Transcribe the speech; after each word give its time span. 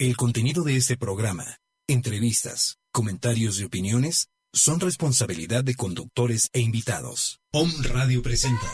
El 0.00 0.16
contenido 0.16 0.62
de 0.62 0.76
este 0.76 0.96
programa, 0.96 1.58
entrevistas, 1.88 2.78
comentarios 2.92 3.58
y 3.58 3.64
opiniones 3.64 4.28
son 4.52 4.78
responsabilidad 4.78 5.64
de 5.64 5.74
conductores 5.74 6.50
e 6.52 6.60
invitados. 6.60 7.40
Om 7.50 7.68
Radio 7.82 8.22
presenta 8.22 8.72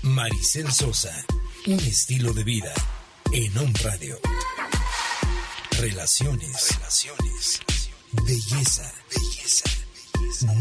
Maricel 0.00 0.72
Sosa, 0.72 1.14
un 1.66 1.80
estilo 1.80 2.32
de 2.32 2.44
vida 2.44 2.72
en 3.30 3.58
Om 3.58 3.74
Radio. 3.84 4.18
Relaciones, 5.78 6.74
relaciones, 6.74 7.60
belleza, 8.24 8.90
belleza, 9.14 9.70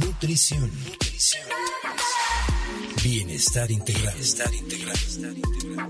nutrición, 0.02 0.70
nutrición. 0.84 1.48
Bienestar 3.04 3.72
integral, 3.72 4.14
bienestar 4.14 4.52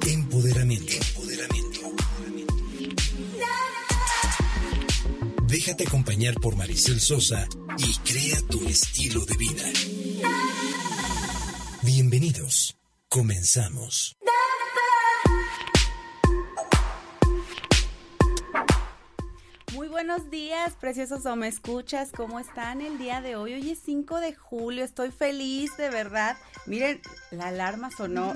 empoderamiento, 0.08 0.94
empoderamiento. 0.94 1.80
Déjate 5.44 5.88
acompañar 5.88 6.36
por 6.36 6.56
Maricel 6.56 7.02
Sosa 7.02 7.46
y 7.78 7.94
crea 8.10 8.42
tu 8.50 8.66
estilo 8.66 9.26
de 9.26 9.36
vida. 9.36 9.64
Bienvenidos. 11.84 12.78
Comenzamos. 13.10 14.16
Muy 19.74 19.90
buenos 19.90 20.30
días, 20.30 20.76
preciosos 20.80 21.26
o 21.26 21.36
me 21.36 21.50
escuchas, 21.50 22.12
¿cómo 22.16 22.40
están 22.40 22.82
el 22.82 22.98
día 22.98 23.20
de 23.20 23.36
hoy? 23.36 23.54
Hoy 23.54 23.72
es 23.72 23.80
5 23.84 24.22
de 24.22 24.34
julio, 24.34 24.86
estoy 24.86 25.12
feliz 25.12 25.76
de 25.76 25.90
verdad. 25.90 26.38
Miren, 26.68 27.02
la 27.32 27.48
alarma 27.48 27.90
sonó. 27.92 28.34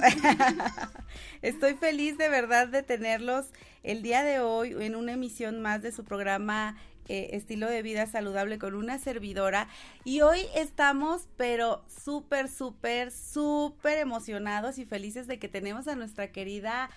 estoy 1.41 1.75
feliz 1.75 2.17
de 2.17 2.27
verdad 2.29 2.67
de 2.67 2.81
tenerlos 2.81 3.47
el 3.83 4.01
día 4.01 4.23
de 4.23 4.39
hoy 4.39 4.75
en 4.79 4.95
una 4.95 5.13
emisión 5.13 5.61
más 5.61 5.81
de 5.83 5.91
su 5.91 6.03
programa 6.03 6.75
eh, 7.07 7.29
Estilo 7.33 7.69
de 7.69 7.83
Vida 7.83 8.07
Saludable 8.07 8.57
con 8.57 8.73
una 8.73 8.97
servidora. 8.97 9.67
Y 10.03 10.21
hoy 10.21 10.39
estamos, 10.55 11.27
pero 11.37 11.85
súper, 12.03 12.49
súper, 12.49 13.11
súper 13.11 13.99
emocionados 13.99 14.79
y 14.79 14.85
felices 14.85 15.27
de 15.27 15.37
que 15.37 15.47
tenemos 15.47 15.87
a 15.87 15.95
nuestra 15.95 16.31
querida 16.31 16.89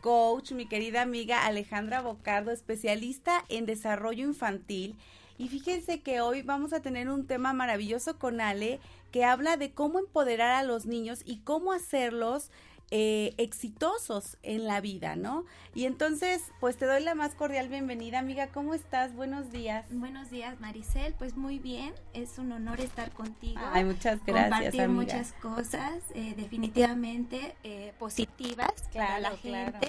coach, 0.00 0.52
mi 0.52 0.68
querida 0.68 1.02
amiga 1.02 1.46
Alejandra 1.46 2.00
Bocardo, 2.00 2.52
especialista 2.52 3.44
en 3.48 3.66
desarrollo 3.66 4.24
infantil. 4.24 4.96
Y 5.36 5.48
fíjense 5.48 6.00
que 6.00 6.20
hoy 6.20 6.42
vamos 6.42 6.72
a 6.72 6.80
tener 6.80 7.08
un 7.08 7.26
tema 7.26 7.52
maravilloso 7.52 8.18
con 8.18 8.40
Ale 8.40 8.78
que 9.10 9.24
habla 9.24 9.56
de 9.56 9.72
cómo 9.72 9.98
empoderar 9.98 10.52
a 10.52 10.62
los 10.62 10.86
niños 10.86 11.22
y 11.24 11.38
cómo 11.38 11.72
hacerlos 11.72 12.50
eh, 12.92 13.34
exitosos 13.36 14.36
en 14.44 14.64
la 14.64 14.80
vida, 14.80 15.16
¿no? 15.16 15.44
Y 15.74 15.86
entonces, 15.86 16.44
pues 16.60 16.76
te 16.76 16.86
doy 16.86 17.02
la 17.02 17.16
más 17.16 17.34
cordial 17.34 17.68
bienvenida, 17.68 18.20
amiga. 18.20 18.46
¿Cómo 18.46 18.74
estás? 18.74 19.12
Buenos 19.12 19.50
días. 19.50 19.86
Buenos 19.90 20.30
días, 20.30 20.60
Maricel. 20.60 21.12
Pues 21.18 21.36
muy 21.36 21.58
bien, 21.58 21.92
es 22.12 22.38
un 22.38 22.52
honor 22.52 22.80
estar 22.80 23.10
contigo. 23.10 23.60
Ay, 23.72 23.82
muchas 23.82 24.24
gracias. 24.24 24.50
Compartir 24.50 24.82
amiga. 24.82 25.02
muchas 25.02 25.32
cosas, 25.32 26.00
eh, 26.14 26.34
definitivamente 26.36 27.56
eh, 27.64 27.92
positivas 27.98 28.70
claro, 28.92 29.08
para 29.08 29.18
la 29.18 29.30
claro. 29.32 29.72
gente. 29.72 29.88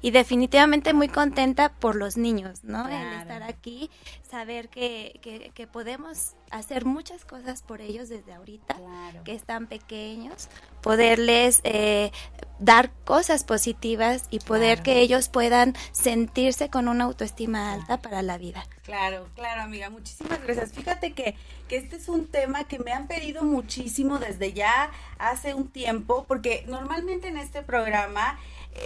Y 0.00 0.12
definitivamente 0.12 0.92
muy 0.92 1.08
contenta 1.08 1.72
por 1.72 1.96
los 1.96 2.16
niños, 2.16 2.62
¿no? 2.62 2.84
Claro. 2.84 3.10
El 3.10 3.20
estar 3.22 3.42
aquí, 3.42 3.90
saber 4.26 4.68
que, 4.68 5.18
que, 5.22 5.50
que 5.54 5.66
podemos 5.66 6.34
hacer 6.50 6.84
muchas 6.84 7.24
cosas 7.24 7.62
por 7.62 7.80
ellos 7.80 8.08
desde 8.08 8.32
ahorita, 8.34 8.74
Claro. 8.74 9.24
que 9.24 9.32
están 9.34 9.66
pequeños, 9.66 10.48
poderles 10.82 11.60
eh, 11.64 12.12
dar 12.58 12.90
cosas 13.04 13.44
positivas 13.44 14.24
y 14.30 14.38
poder 14.40 14.78
Claro. 14.78 14.82
que 14.84 15.00
ellos 15.00 15.28
puedan 15.28 15.74
sentirse 15.92 16.68
con 16.70 16.88
una 16.88 17.04
autoestima 17.04 17.72
alta 17.72 17.98
para 17.98 18.22
la 18.22 18.38
vida. 18.38 18.64
Claro, 18.82 19.28
claro, 19.34 19.62
amiga, 19.62 19.90
muchísimas 19.90 20.40
gracias. 20.42 20.72
Fíjate 20.72 21.12
que, 21.12 21.34
que 21.68 21.76
este 21.76 21.96
es 21.96 22.08
un 22.08 22.26
tema 22.28 22.64
que 22.64 22.78
me 22.78 22.92
han 22.92 23.08
pedido 23.08 23.42
muchísimo 23.42 24.18
desde 24.18 24.52
ya 24.52 24.90
hace 25.18 25.54
un 25.54 25.68
tiempo, 25.68 26.24
porque 26.28 26.64
normalmente 26.68 27.28
en 27.28 27.36
este 27.38 27.62
programa, 27.62 28.38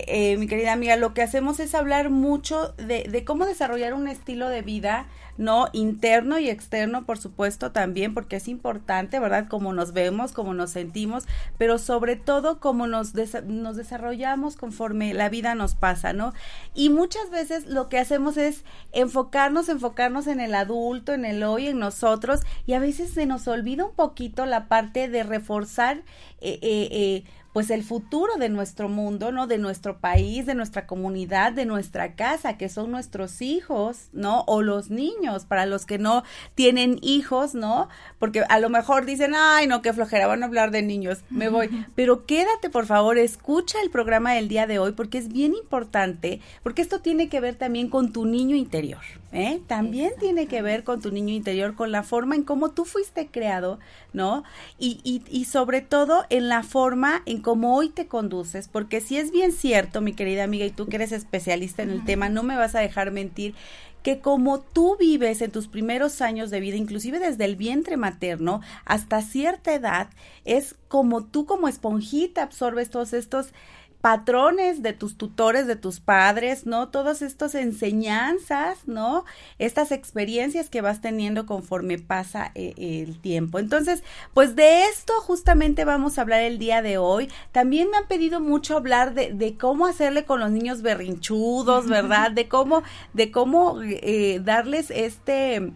eh, 0.06 0.37
mi 0.37 0.47
querida 0.47 0.73
amiga, 0.73 0.97
lo 0.97 1.15
que 1.15 1.23
hacemos 1.23 1.61
es 1.61 1.75
hablar 1.75 2.11
mucho 2.11 2.75
de, 2.77 3.05
de 3.05 3.25
cómo 3.25 3.47
desarrollar 3.47 3.95
un 3.95 4.09
estilo 4.09 4.49
de 4.49 4.62
vida, 4.62 5.06
¿no? 5.37 5.69
Interno 5.73 6.39
y 6.39 6.51
externo, 6.51 7.06
por 7.06 7.19
supuesto, 7.19 7.73
también, 7.73 8.12
porque 8.12 8.37
es 8.37 8.47
importante, 8.47 9.19
¿verdad? 9.19 9.47
Cómo 9.49 9.73
nos 9.73 9.93
vemos, 9.93 10.33
cómo 10.33 10.53
nos 10.55 10.71
sentimos, 10.71 11.25
pero 11.59 11.78
sobre 11.78 12.17
todo 12.17 12.61
cómo 12.61 12.87
nos, 12.87 13.15
nos 13.45 13.77
desarrollamos 13.77 14.56
conforme 14.56 15.15
la 15.15 15.28
vida 15.28 15.55
nos 15.55 15.75
pasa, 15.75 16.12
¿no? 16.12 16.34
Y 16.75 16.91
muchas 16.91 17.31
veces 17.31 17.67
lo 17.67 17.89
que 17.89 17.99
hacemos 17.99 18.37
es 18.37 18.65
enfocarnos, 18.93 19.69
enfocarnos 19.69 20.27
en 20.27 20.41
el 20.41 20.55
adulto, 20.55 21.15
en 21.15 21.25
el 21.25 21.43
hoy, 21.43 21.69
en 21.69 21.78
nosotros, 21.78 22.41
y 22.67 22.75
a 22.75 22.78
veces 22.78 23.11
se 23.11 23.27
nos 23.27 23.49
olvida 23.49 23.87
un 23.87 23.95
poquito 23.95 24.45
la 24.47 24.69
parte 24.69 25.09
de 25.09 25.22
reforzar 25.22 26.03
eh, 26.43 26.59
eh, 26.62 26.89
eh, 26.91 27.25
pues 27.53 27.71
el 27.71 27.83
futuro 27.83 28.37
de 28.37 28.49
nuestro 28.49 28.88
mundo, 28.88 29.33
¿no? 29.33 29.47
De 29.47 29.59
nuestro 29.59 29.99
país, 29.99 30.47
de 30.47 30.55
nuestra 30.55 30.87
comunidad, 30.87 31.53
de 31.53 31.66
nuestra 31.66 32.15
casa, 32.15 32.56
que 32.56 32.69
son 32.69 32.91
nuestros 32.91 33.43
hijos, 33.43 34.09
¿no? 34.12 34.44
O 34.47 34.62
los 34.62 34.91
niños, 34.91 35.44
para 35.44 35.66
los 35.66 35.84
que 35.84 35.99
no 35.99 36.22
tienen 36.55 36.99
hijos, 37.03 37.55
¿no? 37.55 37.89
Porque 38.19 38.44
a 38.49 38.59
lo 38.60 38.71
mejor 38.71 39.05
dicen, 39.05 39.33
ay, 39.34 39.66
no, 39.66 39.83
qué 39.83 39.93
flojera, 39.93 40.27
van 40.27 40.43
a 40.43 40.47
hablar 40.47 40.71
de 40.71 40.83
niños, 40.83 41.21
me 41.28 41.49
voy. 41.49 41.87
Pero 41.94 42.25
quédate, 42.27 42.71
por 42.71 42.87
favor, 42.87 43.19
escucha 43.19 43.78
el 43.83 43.91
programa 43.91 44.33
del 44.34 44.49
día 44.49 44.66
de 44.66 44.78
hoy, 44.78 44.93
porque 44.93 45.19
es 45.19 45.28
bien 45.28 45.55
importante, 45.55 46.41
porque 46.62 46.83
esto 46.83 47.00
tiene 47.00 47.28
que 47.28 47.41
ver 47.41 47.56
también 47.56 47.89
con 47.89 48.12
tu 48.12 48.27
niño 48.27 48.55
interior, 48.56 49.03
¿eh? 49.32 49.60
También 49.66 50.12
tiene 50.18 50.46
que 50.46 50.62
ver 50.62 50.84
con 50.84 51.00
tu 51.00 51.10
niño 51.10 51.34
interior, 51.34 51.74
con 51.74 51.92
la 51.92 52.02
forma 52.02 52.34
en 52.34 52.42
cómo 52.42 52.70
tú 52.70 52.84
fuiste 52.84 53.28
creado, 53.28 53.78
¿no? 54.12 54.44
Y, 54.78 55.00
y, 55.04 55.22
y 55.30 55.44
sobre 55.44 55.80
todo 55.80 56.24
en 56.30 56.48
la 56.48 56.62
forma 56.62 57.22
en 57.26 57.41
cómo 57.41 57.76
hoy 57.76 57.91
te 57.91 58.06
conduces, 58.06 58.68
porque 58.68 59.00
si 59.00 59.16
es 59.16 59.30
bien 59.30 59.52
cierto, 59.52 60.00
mi 60.00 60.14
querida 60.14 60.44
amiga, 60.44 60.64
y 60.64 60.70
tú 60.70 60.86
que 60.86 60.96
eres 60.96 61.12
especialista 61.12 61.82
en 61.82 61.91
el 61.91 62.04
tema, 62.04 62.28
no 62.28 62.42
me 62.42 62.56
vas 62.56 62.74
a 62.74 62.80
dejar 62.80 63.10
mentir, 63.10 63.54
que 64.02 64.20
como 64.20 64.60
tú 64.60 64.96
vives 64.98 65.42
en 65.42 65.50
tus 65.50 65.68
primeros 65.68 66.22
años 66.22 66.50
de 66.50 66.60
vida, 66.60 66.76
inclusive 66.76 67.18
desde 67.18 67.44
el 67.44 67.56
vientre 67.56 67.97
materno 67.97 68.62
hasta 68.84 69.20
cierta 69.22 69.74
edad, 69.74 70.08
es 70.44 70.74
como 70.88 71.24
tú 71.24 71.44
como 71.44 71.68
esponjita 71.68 72.42
absorbes 72.42 72.91
todos 72.91 73.12
estos 73.12 73.52
patrones 74.00 74.83
de 74.83 74.93
tus 74.93 75.16
tutores, 75.16 75.66
de 75.66 75.77
tus 75.77 76.00
padres, 76.00 76.65
¿no? 76.66 76.88
Todas 76.88 77.21
estas 77.21 77.55
enseñanzas, 77.55 78.78
¿no? 78.87 79.25
Estas 79.59 79.93
experiencias 79.93 80.71
que 80.71 80.81
vas 80.81 81.00
teniendo 81.00 81.44
conforme 81.44 81.99
pasa 81.99 82.50
eh, 82.55 82.72
el 82.77 83.21
tiempo. 83.21 83.59
Entonces, 83.59 84.03
pues 84.33 84.56
de 84.56 84.84
esto 84.84 85.12
justamente 85.21 85.84
vamos 85.84 86.19
a 86.19 86.22
hablar 86.22 86.41
el 86.41 86.59
día 86.59 86.81
de 86.81 86.97
hoy. 86.97 87.31
También 87.53 87.91
me 87.91 87.99
han 87.99 88.09
pedido 88.09 88.41
mucho 88.41 88.77
hablar 88.77 89.12
de, 89.15 89.34
de 89.34 89.59
cómo 89.59 89.87
hacerle 89.87 90.25
con 90.25 90.41
los 90.41 90.50
niños 90.50 90.81
berrinchudos, 90.83 91.87
¿verdad? 91.87 92.31
De 92.41 92.49
cómo, 92.49 92.83
de 93.13 93.30
cómo 93.30 93.80
eh, 93.83 94.41
darles 94.42 94.91
este, 94.91 95.72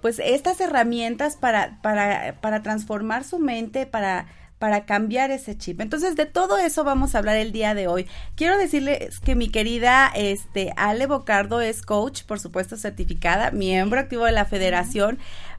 pues 0.00 0.20
estas 0.22 0.60
herramientas 0.60 1.36
para, 1.36 1.80
para, 1.82 2.38
para 2.40 2.62
transformar 2.62 3.24
su 3.24 3.38
mente, 3.38 3.86
para 3.86 4.26
para 4.64 4.86
cambiar 4.86 5.30
ese 5.30 5.58
chip. 5.58 5.82
Entonces, 5.82 6.16
de 6.16 6.24
todo 6.24 6.56
eso 6.56 6.84
vamos 6.84 7.14
a 7.14 7.18
hablar 7.18 7.36
el 7.36 7.52
día 7.52 7.74
de 7.74 7.86
hoy. 7.86 8.06
Quiero 8.34 8.56
decirles 8.56 9.20
que 9.20 9.34
mi 9.34 9.50
querida 9.50 10.10
este 10.16 10.72
Ale 10.78 11.04
Bocardo 11.04 11.60
es 11.60 11.82
coach, 11.82 12.22
por 12.22 12.40
supuesto, 12.40 12.78
certificada, 12.78 13.50
miembro 13.50 14.00
activo 14.00 14.24
de 14.24 14.32
la 14.32 14.46
Federación, 14.46 15.18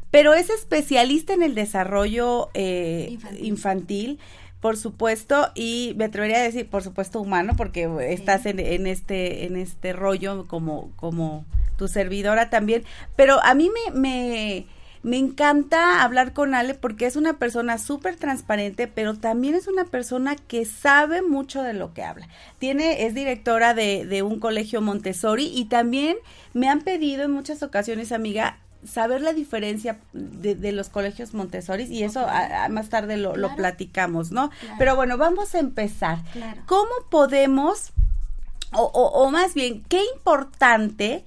pero 0.09 0.33
es 0.33 0.49
especialista 0.49 1.35
en 1.35 1.43
el 1.43 1.53
desarrollo 1.53 2.49
eh, 2.55 3.09
infantil. 3.11 3.45
infantil 3.45 4.19
por 4.59 4.75
supuesto, 4.75 5.51
y 5.53 5.93
me 5.97 6.05
atrevería 6.05 6.37
a 6.37 6.41
decir, 6.41 6.67
por 6.67 6.81
supuesto, 6.81 7.21
humano, 7.21 7.53
porque 7.55 7.87
estás 8.09 8.47
en, 8.47 8.59
en, 8.59 8.87
este, 8.87 9.45
en 9.45 9.55
este 9.55 9.93
rollo 9.93 10.47
como, 10.47 10.89
como 10.95 11.45
tu 11.77 11.87
servidora 11.87 12.49
también. 12.49 12.83
Pero 13.15 13.39
a 13.43 13.53
mí 13.53 13.69
me, 13.69 13.99
me, 13.99 14.65
me 15.05 15.17
encanta 15.17 16.01
hablar 16.01 16.33
con 16.33 16.55
Ale 16.55 16.73
porque 16.73 17.05
es 17.05 17.15
una 17.15 17.37
persona 17.37 17.77
súper 17.77 18.15
transparente, 18.15 18.87
pero 18.87 19.13
también 19.13 19.53
es 19.53 19.67
una 19.67 19.85
persona 19.85 20.35
que 20.35 20.65
sabe 20.65 21.21
mucho 21.21 21.61
de 21.61 21.73
lo 21.73 21.93
que 21.93 22.01
habla. 22.01 22.27
Tiene, 22.57 23.05
es 23.05 23.13
directora 23.13 23.75
de, 23.75 24.07
de 24.07 24.23
un 24.23 24.39
colegio 24.39 24.81
Montessori 24.81 25.45
y 25.45 25.65
también 25.65 26.17
me 26.53 26.69
han 26.69 26.81
pedido 26.81 27.21
en 27.21 27.29
muchas 27.29 27.61
ocasiones, 27.61 28.11
amiga, 28.11 28.57
saber 28.83 29.21
la 29.21 29.33
diferencia 29.33 29.99
de, 30.11 30.71
los 30.71 30.89
colegios 30.89 31.35
Montessori 31.35 31.83
y 31.83 32.01
eso 32.01 32.25
más 32.71 32.89
tarde 32.89 33.17
lo, 33.17 33.35
lo 33.35 33.55
platicamos, 33.55 34.31
¿no? 34.31 34.49
Pero 34.79 34.95
bueno, 34.95 35.19
vamos 35.19 35.53
a 35.53 35.59
empezar. 35.59 36.17
¿Cómo 36.65 36.89
podemos, 37.11 37.91
o, 38.73 38.81
o, 38.85 39.29
más 39.29 39.53
bien, 39.53 39.83
qué 39.87 40.01
importante 40.15 41.25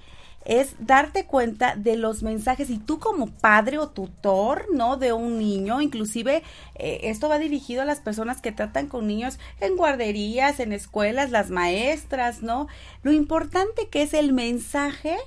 es 0.49 0.73
darte 0.79 1.25
cuenta 1.25 1.75
de 1.75 1.95
los 1.95 2.23
mensajes 2.23 2.71
y 2.71 2.79
tú 2.79 2.97
como 2.97 3.27
padre 3.27 3.77
o 3.77 3.89
tutor, 3.89 4.65
¿no? 4.73 4.97
De 4.97 5.13
un 5.13 5.37
niño, 5.37 5.79
inclusive 5.79 6.41
eh, 6.73 7.01
esto 7.03 7.29
va 7.29 7.37
dirigido 7.37 7.83
a 7.83 7.85
las 7.85 7.99
personas 7.99 8.41
que 8.41 8.51
tratan 8.51 8.87
con 8.87 9.05
niños 9.05 9.37
en 9.59 9.77
guarderías, 9.77 10.59
en 10.59 10.73
escuelas, 10.73 11.29
las 11.29 11.51
maestras, 11.51 12.41
¿no? 12.41 12.67
Lo 13.03 13.11
importante 13.11 13.89
que 13.89 14.01
es 14.01 14.15
el 14.15 14.33
mensaje 14.33 15.17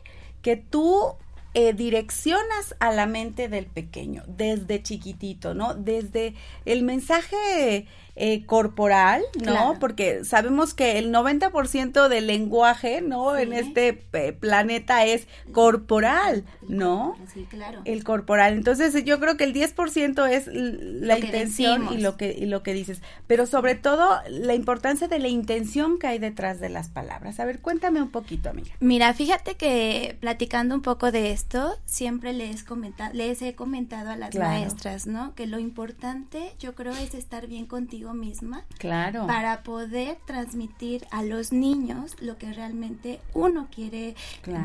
que 0.42 0.56
tú 0.56 1.14
eh, 1.54 1.72
direccionas 1.72 2.74
a 2.80 2.90
la 2.90 3.06
mente 3.06 3.48
del 3.48 3.66
pequeño 3.66 4.24
desde 4.26 4.82
chiquitito, 4.82 5.54
¿no? 5.54 5.74
Desde 5.74 6.34
el 6.64 6.82
mensaje 6.82 7.86
eh, 8.14 8.44
corporal, 8.44 9.22
¿no? 9.42 9.78
Porque 9.80 10.24
sabemos 10.24 10.74
que 10.74 10.98
el 10.98 11.10
90% 11.10 12.08
del 12.08 12.26
lenguaje, 12.26 13.00
¿no? 13.00 13.36
En 13.38 13.54
este 13.54 14.04
eh, 14.12 14.32
planeta 14.34 15.06
es 15.06 15.26
corporal, 15.52 16.44
¿no? 16.68 17.16
Sí, 17.32 17.46
claro. 17.48 17.80
El 17.86 18.04
corporal. 18.04 18.52
Entonces, 18.52 19.02
yo 19.04 19.18
creo 19.18 19.38
que 19.38 19.44
el 19.44 19.54
10% 19.54 20.28
es 20.28 20.46
la 20.46 21.18
intención 21.18 21.88
y 21.90 21.98
lo 21.98 22.18
que 22.18 22.32
y 22.32 22.44
lo 22.44 22.62
que 22.62 22.74
dices, 22.74 23.00
pero 23.26 23.46
sobre 23.46 23.76
todo 23.76 24.20
la 24.28 24.54
importancia 24.54 25.08
de 25.08 25.18
la 25.18 25.28
intención 25.28 25.98
que 25.98 26.08
hay 26.08 26.18
detrás 26.18 26.60
de 26.60 26.68
las 26.68 26.90
palabras. 26.90 27.40
A 27.40 27.46
ver, 27.46 27.60
cuéntame 27.60 28.02
un 28.02 28.10
poquito, 28.10 28.50
amiga. 28.50 28.72
Mira, 28.80 29.14
fíjate 29.14 29.54
que 29.54 30.18
platicando 30.20 30.74
un 30.74 30.82
poco 30.82 31.12
de 31.12 31.32
esto, 31.32 31.76
siempre 31.86 32.34
les 32.34 32.62
comentado, 32.62 33.14
les 33.14 33.40
he 33.40 33.54
comentado 33.54 34.10
a 34.10 34.16
las 34.16 34.34
maestras, 34.34 35.06
¿no? 35.06 35.34
Que 35.34 35.46
lo 35.46 35.58
importante, 35.58 36.52
yo 36.58 36.74
creo, 36.74 36.92
es 36.92 37.14
estar 37.14 37.46
bien 37.46 37.64
contigo 37.64 38.01
misma. 38.12 38.64
Claro. 38.78 39.26
Para 39.26 39.62
poder 39.62 40.18
transmitir 40.26 41.06
a 41.10 41.22
los 41.22 41.52
niños 41.52 42.16
lo 42.20 42.36
que 42.36 42.52
realmente 42.52 43.20
uno 43.34 43.68
quiere 43.74 44.14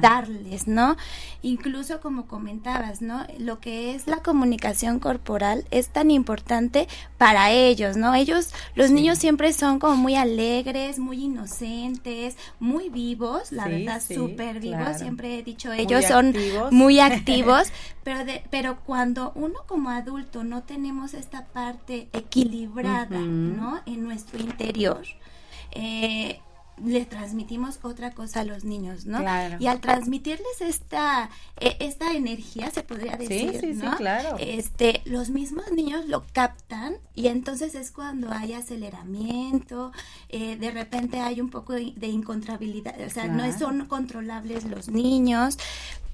darles, 0.01 0.67
¿no? 0.67 0.97
Incluso 1.41 2.01
como 2.01 2.27
comentabas, 2.27 3.01
¿no? 3.01 3.25
Lo 3.37 3.59
que 3.59 3.95
es 3.95 4.07
la 4.07 4.17
comunicación 4.17 4.99
corporal 4.99 5.65
es 5.71 5.89
tan 5.89 6.11
importante 6.11 6.87
para 7.17 7.51
ellos, 7.51 7.97
¿no? 7.97 8.15
Ellos, 8.15 8.53
los 8.75 8.91
niños 8.91 9.17
siempre 9.17 9.53
son 9.53 9.79
como 9.79 9.95
muy 9.95 10.15
alegres, 10.15 10.99
muy 10.99 11.25
inocentes, 11.25 12.35
muy 12.59 12.89
vivos, 12.89 13.51
la 13.51 13.67
verdad, 13.67 14.01
súper 14.01 14.59
vivos. 14.59 14.97
Siempre 14.97 15.39
he 15.39 15.43
dicho, 15.43 15.71
ellos 15.71 16.05
son 16.05 16.33
muy 16.71 16.99
activos, 16.99 17.71
pero, 18.07 18.23
de, 18.23 18.41
pero 18.49 18.79
cuando 18.85 19.33
uno 19.35 19.59
como 19.67 19.89
adulto 19.89 20.45
no 20.45 20.63
tenemos 20.63 21.13
esta 21.13 21.43
parte 21.47 22.07
equilibrada, 22.13 23.19
¿no? 23.19 23.81
En 23.85 24.01
nuestro 24.05 24.39
interior, 24.39 25.01
eh, 25.71 26.39
le 26.85 27.05
transmitimos 27.05 27.79
otra 27.81 28.11
cosa 28.11 28.41
a 28.41 28.43
los 28.43 28.63
niños, 28.63 29.05
¿no? 29.05 29.19
Y 29.59 29.67
al 29.67 29.79
transmitirles 29.79 30.61
esta 30.61 31.29
e, 31.59 31.77
esta 31.79 32.13
energía 32.13 32.69
se 32.71 32.83
podría 32.83 33.17
decir, 33.17 33.51
sí, 33.51 33.59
sí, 33.59 33.73
¿no? 33.73 33.91
Sí, 33.91 33.97
claro. 33.97 34.35
Este, 34.39 35.01
los 35.05 35.29
mismos 35.29 35.71
niños 35.71 36.05
lo 36.05 36.23
captan 36.33 36.97
y 37.15 37.27
entonces 37.27 37.75
es 37.75 37.91
cuando 37.91 38.31
hay 38.31 38.53
aceleramiento, 38.53 39.91
eh, 40.29 40.55
de 40.55 40.71
repente 40.71 41.19
hay 41.19 41.41
un 41.41 41.49
poco 41.49 41.73
de, 41.73 42.07
incontrabilidad, 42.07 42.95
o 43.05 43.09
sea, 43.09 43.27
no 43.27 43.57
son 43.57 43.85
controlables 43.85 44.63
los 44.65 44.89
niños, 44.89 45.57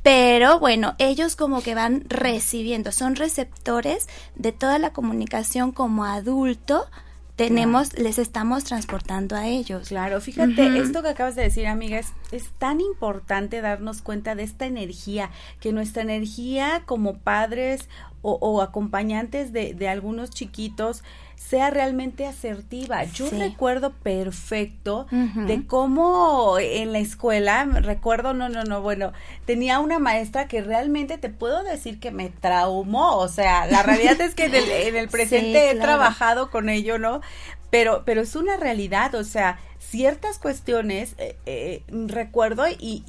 pero 0.01 0.59
bueno, 0.59 0.95
ellos 0.98 1.36
como 1.36 1.62
que 1.62 1.75
van 1.75 2.04
recibiendo, 2.09 2.92
son 2.92 3.16
receptores 3.16 4.07
de 4.36 4.51
toda 4.51 4.77
la 4.77 4.92
comunicación 4.92 5.71
como 5.71 6.04
adulto 6.04 6.88
tenemos, 7.35 7.97
les 7.97 8.19
estamos 8.19 8.63
transportando 8.63 9.35
a 9.35 9.47
ellos. 9.47 9.88
Claro, 9.88 10.21
fíjate, 10.21 10.77
esto 10.77 11.01
que 11.01 11.09
acabas 11.09 11.35
de 11.35 11.44
decir, 11.44 11.65
amiga, 11.68 11.97
es, 11.97 12.13
es, 12.31 12.50
tan 12.59 12.80
importante 12.80 13.62
darnos 13.62 14.01
cuenta 14.01 14.35
de 14.35 14.44
esta 14.44 14.65
energía, 14.65 15.31
que 15.59 15.74
nuestra 15.74 16.03
energía 16.03 16.83
como 16.85 17.18
padres 17.18 17.89
o, 18.25 18.62
acompañantes 18.62 19.51
de, 19.51 19.74
de, 19.74 19.89
algunos 19.89 20.30
chiquitos 20.30 21.03
sea 21.35 21.69
realmente 21.69 22.25
asertiva. 22.25 23.03
Yo 23.03 23.30
recuerdo 23.30 23.91
perfecto 23.91 25.07
de 25.12 25.65
cómo 25.68 26.57
en 26.59 26.91
la 26.94 27.00
escuela, 27.00 27.65
recuerdo, 27.65 28.33
no, 28.33 28.50
no, 28.50 28.63
no, 28.63 28.81
bueno, 28.81 29.13
tenía 29.45 29.80
una 29.80 30.00
maestra 30.00 30.47
que 30.47 30.62
realmente 30.62 31.18
te 31.18 31.30
puedo 31.30 31.63
decir 31.63 32.00
que 32.00 32.12
me 32.12 32.30
traumó, 32.30 33.18
o 33.18 33.27
sea, 33.27 33.68
la 33.68 33.83
realidad 33.83 34.19
es 34.21 34.35
que 34.35 34.45
en 34.45 34.95
el, 34.95 35.07
presente 35.12 35.69
he 35.69 35.75
trabajado 35.75 36.50
con 36.50 36.69
ello, 36.69 36.97
¿no? 36.97 37.21
Pero, 37.69 38.03
pero 38.06 38.21
es 38.21 38.35
una 38.35 38.57
realidad, 38.57 39.15
o 39.15 39.24
sea, 39.24 39.59
ciertas 39.94 40.40
cuestiones 40.40 41.13
eh, 41.19 41.38
eh, 41.45 41.84
recuerdo 41.88 42.66
y, 42.68 43.04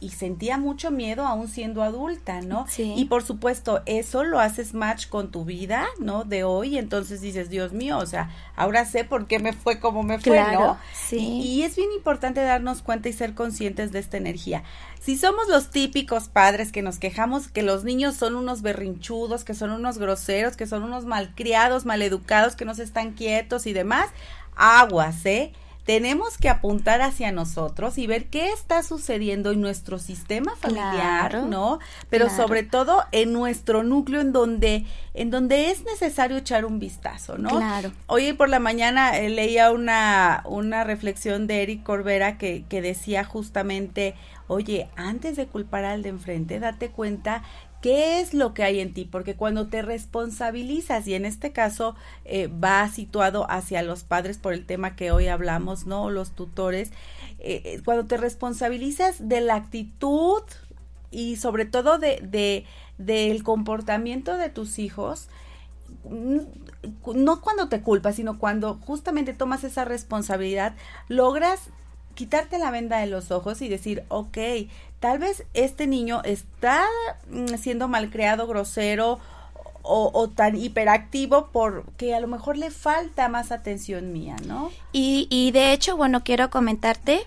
y, 0.00 0.08
sentía 0.10 0.56
mucho 0.56 0.92
miedo 0.92 1.26
aún 1.26 1.48
siendo 1.48 1.82
adulta, 1.82 2.42
¿no? 2.42 2.64
Sí. 2.68 2.94
Y 2.96 3.06
por 3.06 3.24
supuesto, 3.24 3.82
eso 3.86 4.22
lo 4.22 4.38
haces 4.38 4.72
match 4.72 5.08
con 5.08 5.32
tu 5.32 5.44
vida, 5.44 5.88
¿no? 5.98 6.22
De 6.22 6.44
hoy, 6.44 6.78
entonces 6.78 7.20
dices, 7.20 7.50
Dios 7.50 7.72
mío, 7.72 7.98
o 7.98 8.06
sea, 8.06 8.30
ahora 8.54 8.84
sé 8.84 9.02
por 9.02 9.26
qué 9.26 9.40
me 9.40 9.52
fue 9.52 9.80
como 9.80 10.04
me 10.04 10.20
fue, 10.20 10.40
¿no? 10.52 10.78
Sí. 10.92 11.18
Y, 11.18 11.62
es 11.64 11.74
bien 11.74 11.90
importante 11.90 12.40
darnos 12.40 12.82
cuenta 12.82 13.08
y 13.08 13.14
ser 13.14 13.34
conscientes 13.34 13.90
de 13.90 13.98
esta 13.98 14.16
energía. 14.16 14.62
Si 15.00 15.18
somos 15.18 15.48
los 15.48 15.70
típicos 15.70 16.28
padres 16.28 16.70
que 16.70 16.82
nos 16.82 17.00
quejamos 17.00 17.48
que 17.48 17.62
los 17.62 17.82
niños 17.82 18.14
son 18.14 18.36
unos 18.36 18.62
berrinchudos, 18.62 19.42
que 19.42 19.54
son 19.54 19.72
unos 19.72 19.98
groseros, 19.98 20.56
que 20.56 20.68
son 20.68 20.84
unos 20.84 21.04
malcriados, 21.04 21.84
maleducados, 21.84 22.54
que 22.54 22.64
no 22.64 22.76
se 22.76 22.84
están 22.84 23.14
quietos 23.14 23.66
y 23.66 23.72
demás, 23.72 24.08
aguas, 24.54 25.26
¿eh? 25.26 25.52
Tenemos 25.88 26.36
que 26.36 26.50
apuntar 26.50 27.00
hacia 27.00 27.32
nosotros 27.32 27.96
y 27.96 28.06
ver 28.06 28.26
qué 28.26 28.50
está 28.50 28.82
sucediendo 28.82 29.52
en 29.52 29.62
nuestro 29.62 29.98
sistema 29.98 30.54
familiar, 30.54 31.44
¿no? 31.44 31.78
Pero 32.10 32.28
sobre 32.28 32.62
todo 32.62 33.04
en 33.10 33.32
nuestro 33.32 33.82
núcleo 33.82 34.20
en 34.20 34.32
donde 34.32 34.84
en 35.14 35.30
donde 35.30 35.70
es 35.70 35.84
necesario 35.84 36.36
echar 36.36 36.66
un 36.66 36.78
vistazo, 36.78 37.38
¿no? 37.38 37.48
Claro. 37.48 37.90
Hoy 38.06 38.34
por 38.34 38.50
la 38.50 38.58
mañana 38.58 39.16
eh, 39.16 39.30
leía 39.30 39.72
una 39.72 40.42
una 40.44 40.84
reflexión 40.84 41.46
de 41.46 41.62
Eric 41.62 41.84
Corbera 41.84 42.36
que 42.36 42.66
que 42.68 42.82
decía 42.82 43.24
justamente, 43.24 44.14
"Oye, 44.46 44.90
antes 44.94 45.36
de 45.36 45.46
culpar 45.46 45.86
al 45.86 46.02
de 46.02 46.10
enfrente, 46.10 46.60
date 46.60 46.90
cuenta 46.90 47.44
¿Qué 47.80 48.20
es 48.20 48.34
lo 48.34 48.54
que 48.54 48.64
hay 48.64 48.80
en 48.80 48.92
ti? 48.92 49.04
Porque 49.04 49.36
cuando 49.36 49.68
te 49.68 49.82
responsabilizas, 49.82 51.06
y 51.06 51.14
en 51.14 51.24
este 51.24 51.52
caso 51.52 51.94
eh, 52.24 52.48
va 52.48 52.88
situado 52.88 53.48
hacia 53.48 53.82
los 53.82 54.02
padres 54.02 54.38
por 54.38 54.52
el 54.52 54.66
tema 54.66 54.96
que 54.96 55.12
hoy 55.12 55.28
hablamos, 55.28 55.86
¿no? 55.86 56.10
Los 56.10 56.32
tutores, 56.32 56.90
eh, 57.38 57.62
eh, 57.64 57.80
cuando 57.84 58.06
te 58.06 58.16
responsabilizas 58.16 59.28
de 59.28 59.40
la 59.40 59.54
actitud 59.54 60.42
y 61.12 61.36
sobre 61.36 61.66
todo 61.66 61.98
de, 61.98 62.20
de, 62.22 62.64
del 62.98 63.44
comportamiento 63.44 64.36
de 64.36 64.48
tus 64.48 64.80
hijos, 64.80 65.28
no 66.04 67.40
cuando 67.40 67.68
te 67.68 67.80
culpas, 67.80 68.16
sino 68.16 68.38
cuando 68.38 68.74
justamente 68.74 69.34
tomas 69.34 69.62
esa 69.62 69.84
responsabilidad, 69.84 70.74
logras 71.08 71.70
quitarte 72.14 72.58
la 72.58 72.72
venda 72.72 72.98
de 72.98 73.06
los 73.06 73.30
ojos 73.30 73.62
y 73.62 73.68
decir, 73.68 74.02
ok, 74.08 74.38
tal 75.00 75.18
vez 75.18 75.44
este 75.54 75.86
niño 75.86 76.22
está 76.24 76.84
mm, 77.30 77.56
siendo 77.56 77.88
malcriado, 77.88 78.46
grosero 78.46 79.18
o, 79.82 80.10
o, 80.12 80.28
tan 80.28 80.56
hiperactivo 80.56 81.48
porque 81.50 82.14
a 82.14 82.20
lo 82.20 82.28
mejor 82.28 82.58
le 82.58 82.70
falta 82.70 83.28
más 83.28 83.52
atención 83.52 84.12
mía, 84.12 84.36
¿no? 84.46 84.70
Y, 84.92 85.26
y 85.30 85.50
de 85.52 85.72
hecho, 85.72 85.96
bueno, 85.96 86.22
quiero 86.24 86.50
comentarte 86.50 87.26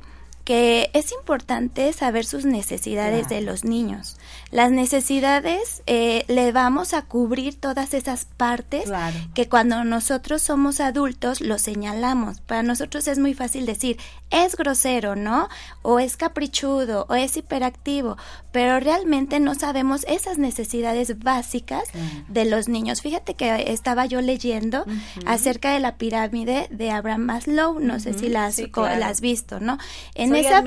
que 0.51 0.89
es 0.91 1.13
importante 1.13 1.93
saber 1.93 2.25
sus 2.25 2.43
necesidades 2.43 3.29
de 3.29 3.39
los 3.39 3.63
niños. 3.63 4.17
Las 4.51 4.69
necesidades 4.69 5.81
eh, 5.85 6.25
le 6.27 6.51
vamos 6.51 6.93
a 6.93 7.03
cubrir 7.03 7.57
todas 7.57 7.93
esas 7.93 8.25
partes 8.25 8.91
que 9.33 9.47
cuando 9.47 9.85
nosotros 9.85 10.41
somos 10.41 10.81
adultos 10.81 11.39
lo 11.39 11.57
señalamos. 11.57 12.41
Para 12.41 12.63
nosotros 12.63 13.07
es 13.07 13.17
muy 13.17 13.33
fácil 13.33 13.65
decir, 13.65 13.97
es 14.29 14.57
grosero, 14.57 15.15
¿no? 15.15 15.47
O 15.83 15.99
es 15.99 16.17
caprichudo, 16.17 17.05
o 17.07 17.15
es 17.15 17.37
hiperactivo, 17.37 18.17
pero 18.51 18.81
realmente 18.81 19.39
no 19.39 19.55
sabemos 19.55 20.05
esas 20.09 20.37
necesidades 20.37 21.19
básicas 21.19 21.83
de 22.27 22.43
los 22.43 22.67
niños. 22.67 23.01
Fíjate 23.01 23.35
que 23.35 23.71
estaba 23.71 24.05
yo 24.05 24.19
leyendo 24.19 24.83
acerca 25.25 25.71
de 25.71 25.79
la 25.79 25.95
pirámide 25.95 26.67
de 26.71 26.91
Abraham 26.91 27.21
Maslow, 27.21 27.79
no 27.79 28.01
sé 28.01 28.13
si 28.13 28.27
la 28.27 28.47
has, 28.47 29.21
visto, 29.21 29.61
¿no? 29.61 29.77
En 30.15 30.40
esa 30.41 30.63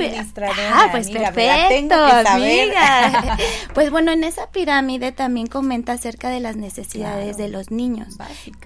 ah, 0.72 0.88
pues 0.90 1.10
perfecto, 1.10 1.94
amiga. 1.94 3.36
pues 3.74 3.90
bueno, 3.90 4.12
en 4.12 4.24
esa 4.24 4.50
pirámide 4.50 5.12
también 5.12 5.46
comenta 5.46 5.92
acerca 5.92 6.30
de 6.30 6.40
las 6.40 6.56
necesidades 6.56 7.36
de 7.36 7.48
los 7.48 7.70
niños, 7.70 8.16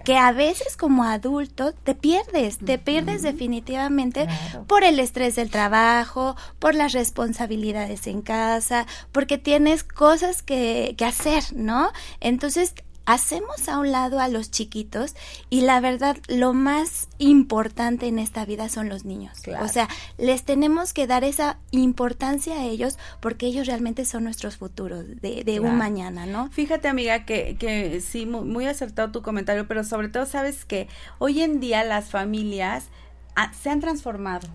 que 0.05 0.17
a 0.17 0.33
veces 0.33 0.77
como 0.77 1.05
adulto 1.05 1.73
te 1.73 1.95
pierdes, 1.95 2.59
te 2.59 2.79
pierdes 2.79 3.23
definitivamente 3.23 4.29
por 4.67 4.85
el 4.85 5.01
estrés 5.01 5.37
del 5.37 5.51
trabajo, 5.51 6.37
por 6.59 6.75
las 6.75 6.93
responsabilidades 6.93 8.07
en 8.07 8.23
casa, 8.23 8.87
porque 9.13 9.39
tienes 9.39 9.85
cosas 9.85 10.43
que, 10.43 10.95
que 10.97 11.05
hacer, 11.05 11.45
¿no? 11.55 11.91
Entonces 12.21 12.75
hacemos 13.09 13.71
a 13.71 13.79
un 13.79 13.91
lado 13.91 14.21
a 14.21 14.29
los 14.29 14.51
chiquitos 14.51 15.15
y 15.49 15.63
la 15.63 15.81
verdad 15.81 16.19
lo 16.29 16.53
más 16.53 17.09
importante 17.17 18.07
en 18.07 18.19
esta 18.19 18.45
vida 18.45 18.69
son 18.69 18.91
los 18.91 19.07
niños. 19.07 19.39
O 19.63 19.69
sea, 19.69 19.89
les 20.19 20.45
tenemos 20.45 20.93
que 20.93 21.07
dar 21.07 21.25
esa 21.25 21.57
importancia 21.71 22.57
a 22.57 22.65
ellos 22.67 22.99
porque 23.21 23.47
ellos 23.47 23.67
realmente 23.67 24.05
son 24.05 24.25
nuestros 24.25 24.59
futuros 24.59 25.07
de, 25.23 25.59
un 25.59 25.79
mañana, 25.79 26.27
¿no? 26.27 26.51
Fíjate 26.51 26.87
amiga 26.87 27.25
que, 27.25 27.57
que 27.59 28.03
sí, 28.03 28.27
muy, 28.27 28.67
acertado 28.67 29.11
tu 29.11 29.23
comentario, 29.23 29.67
pero 29.67 29.85
sobre 29.85 30.09
todo 30.09 30.27
sabes 30.27 30.67
que 30.67 30.87
hoy 31.19 31.41
en 31.41 31.61
día 31.61 31.85
las 31.85 32.11
familias 32.11 32.89
ah, 33.37 33.51
se 33.59 33.71
han 33.71 33.81
transformado. 33.81 34.49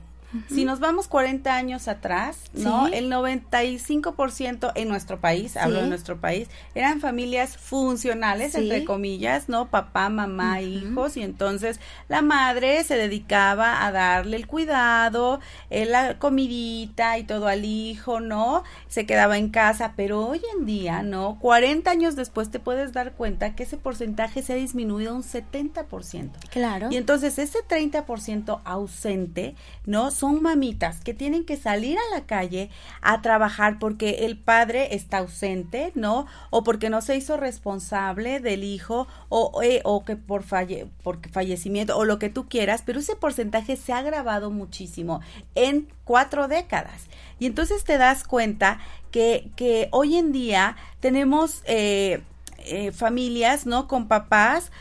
Si 0.49 0.65
nos 0.65 0.79
vamos 0.79 1.07
40 1.07 1.55
años 1.55 1.87
atrás, 1.87 2.37
¿no? 2.53 2.87
El 2.87 3.11
95% 3.11 4.71
en 4.75 4.87
nuestro 4.87 5.19
país, 5.19 5.57
hablo 5.57 5.81
de 5.81 5.87
nuestro 5.87 6.19
país, 6.19 6.47
eran 6.75 6.99
familias 6.99 7.57
funcionales, 7.57 8.55
entre 8.55 8.85
comillas, 8.85 9.49
¿no? 9.49 9.67
Papá, 9.69 10.09
mamá, 10.09 10.61
hijos, 10.61 11.17
y 11.17 11.21
entonces 11.21 11.79
la 12.09 12.21
madre 12.21 12.83
se 12.83 12.95
dedicaba 12.95 13.85
a 13.85 13.91
darle 13.91 14.37
el 14.37 14.47
cuidado, 14.47 15.39
eh, 15.69 15.85
la 15.85 16.17
comidita 16.17 17.17
y 17.17 17.23
todo 17.23 17.47
al 17.47 17.65
hijo, 17.65 18.19
¿no? 18.19 18.63
Se 18.87 19.05
quedaba 19.05 19.37
en 19.37 19.49
casa, 19.49 19.93
pero 19.95 20.25
hoy 20.25 20.41
en 20.57 20.65
día, 20.65 21.03
¿no? 21.03 21.37
40 21.39 21.89
años 21.89 22.15
después 22.15 22.49
te 22.49 22.59
puedes 22.59 22.93
dar 22.93 23.13
cuenta 23.13 23.55
que 23.55 23.63
ese 23.63 23.77
porcentaje 23.77 24.41
se 24.41 24.53
ha 24.53 24.55
disminuido 24.55 25.15
un 25.15 25.23
70%. 25.23 26.31
Claro. 26.49 26.87
Y 26.91 26.97
entonces 26.97 27.37
ese 27.39 27.59
30% 27.59 28.61
ausente, 28.63 29.55
¿no? 29.85 30.11
Son 30.23 30.41
mamitas 30.41 31.01
que 31.01 31.13
tienen 31.13 31.43
que 31.43 31.57
salir 31.57 31.97
a 31.97 32.15
la 32.15 32.25
calle 32.25 32.69
a 33.01 33.21
trabajar 33.21 33.77
porque 33.77 34.19
el 34.25 34.37
padre 34.37 34.95
está 34.95 35.17
ausente, 35.17 35.91
¿no? 35.95 36.27
O 36.49 36.63
porque 36.63 36.89
no 36.89 37.01
se 37.01 37.17
hizo 37.17 37.35
responsable 37.35 38.39
del 38.39 38.63
hijo 38.63 39.05
o, 39.27 39.61
eh, 39.61 39.81
o 39.83 40.05
que 40.05 40.15
por, 40.15 40.43
falle, 40.43 40.87
por 41.03 41.19
fallecimiento 41.29 41.97
o 41.97 42.05
lo 42.05 42.19
que 42.19 42.29
tú 42.29 42.47
quieras, 42.47 42.83
pero 42.85 43.01
ese 43.01 43.17
porcentaje 43.17 43.75
se 43.75 43.91
ha 43.91 43.97
agravado 43.97 44.49
muchísimo 44.49 45.19
en 45.55 45.89
cuatro 46.05 46.47
décadas. 46.47 47.07
Y 47.37 47.45
entonces 47.45 47.83
te 47.83 47.97
das 47.97 48.23
cuenta 48.23 48.79
que, 49.11 49.51
que 49.57 49.89
hoy 49.91 50.15
en 50.15 50.31
día 50.31 50.77
tenemos 51.01 51.63
eh, 51.65 52.21
eh, 52.59 52.93
familias, 52.93 53.65
¿no? 53.65 53.89
Con 53.89 54.07
papás, 54.07 54.71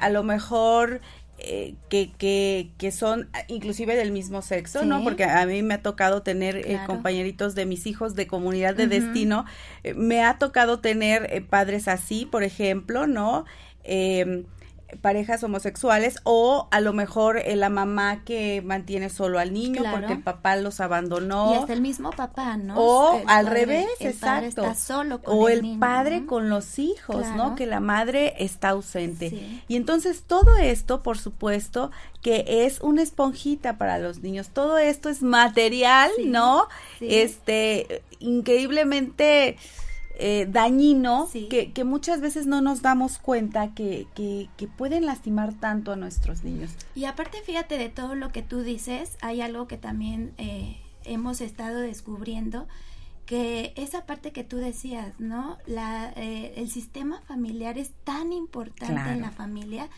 a 0.00 0.10
lo 0.10 0.24
mejor 0.24 1.00
eh, 1.38 1.74
que, 1.90 2.12
que, 2.12 2.70
que, 2.78 2.90
son 2.90 3.28
inclusive 3.48 3.94
del 3.94 4.10
mismo 4.10 4.40
sexo, 4.40 4.86
¿no? 4.86 5.04
Porque 5.04 5.24
a 5.24 5.44
mí 5.44 5.62
me 5.62 5.74
ha 5.74 5.82
tocado 5.82 6.22
tener 6.22 6.56
eh, 6.56 6.80
compañeritos 6.86 7.54
de 7.54 7.66
mis 7.66 7.86
hijos 7.86 8.14
de 8.14 8.26
comunidad 8.26 8.74
de 8.74 8.86
destino, 8.86 9.44
eh, 9.84 9.92
me 9.92 10.24
ha 10.24 10.38
tocado 10.38 10.80
tener 10.80 11.44
padres 11.46 11.88
así, 11.88 12.24
por 12.24 12.42
ejemplo, 12.42 13.06
¿no? 13.06 13.44
Parejas 15.00 15.42
homosexuales 15.42 16.20
o 16.22 16.68
a 16.70 16.80
lo 16.80 16.92
mejor 16.92 17.38
eh, 17.38 17.56
la 17.56 17.68
mamá 17.68 18.22
que 18.24 18.62
mantiene 18.62 19.10
solo 19.10 19.38
al 19.38 19.52
niño 19.52 19.82
porque 19.90 20.12
el 20.12 20.22
papá 20.22 20.56
los 20.56 20.80
abandonó. 20.80 21.52
Y 21.52 21.56
hasta 21.56 21.72
el 21.72 21.80
mismo 21.80 22.10
papá, 22.10 22.56
¿no? 22.56 22.74
O 22.78 23.22
al 23.26 23.46
revés, 23.46 23.88
exacto. 23.98 24.62
o 25.24 25.48
el, 25.48 25.78
padre 25.78 26.24
con 26.24 26.48
los 26.48 26.78
hijos, 26.78 27.26
¿no? 27.36 27.56
Que 27.56 27.66
la 27.66 27.80
madre 27.80 28.34
está 28.38 28.70
ausente. 28.70 29.62
Y 29.68 29.76
entonces 29.76 30.22
todo 30.26 30.56
esto, 30.56 31.02
por 31.02 31.18
supuesto, 31.18 31.90
que 32.22 32.44
es 32.64 32.80
una 32.80 33.02
esponjita 33.02 33.78
para 33.78 33.98
los 33.98 34.20
niños. 34.20 34.48
Todo 34.48 34.78
esto 34.78 35.08
es 35.08 35.22
material, 35.22 36.10
¿no? 36.24 36.68
Este, 37.00 38.02
increíblemente 38.18 39.56
eh, 40.18 40.46
dañino 40.50 41.28
que, 41.50 41.72
que, 41.72 41.84
muchas 41.84 42.22
veces 42.22 42.46
no 42.46 42.62
nos 42.62 42.80
damos 42.80 43.18
cuenta 43.18 43.74
que, 43.74 44.06
que, 44.14 44.48
que, 44.56 44.66
pueden 44.66 45.04
lastimar 45.04 45.52
tanto 45.52 45.92
a 45.92 45.96
nuestros 45.96 46.42
niños. 46.42 46.70
Y 46.94 47.04
aparte, 47.04 47.42
fíjate 47.42 47.76
de 47.76 47.90
todo 47.90 48.14
lo 48.14 48.32
que 48.32 48.42
tú 48.42 48.62
dices, 48.62 49.18
hay 49.20 49.42
algo 49.42 49.68
que 49.68 49.76
también 49.76 50.32
eh, 50.38 50.78
hemos 51.04 51.42
estado 51.42 51.80
descubriendo, 51.80 52.66
que 53.26 53.74
esa 53.76 54.06
parte 54.06 54.32
que 54.32 54.42
tú 54.42 54.56
decías, 54.56 55.12
¿no? 55.18 55.58
La, 55.66 56.12
eh, 56.16 56.54
el 56.56 56.70
sistema 56.70 57.20
familiar 57.22 57.76
es 57.76 57.90
tan 58.04 58.32
importante 58.32 59.10
en 59.10 59.20
la 59.20 59.32
familia 59.32 59.88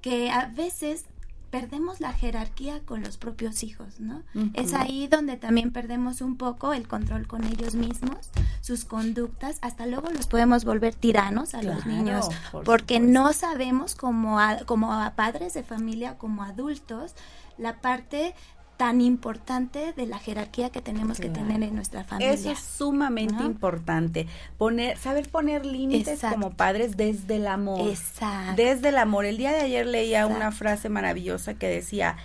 que 0.00 0.30
a 0.30 0.46
veces 0.46 1.04
perdemos 1.50 2.00
la 2.00 2.12
jerarquía 2.12 2.80
con 2.80 3.02
los 3.02 3.16
propios 3.16 3.62
hijos, 3.62 4.00
¿no? 4.00 4.22
Es 4.54 4.74
ahí 4.74 5.08
donde 5.08 5.36
también 5.36 5.72
perdemos 5.72 6.20
un 6.20 6.36
poco 6.36 6.72
el 6.72 6.86
control 6.86 7.26
con 7.26 7.44
ellos 7.44 7.74
mismos, 7.74 8.30
sus 8.60 8.84
conductas, 8.84 9.58
hasta 9.62 9.86
luego 9.86 10.10
los 10.10 10.26
podemos 10.26 10.64
volver 10.64 10.94
tiranos 10.94 11.54
a 11.54 11.62
los 11.62 11.86
niños, 11.86 12.28
porque 12.64 13.00
no 13.00 13.32
sabemos 13.32 13.94
como 13.94 14.38
como 14.66 14.92
a 14.92 15.10
padres 15.14 15.54
de 15.54 15.62
familia, 15.62 16.18
como 16.18 16.42
adultos, 16.42 17.14
la 17.56 17.80
parte 17.80 18.34
tan 18.78 19.00
importante 19.00 19.92
de 19.92 20.06
la 20.06 20.20
jerarquía 20.20 20.70
que 20.70 20.80
tenemos 20.80 21.18
que 21.18 21.28
tener 21.28 21.62
en 21.64 21.74
nuestra 21.74 22.04
familia. 22.04 22.32
Eso 22.32 22.52
es 22.52 22.60
sumamente 22.60 23.42
importante. 23.42 24.28
Poner, 24.56 24.96
saber 24.96 25.28
poner 25.28 25.66
límites 25.66 26.20
como 26.20 26.52
padres 26.52 26.96
desde 26.96 27.36
el 27.36 27.48
amor. 27.48 27.88
Exacto. 27.88 28.54
Desde 28.56 28.90
el 28.90 28.98
amor. 28.98 29.24
El 29.24 29.36
día 29.36 29.50
de 29.50 29.62
ayer 29.62 29.84
leía 29.84 30.28
una 30.28 30.52
frase 30.52 30.88
maravillosa 30.88 31.54
que 31.54 31.66
decía, 31.66 32.16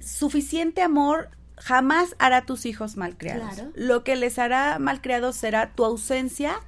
suficiente 0.00 0.82
amor 0.82 1.30
jamás 1.56 2.14
hará 2.20 2.46
tus 2.46 2.64
hijos 2.64 2.96
malcriados. 2.96 3.64
Lo 3.74 4.04
que 4.04 4.14
les 4.14 4.38
hará 4.38 4.78
malcriados 4.78 5.34
será 5.34 5.72
tu 5.74 5.84
ausencia 5.84 6.60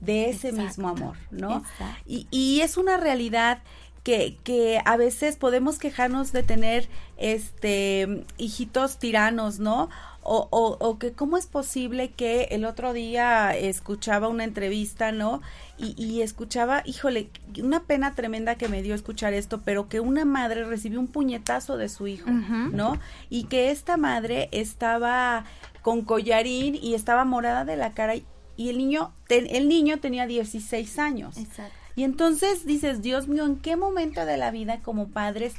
de 0.00 0.30
ese 0.30 0.52
mismo 0.52 0.88
amor, 0.88 1.18
¿no? 1.30 1.62
Y, 2.06 2.26
y 2.30 2.62
es 2.62 2.78
una 2.78 2.96
realidad 2.96 3.62
que, 4.02 4.36
que 4.44 4.80
a 4.84 4.96
veces 4.96 5.36
podemos 5.36 5.78
quejarnos 5.78 6.32
de 6.32 6.42
tener 6.42 6.88
este 7.16 8.24
hijitos 8.38 8.98
tiranos, 8.98 9.58
¿no? 9.58 9.90
O, 10.22 10.48
o, 10.50 10.76
o, 10.86 10.98
que 10.98 11.12
cómo 11.12 11.38
es 11.38 11.46
posible 11.46 12.10
que 12.10 12.48
el 12.50 12.66
otro 12.66 12.92
día 12.92 13.56
escuchaba 13.56 14.28
una 14.28 14.44
entrevista, 14.44 15.12
¿no? 15.12 15.40
Y, 15.78 15.94
y, 15.96 16.20
escuchaba, 16.20 16.82
híjole, 16.84 17.30
una 17.62 17.84
pena 17.84 18.14
tremenda 18.14 18.56
que 18.56 18.68
me 18.68 18.82
dio 18.82 18.94
escuchar 18.94 19.32
esto, 19.32 19.62
pero 19.64 19.88
que 19.88 19.98
una 19.98 20.26
madre 20.26 20.64
recibió 20.64 21.00
un 21.00 21.06
puñetazo 21.06 21.78
de 21.78 21.88
su 21.88 22.06
hijo, 22.06 22.30
¿no? 22.30 22.98
Y 23.30 23.44
que 23.44 23.70
esta 23.70 23.96
madre 23.96 24.50
estaba 24.52 25.46
con 25.80 26.02
collarín 26.02 26.74
y 26.74 26.92
estaba 26.92 27.24
morada 27.24 27.64
de 27.64 27.76
la 27.76 27.92
cara 27.92 28.14
y, 28.16 28.24
el 28.58 28.76
niño, 28.76 29.14
el 29.30 29.68
niño 29.70 30.00
tenía 30.00 30.26
16 30.26 30.98
años. 30.98 31.38
Exacto. 31.38 31.79
Y 32.00 32.04
entonces 32.04 32.64
dices, 32.64 33.02
Dios 33.02 33.28
mío, 33.28 33.44
¿en 33.44 33.56
qué 33.56 33.76
momento 33.76 34.24
de 34.24 34.38
la 34.38 34.50
vida 34.50 34.80
como 34.80 35.08
padres 35.08 35.52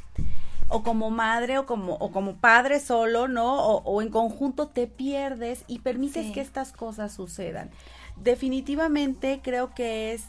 o 0.69 0.81
como 0.81 1.11
madre 1.11 1.59
o 1.59 1.67
como, 1.67 1.93
o 1.97 2.11
como 2.11 2.37
padre 2.37 2.79
solo, 2.79 3.27
¿no? 3.27 3.63
O, 3.63 4.01
en 4.01 4.09
conjunto 4.09 4.67
te 4.67 4.87
pierdes 4.87 5.63
y 5.67 5.81
permites 5.81 6.31
que 6.31 6.41
estas 6.41 6.71
cosas 6.71 7.13
sucedan. 7.13 7.69
Definitivamente 8.15 9.39
creo 9.43 9.75
que 9.75 10.13
es 10.13 10.23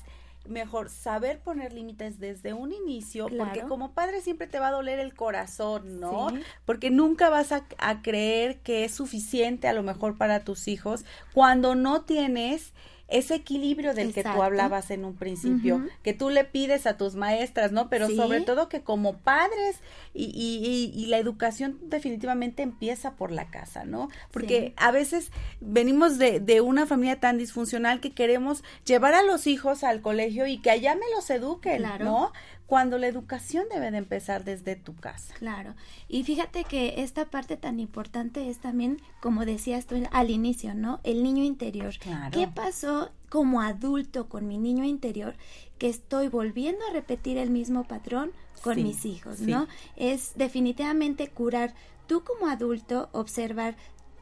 mejor 0.46 0.90
saber 0.90 1.38
poner 1.38 1.72
límites 1.72 2.20
desde 2.20 2.52
un 2.52 2.74
inicio, 2.74 3.28
porque 3.38 3.62
como 3.62 3.92
padre 3.92 4.20
siempre 4.20 4.46
te 4.46 4.58
va 4.58 4.68
a 4.68 4.72
doler 4.72 4.98
el 4.98 5.14
corazón, 5.14 5.98
¿no? 5.98 6.28
Porque 6.66 6.90
nunca 6.90 7.30
vas 7.30 7.52
a, 7.52 7.64
a, 7.78 8.02
creer 8.02 8.58
que 8.58 8.84
es 8.84 8.92
suficiente 8.94 9.66
a 9.66 9.72
lo 9.72 9.82
mejor 9.82 10.18
para 10.18 10.40
tus 10.40 10.68
hijos 10.68 11.06
cuando 11.32 11.74
no 11.74 12.02
tienes 12.02 12.74
ese 13.12 13.34
equilibrio 13.34 13.94
del 13.94 14.12
que 14.12 14.22
tú 14.22 14.42
hablabas 14.42 14.90
en 14.90 15.04
un 15.04 15.14
principio, 15.14 15.86
que 16.02 16.14
tú 16.14 16.30
le 16.30 16.44
pides 16.44 16.86
a 16.86 16.96
tus 16.96 17.14
maestras, 17.14 17.70
¿no? 17.72 17.88
Pero 17.88 18.08
sobre 18.08 18.40
todo 18.40 18.68
que 18.68 18.82
como 18.82 19.18
padres 19.18 19.80
y, 20.14 20.24
y, 20.24 20.92
y, 20.98 21.06
la 21.06 21.18
educación 21.18 21.78
definitivamente 21.82 22.62
empieza 22.62 23.12
por 23.12 23.30
la 23.30 23.50
casa, 23.50 23.84
¿no? 23.84 24.08
Porque 24.30 24.74
a 24.76 24.90
veces 24.90 25.30
venimos 25.60 26.18
de, 26.18 26.40
de 26.40 26.60
una 26.60 26.86
familia 26.86 27.20
tan 27.20 27.38
disfuncional 27.38 28.00
que 28.00 28.12
queremos 28.12 28.64
llevar 28.84 29.14
a 29.14 29.22
los 29.22 29.46
hijos 29.46 29.84
al 29.84 30.00
colegio 30.00 30.46
y 30.46 30.58
que 30.58 30.70
allá 30.70 30.94
me 30.94 31.08
los 31.14 31.28
eduquen, 31.30 31.82
¿no? 32.00 32.32
Cuando 32.72 32.96
la 32.96 33.06
educación 33.06 33.66
debe 33.70 33.90
de 33.90 33.98
empezar 33.98 34.44
desde 34.44 34.76
tu 34.76 34.96
casa. 34.96 35.34
Claro. 35.34 35.74
Y 36.08 36.24
fíjate 36.24 36.64
que 36.64 37.02
esta 37.02 37.26
parte 37.26 37.58
tan 37.58 37.78
importante 37.78 38.48
es 38.48 38.60
también, 38.60 38.96
como 39.20 39.44
decías 39.44 39.84
tú 39.84 39.96
al 40.10 40.30
inicio, 40.30 40.74
¿no? 40.74 40.98
El 41.04 41.22
niño 41.22 41.44
interior. 41.44 41.92
Claro. 41.98 42.30
¿Qué 42.30 42.48
pasó 42.48 43.10
como 43.28 43.60
adulto 43.60 44.30
con 44.30 44.48
mi 44.48 44.56
niño 44.56 44.84
interior 44.84 45.34
que 45.76 45.90
estoy 45.90 46.28
volviendo 46.28 46.80
a 46.88 46.94
repetir 46.94 47.36
el 47.36 47.50
mismo 47.50 47.84
patrón 47.84 48.32
con 48.62 48.82
mis 48.82 49.04
hijos, 49.04 49.40
¿no? 49.40 49.68
Es 49.96 50.32
definitivamente 50.36 51.28
curar 51.28 51.74
tú 52.06 52.24
como 52.24 52.46
adulto 52.46 53.10
observar 53.12 53.76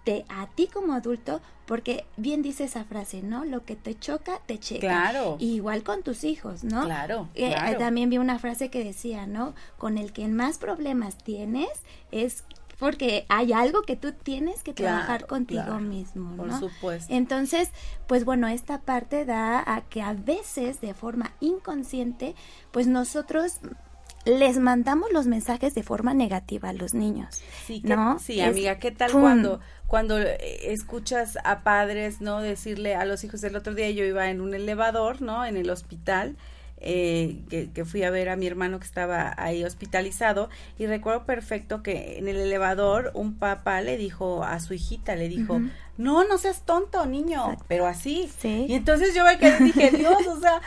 de 0.07 0.25
a 0.29 0.47
ti 0.49 0.67
como 0.67 0.95
adulto, 0.95 1.41
porque 1.67 2.05
bien 2.17 2.43
dice 2.43 2.65
esa 2.65 2.85
frase, 2.85 3.23
¿no? 3.23 3.45
Lo 3.45 3.65
que 3.65 3.77
te 3.77 3.99
choca, 3.99 4.41
te 4.47 4.59
checa. 4.59 4.81
Claro. 4.81 5.37
igual 5.39 5.83
con 5.83 6.03
tus 6.03 6.25
hijos, 6.25 6.65
¿no? 6.65 6.85
Claro, 6.85 7.29
eh, 7.35 7.51
claro. 7.53 7.79
también 7.79 8.11
vi 8.11 8.19
una 8.19 8.39
frase 8.39 8.71
que 8.71 8.83
decía, 8.83 9.27
¿no? 9.27 9.55
Con 9.79 9.99
el 9.99 10.13
que 10.13 10.27
más 10.29 10.59
problemas 10.59 11.17
tienes 11.19 11.69
es 12.11 12.45
porque 12.79 13.27
hay 13.29 13.53
algo 13.53 13.83
que 13.83 13.95
tú 13.95 14.13
tienes 14.13 14.63
que 14.63 14.73
trabajar 14.73 15.27
contigo 15.27 15.65
claro. 15.65 15.81
mismo, 15.81 16.35
Por 16.35 16.47
¿no? 16.47 16.59
supuesto. 16.59 17.13
Entonces, 17.15 17.69
pues 18.07 18.25
bueno, 18.25 18.49
esta 18.49 18.81
parte 18.81 19.27
da 19.27 19.63
a 19.67 19.83
que 19.83 20.01
a 20.01 20.15
veces 20.15 20.81
de 20.81 20.95
forma 20.95 21.35
inconsciente, 21.41 22.35
pues 22.73 22.87
nosotros 22.87 23.61
les 24.25 24.59
mandamos 24.59 25.11
los 25.13 25.27
mensajes 25.27 25.75
de 25.75 25.83
forma 25.83 26.13
negativa 26.15 26.71
a 26.71 26.73
los 26.73 26.93
niños. 26.95 27.41
Sí, 27.67 27.81
¿qué- 27.83 27.97
¿no? 27.97 28.19
sí 28.19 28.41
Es- 28.41 28.49
amiga, 28.49 28.79
¿qué 28.79 28.91
tal 28.91 29.11
¡pum! 29.13 29.21
cuando 29.23 29.61
cuando 29.91 30.21
eh, 30.21 30.39
escuchas 30.73 31.37
a 31.43 31.65
padres, 31.65 32.21
no, 32.21 32.41
decirle 32.41 32.95
a 32.95 33.05
los 33.05 33.25
hijos 33.25 33.43
el 33.43 33.57
otro 33.57 33.75
día 33.75 33.91
yo 33.91 34.05
iba 34.05 34.31
en 34.31 34.41
un 34.41 34.55
elevador, 34.55 35.21
¿no? 35.21 35.45
En 35.45 35.57
el 35.57 35.69
hospital 35.69 36.37
eh, 36.77 37.41
que, 37.51 37.73
que 37.73 37.85
fui 37.85 38.05
a 38.05 38.11
ver 38.11 38.29
a 38.29 38.37
mi 38.37 38.47
hermano 38.47 38.79
que 38.79 38.87
estaba 38.87 39.35
ahí 39.37 39.65
hospitalizado 39.65 40.49
y 40.79 40.87
recuerdo 40.87 41.27
perfecto 41.27 41.83
que 41.83 42.19
en 42.19 42.29
el 42.29 42.37
elevador 42.37 43.11
un 43.15 43.37
papá 43.37 43.81
le 43.81 43.97
dijo 43.97 44.45
a 44.45 44.61
su 44.61 44.75
hijita, 44.75 45.17
le 45.17 45.29
dijo, 45.29 45.61
no, 45.99 46.23
no 46.23 46.39
seas 46.39 46.65
tonto, 46.65 47.05
niño, 47.07 47.43
Exacto. 47.47 47.65
pero 47.67 47.89
así. 47.89 48.31
Sí. 48.39 48.67
Y 48.69 48.75
entonces 48.75 49.13
yo 49.13 49.25
me 49.25 49.39
quedé 49.39 49.57
y 49.59 49.65
dije, 49.73 49.91
Dios, 49.91 50.25
o 50.29 50.39
sea, 50.39 50.61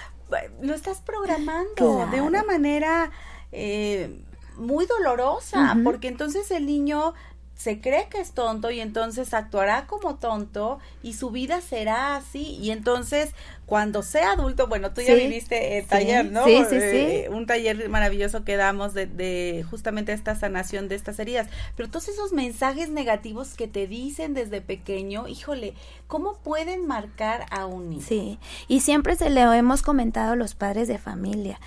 lo 0.61 0.73
estás 0.73 0.99
programando 0.99 2.07
de 2.11 2.19
una 2.19 2.43
manera 2.43 3.09
eh, 3.53 4.21
muy 4.57 4.85
dolorosa, 4.85 5.77
porque 5.81 6.09
entonces 6.09 6.51
el 6.51 6.65
niño 6.65 7.13
se 7.55 7.79
cree 7.79 8.07
que 8.09 8.19
es 8.19 8.31
tonto 8.33 8.71
y 8.71 8.79
entonces 8.81 9.33
actuará 9.33 9.85
como 9.87 10.15
tonto 10.15 10.79
y 11.01 11.13
su 11.13 11.29
vida 11.31 11.61
será 11.61 12.15
así 12.15 12.57
y 12.61 12.71
entonces 12.71 13.31
cuando 13.65 14.03
sea 14.03 14.31
adulto, 14.33 14.67
bueno, 14.67 14.93
tú 14.93 15.01
ya 15.01 15.15
Sí, 15.15 15.15
viviste 15.15 15.77
el 15.77 15.87
taller, 15.87 16.31
¿no? 16.31 16.43
sí, 16.45 16.65
sí, 16.65 16.75
Eh, 16.75 17.25
sí. 17.27 17.33
Un 17.33 17.45
taller 17.45 17.87
maravilloso 17.89 18.43
que 18.43 18.57
damos 18.57 18.93
de, 18.93 19.07
de 19.07 19.65
justamente 19.69 20.11
esta 20.13 20.35
sanación 20.35 20.89
de 20.89 20.95
estas 20.95 21.19
heridas, 21.19 21.47
pero 21.75 21.89
todos 21.89 22.09
esos 22.09 22.33
mensajes 22.33 22.89
negativos 22.89 23.53
que 23.55 23.67
te 23.67 23.87
dicen 23.87 24.33
desde 24.33 24.61
pequeño, 24.61 25.27
híjole, 25.27 25.73
¿cómo 26.07 26.37
pueden 26.43 26.85
marcar 26.87 27.45
a 27.51 27.65
un 27.65 27.89
niño? 27.89 28.01
Sí, 28.01 28.39
y 28.67 28.81
siempre 28.81 29.15
se 29.15 29.29
lo 29.29 29.53
hemos 29.53 29.81
comentado 29.81 30.33
a 30.33 30.35
los 30.35 30.55
padres 30.55 30.87
de 30.87 30.97
familia. 30.97 31.59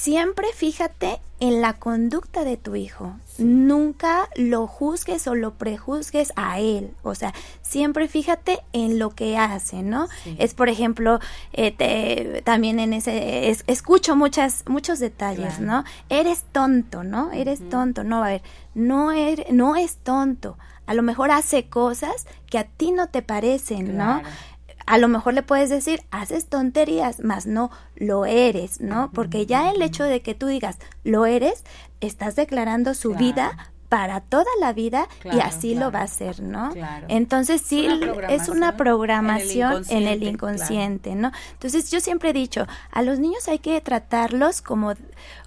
Siempre 0.00 0.48
fíjate 0.54 1.20
en 1.40 1.62
la 1.62 1.72
conducta 1.72 2.44
de 2.44 2.58
tu 2.58 2.76
hijo. 2.76 3.14
Nunca 3.38 4.28
lo 4.36 4.66
juzgues 4.66 5.26
o 5.26 5.34
lo 5.34 5.54
prejuzgues 5.54 6.32
a 6.36 6.60
él. 6.60 6.90
O 7.02 7.14
sea, 7.14 7.32
siempre 7.62 8.06
fíjate 8.06 8.60
en 8.74 8.98
lo 8.98 9.10
que 9.10 9.38
hace, 9.38 9.82
¿no? 9.82 10.06
Sí. 10.22 10.36
Es, 10.38 10.52
por 10.54 10.68
ejemplo, 10.68 11.18
eh, 11.54 11.72
te- 11.72 12.42
también 12.44 12.78
en 12.78 12.92
ese, 12.92 13.48
es- 13.50 13.64
escucho 13.66 14.16
muchas, 14.16 14.64
muchos 14.68 14.98
detalles, 14.98 15.54
Claro. 15.56 15.64
¿no? 15.64 15.84
Eres 16.10 16.44
tonto, 16.52 17.02
¿no? 17.02 17.32
Eres 17.32 17.66
tonto. 17.70 18.04
No, 18.04 18.22
a 18.22 18.28
ver, 18.28 18.42
no, 18.74 19.12
er- 19.12 19.46
no 19.50 19.76
es 19.76 19.96
tonto. 19.96 20.58
A 20.86 20.92
lo 20.94 21.02
mejor 21.02 21.30
hace 21.30 21.68
cosas 21.68 22.26
que 22.50 22.58
a 22.58 22.64
ti 22.64 22.92
no 22.92 23.08
te 23.08 23.22
parecen, 23.22 23.96
¿no? 23.96 24.22
A 24.86 24.98
lo 24.98 25.08
mejor 25.08 25.34
le 25.34 25.42
puedes 25.42 25.68
decir, 25.68 26.02
haces 26.10 26.46
tonterías, 26.46 27.20
mas 27.20 27.46
no 27.46 27.70
lo 27.96 28.24
eres, 28.24 28.80
¿no? 28.80 29.10
Porque 29.12 29.44
ya 29.46 29.70
el 29.70 29.82
hecho 29.82 30.04
de 30.04 30.22
que 30.22 30.34
tú 30.34 30.46
digas, 30.46 30.78
lo 31.02 31.26
eres, 31.26 31.64
estás 32.00 32.36
declarando 32.36 32.94
su 32.94 33.10
Claro. 33.10 33.24
vida 33.24 33.72
para 33.88 34.20
toda 34.20 34.50
la 34.60 34.72
vida 34.72 35.08
y 35.24 35.38
así 35.40 35.72
claro. 35.72 35.86
lo 35.86 35.92
va 35.92 36.00
a 36.00 36.04
hacer, 36.04 36.40
¿no? 36.42 36.70
Claro. 36.72 37.06
Entonces 37.08 37.62
sí 37.62 37.86
una 37.86 38.26
es 38.28 38.48
una 38.48 38.76
programación 38.76 39.84
en 39.88 39.98
en 39.98 40.08
el 40.08 40.22
el 40.22 40.28
inconsciente, 40.34 41.14
¿no? 41.14 41.30
Entonces 41.52 41.90
yo 41.90 42.00
siempre 42.00 42.30
he 42.30 42.32
dicho, 42.32 42.66
a 42.90 43.02
los 43.02 43.18
niños 43.18 43.46
hay 43.48 43.58
que 43.60 43.80
tratarlos 43.80 44.60
como, 44.60 44.94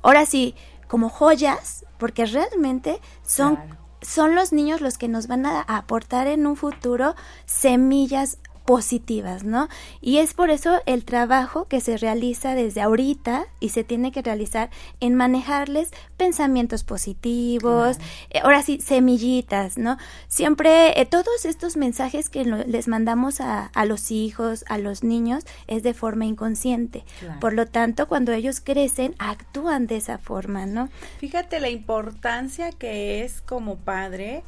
ahora 0.02 0.26
sí, 0.26 0.56
como 0.88 1.10
joyas, 1.10 1.86
porque 1.98 2.26
realmente 2.26 3.00
son 3.26 3.60
son 4.02 4.34
los 4.34 4.54
niños 4.54 4.80
los 4.80 4.98
que 4.98 5.10
nos 5.10 5.28
van 5.28 5.46
a 5.46 5.60
aportar 5.62 6.28
en 6.28 6.48
un 6.48 6.56
futuro 6.56 7.16
semillas 7.46 8.38
positivas, 8.74 9.44
¿no? 9.44 9.68
Y 10.00 10.18
es 10.20 10.36
por 10.36 10.52
eso 10.52 10.80
el 10.86 11.04
trabajo 11.04 11.66
que 11.68 11.82
se 11.82 11.98
realiza 11.98 12.54
desde 12.54 12.82
ahorita 12.82 13.48
y 13.60 13.70
se 13.70 13.84
tiene 13.84 14.12
que 14.12 14.22
realizar 14.22 14.70
en 15.00 15.16
manejarles 15.16 15.90
pensamientos 16.18 16.84
positivos, 16.84 17.98
eh, 18.30 18.42
ahora 18.44 18.62
sí, 18.62 18.80
semillitas, 18.80 19.80
¿no? 19.80 19.98
Siempre 20.28 21.02
eh, 21.02 21.08
todos 21.08 21.46
estos 21.46 21.78
mensajes 21.78 22.30
que 22.30 22.46
lo- 22.46 22.64
les 22.64 22.88
mandamos 22.88 23.42
a, 23.42 23.72
a 23.74 23.86
los 23.86 24.12
hijos, 24.12 24.64
a 24.70 24.78
los 24.78 25.04
niños, 25.04 25.46
es 25.66 25.82
de 25.82 25.96
forma 25.96 26.26
inconsciente. 26.26 27.06
Claro. 27.22 27.40
Por 27.40 27.54
lo 27.54 27.66
tanto, 27.66 28.08
cuando 28.08 28.34
ellos 28.34 28.60
crecen, 28.64 29.16
actúan 29.18 29.88
de 29.88 29.98
esa 29.98 30.20
forma, 30.20 30.68
¿no? 30.68 30.90
Fíjate 31.18 31.60
la 31.60 31.70
importancia 31.72 32.72
que 32.72 33.24
es 33.24 33.42
como 33.42 33.78
padre 33.78 34.44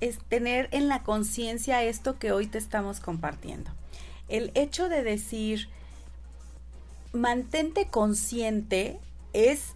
es 0.00 0.18
tener 0.28 0.68
en 0.72 0.88
la 0.88 1.02
conciencia 1.02 1.82
esto 1.82 2.18
que 2.18 2.32
hoy 2.32 2.46
te 2.46 2.58
estamos 2.58 3.00
compartiendo. 3.00 3.70
El 4.28 4.50
hecho 4.54 4.88
de 4.88 5.02
decir 5.02 5.68
mantente 7.12 7.88
consciente 7.88 8.98
es 9.32 9.74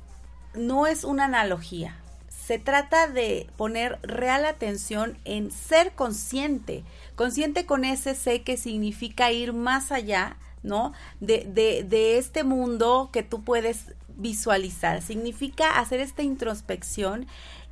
no 0.55 0.87
es 0.87 1.05
una 1.05 1.27
analogía. 1.27 1.97
Se 2.29 2.59
trata 2.59 3.07
de 3.07 3.49
poner 3.57 4.01
real 4.03 4.45
atención 4.45 5.17
en 5.25 5.53
ser 5.53 5.93
consciente. 5.93 6.83
Consciente 7.15 7.65
con 7.65 7.85
ese 7.85 8.15
C 8.15 8.43
que 8.43 8.57
significa 8.57 9.31
ir 9.31 9.53
más 9.53 9.93
allá, 9.93 10.37
¿no? 10.65 10.93
De, 11.21 11.45
de, 11.45 11.85
de 11.85 12.19
este 12.19 12.43
mundo 12.43 13.11
que 13.13 13.23
tú 13.23 13.45
puedes 13.45 13.95
visualizar. 14.17 15.01
Significa 15.01 15.79
hacer 15.79 16.01
esta 16.01 16.23
introspección 16.23 17.27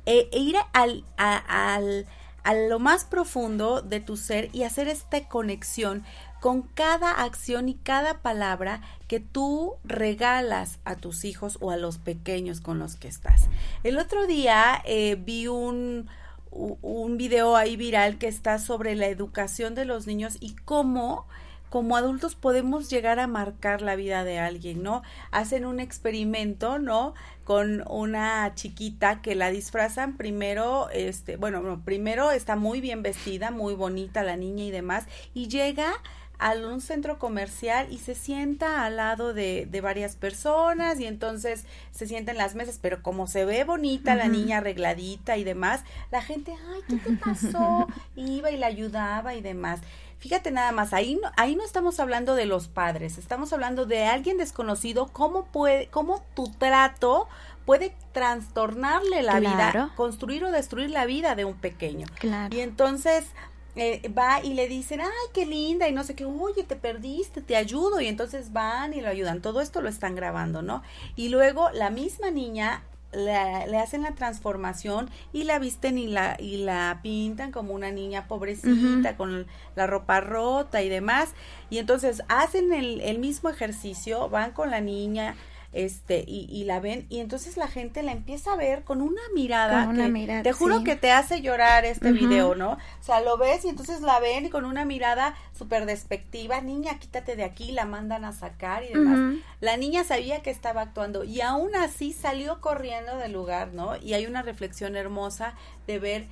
e, 0.05 0.29
e 0.31 0.39
ir 0.39 0.55
al, 0.73 1.03
a, 1.17 1.75
al, 1.75 2.07
a 2.43 2.53
lo 2.53 2.79
más 2.79 3.05
profundo 3.05 3.81
de 3.81 3.99
tu 3.99 4.17
ser 4.17 4.49
y 4.53 4.63
hacer 4.63 4.87
esta 4.87 5.27
conexión 5.27 6.03
con 6.39 6.61
cada 6.61 7.23
acción 7.23 7.69
y 7.69 7.75
cada 7.75 8.21
palabra 8.21 8.81
que 9.07 9.19
tú 9.19 9.75
regalas 9.83 10.79
a 10.85 10.95
tus 10.95 11.25
hijos 11.25 11.57
o 11.61 11.71
a 11.71 11.77
los 11.77 11.97
pequeños 11.97 12.61
con 12.61 12.79
los 12.79 12.95
que 12.95 13.07
estás. 13.07 13.47
El 13.83 13.97
otro 13.97 14.25
día 14.25 14.81
eh, 14.85 15.15
vi 15.15 15.47
un, 15.47 16.07
un 16.51 17.17
video 17.17 17.55
ahí 17.55 17.75
viral 17.75 18.17
que 18.17 18.27
está 18.27 18.59
sobre 18.59 18.95
la 18.95 19.07
educación 19.07 19.75
de 19.75 19.85
los 19.85 20.07
niños 20.07 20.37
y 20.39 20.55
cómo 20.55 21.27
como 21.69 21.95
adultos 21.95 22.35
podemos 22.35 22.89
llegar 22.89 23.19
a 23.19 23.27
marcar 23.27 23.81
la 23.81 23.95
vida 23.95 24.23
de 24.23 24.39
alguien, 24.39 24.83
¿no? 24.83 25.03
Hacen 25.31 25.65
un 25.65 25.79
experimento, 25.79 26.79
¿no? 26.79 27.13
Con 27.43 27.83
una 27.89 28.53
chiquita 28.55 29.21
que 29.21 29.35
la 29.35 29.51
disfrazan 29.51 30.17
primero, 30.17 30.89
este, 30.91 31.37
bueno, 31.37 31.61
no, 31.61 31.83
primero 31.83 32.31
está 32.31 32.55
muy 32.55 32.81
bien 32.81 33.03
vestida, 33.03 33.51
muy 33.51 33.75
bonita 33.75 34.23
la 34.23 34.35
niña 34.35 34.63
y 34.63 34.71
demás, 34.71 35.05
y 35.33 35.47
llega 35.47 35.93
a 36.39 36.53
un 36.53 36.79
centro 36.79 37.19
comercial 37.19 37.87
y 37.91 37.97
se 37.97 38.15
sienta 38.15 38.85
al 38.85 38.95
lado 38.95 39.33
de, 39.33 39.67
de 39.69 39.81
varias 39.81 40.15
personas 40.15 40.99
y 40.99 41.05
entonces 41.05 41.65
se 41.91 42.07
sienta 42.07 42.31
en 42.31 42.37
las 42.37 42.55
mesas, 42.55 42.79
pero 42.81 43.03
como 43.03 43.27
se 43.27 43.43
ve 43.43 43.65
bonita 43.65 44.15
la 44.15 44.29
niña 44.29 44.59
arregladita 44.59 45.35
y 45.35 45.43
demás, 45.43 45.83
la 46.11 46.21
gente, 46.21 46.55
ay, 46.73 46.81
¿qué 46.87 46.95
te 46.95 47.17
pasó? 47.17 47.87
Iba 48.15 48.51
y 48.51 48.57
la 48.57 48.67
ayudaba 48.67 49.35
y 49.35 49.41
demás. 49.41 49.81
Fíjate 50.19 50.51
nada 50.51 50.71
más, 50.71 50.93
ahí 50.93 51.17
no, 51.21 51.31
ahí 51.37 51.55
no 51.55 51.63
estamos 51.63 51.99
hablando 51.99 52.35
de 52.35 52.45
los 52.45 52.67
padres, 52.67 53.17
estamos 53.17 53.53
hablando 53.53 53.85
de 53.85 54.05
alguien 54.05 54.37
desconocido, 54.37 55.07
cómo 55.13 55.45
puede, 55.45 55.87
cómo 55.87 56.21
tu 56.35 56.51
trato 56.51 57.27
puede 57.65 57.95
trastornarle 58.11 59.23
la 59.23 59.39
vida, 59.39 59.93
construir 59.95 60.43
o 60.43 60.51
destruir 60.51 60.89
la 60.89 61.05
vida 61.05 61.35
de 61.35 61.45
un 61.45 61.53
pequeño. 61.53 62.07
Claro. 62.19 62.53
Y 62.53 62.59
entonces 62.59 63.27
eh, 63.75 64.09
va 64.09 64.43
y 64.43 64.55
le 64.55 64.67
dicen, 64.67 64.99
ay, 64.99 65.07
qué 65.33 65.45
linda, 65.45 65.87
y 65.87 65.93
no 65.93 66.03
sé 66.03 66.15
qué, 66.15 66.25
oye, 66.25 66.63
te 66.63 66.75
perdiste, 66.75 67.41
te 67.41 67.55
ayudo, 67.55 68.01
y 68.01 68.07
entonces 68.07 68.51
van 68.51 68.93
y 68.93 68.99
lo 68.99 69.07
ayudan. 69.07 69.41
Todo 69.41 69.61
esto 69.61 69.81
lo 69.81 69.87
están 69.87 70.15
grabando, 70.15 70.61
¿no? 70.61 70.83
Y 71.15 71.29
luego 71.29 71.69
la 71.71 71.89
misma 71.89 72.29
niña 72.29 72.83
le, 73.11 73.67
le 73.67 73.77
hacen 73.77 74.03
la 74.03 74.13
transformación 74.13 75.09
y 75.33 75.43
la 75.43 75.59
visten 75.59 75.97
y 75.97 76.07
la, 76.07 76.37
y 76.39 76.57
la 76.57 76.99
pintan 77.01 77.51
como 77.51 77.73
una 77.73 77.91
niña 77.91 78.27
pobrecita, 78.27 79.17
con 79.17 79.47
la 79.75 79.87
ropa 79.87 80.21
rota 80.21 80.81
y 80.81 80.89
demás. 80.89 81.33
Y 81.69 81.77
entonces 81.79 82.21
hacen 82.27 82.73
el, 82.73 83.01
el 83.01 83.19
mismo 83.19 83.49
ejercicio, 83.49 84.29
van 84.29 84.51
con 84.51 84.69
la 84.69 84.81
niña, 84.81 85.35
este, 85.71 86.23
y, 86.25 86.47
y 86.49 86.63
la 86.63 86.79
ven, 86.79 87.05
y 87.09 87.19
entonces 87.19 87.57
la 87.57 87.67
gente 87.67 88.01
la 88.01 88.11
empieza 88.11 88.53
a 88.53 88.55
ver 88.55 88.83
con 88.83 89.01
una 89.01 89.21
mirada. 89.33 89.85
Con 89.85 89.95
una 89.95 90.05
que 90.05 90.11
mirada, 90.11 90.43
Te 90.43 90.51
juro 90.51 90.79
sí. 90.79 90.83
que 90.83 90.95
te 90.95 91.11
hace 91.11 91.41
llorar 91.41 91.85
este 91.85 92.11
video, 92.11 92.55
¿no? 92.55 92.71
O 92.71 93.03
sea, 93.03 93.21
lo 93.21 93.37
ves 93.37 93.65
y 93.65 93.69
entonces 93.69 94.01
la 94.01 94.19
ven 94.19 94.45
y 94.47 94.49
con 94.49 94.65
una 94.65 94.85
mirada 94.85 95.35
súper 95.57 95.85
despectiva, 95.85 96.61
niña, 96.61 96.97
quítate 96.99 97.35
de 97.35 97.43
aquí, 97.43 97.71
la 97.71 97.85
mandan 97.85 98.25
a 98.25 98.33
sacar 98.33 98.83
y 98.83 98.93
demás. 98.93 99.41
La 99.59 99.77
niña 99.77 100.03
sabía 100.03 100.41
que 100.41 100.49
estaba 100.49 100.81
actuando 100.81 101.23
y 101.23 101.41
aún 101.41 101.75
así 101.75 102.13
salió 102.13 102.61
corriendo 102.61 103.17
del 103.17 103.33
lugar, 103.33 103.73
¿no? 103.73 103.95
Y 103.97 104.13
hay 104.13 104.25
una 104.25 104.41
reflexión 104.41 104.95
hermosa 104.95 105.53
de 105.85 105.99
ver 105.99 106.27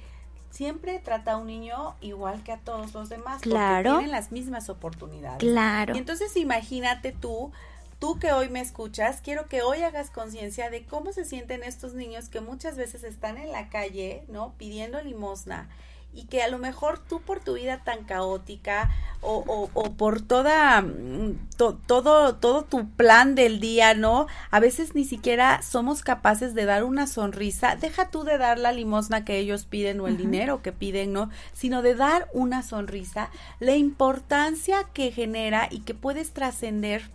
siempre 0.49 0.99
trata 0.99 1.33
a 1.33 1.37
un 1.37 1.47
niño 1.47 1.95
igual 2.01 2.43
que 2.43 2.51
a 2.51 2.57
todos 2.57 2.93
los 2.93 3.09
demás. 3.09 3.41
Claro. 3.41 3.91
Porque 3.91 4.05
tienen 4.05 4.11
las 4.11 4.31
mismas 4.31 4.69
oportunidades. 4.69 5.39
Claro. 5.39 5.93
Y 5.93 5.97
entonces 5.99 6.35
imagínate 6.35 7.11
tú, 7.11 7.51
tú 7.99 8.19
que 8.19 8.31
hoy 8.31 8.49
me 8.49 8.61
escuchas, 8.61 9.21
quiero 9.21 9.47
que 9.47 9.61
hoy 9.61 9.83
hagas 9.83 10.09
conciencia 10.09 10.69
de 10.69 10.85
cómo 10.85 11.11
se 11.13 11.25
sienten 11.25 11.63
estos 11.63 11.93
niños 11.93 12.29
que 12.29 12.41
muchas 12.41 12.77
veces 12.77 13.03
están 13.03 13.37
en 13.37 13.51
la 13.51 13.69
calle, 13.69 14.23
¿no? 14.27 14.53
Pidiendo 14.57 15.01
limosna 15.01 15.69
y 16.13 16.23
que 16.23 16.41
a 16.41 16.47
lo 16.47 16.57
mejor 16.57 16.99
tú 16.99 17.21
por 17.21 17.41
tu 17.41 17.53
vida 17.53 17.83
tan 17.83 18.03
caótica 18.03 18.89
o, 19.21 19.43
o, 19.47 19.69
o 19.73 19.91
por 19.93 20.21
toda 20.21 20.81
mm, 20.81 21.49
todo 21.85 22.35
todo 22.35 22.63
tu 22.63 22.89
plan 22.89 23.35
del 23.35 23.59
día 23.59 23.93
no 23.93 24.25
a 24.49 24.59
veces 24.59 24.95
ni 24.95 25.05
siquiera 25.05 25.61
somos 25.61 26.01
capaces 26.01 26.55
de 26.55 26.65
dar 26.65 26.83
una 26.83 27.05
sonrisa. 27.07 27.75
Deja 27.75 28.09
tú 28.09 28.23
de 28.23 28.37
dar 28.37 28.57
la 28.57 28.71
limosna 28.71 29.25
que 29.25 29.37
ellos 29.37 29.65
piden 29.65 29.99
o 29.99 30.07
el 30.07 30.17
dinero 30.17 30.61
que 30.63 30.71
piden 30.71 31.13
no 31.13 31.29
sino 31.53 31.81
de 31.81 31.93
dar 31.93 32.27
una 32.33 32.63
sonrisa. 32.63 33.29
La 33.59 33.75
importancia 33.75 34.85
que 34.93 35.11
genera 35.11 35.67
y 35.69 35.81
que 35.81 35.93
puedes 35.93 36.31
trascender 36.31 37.11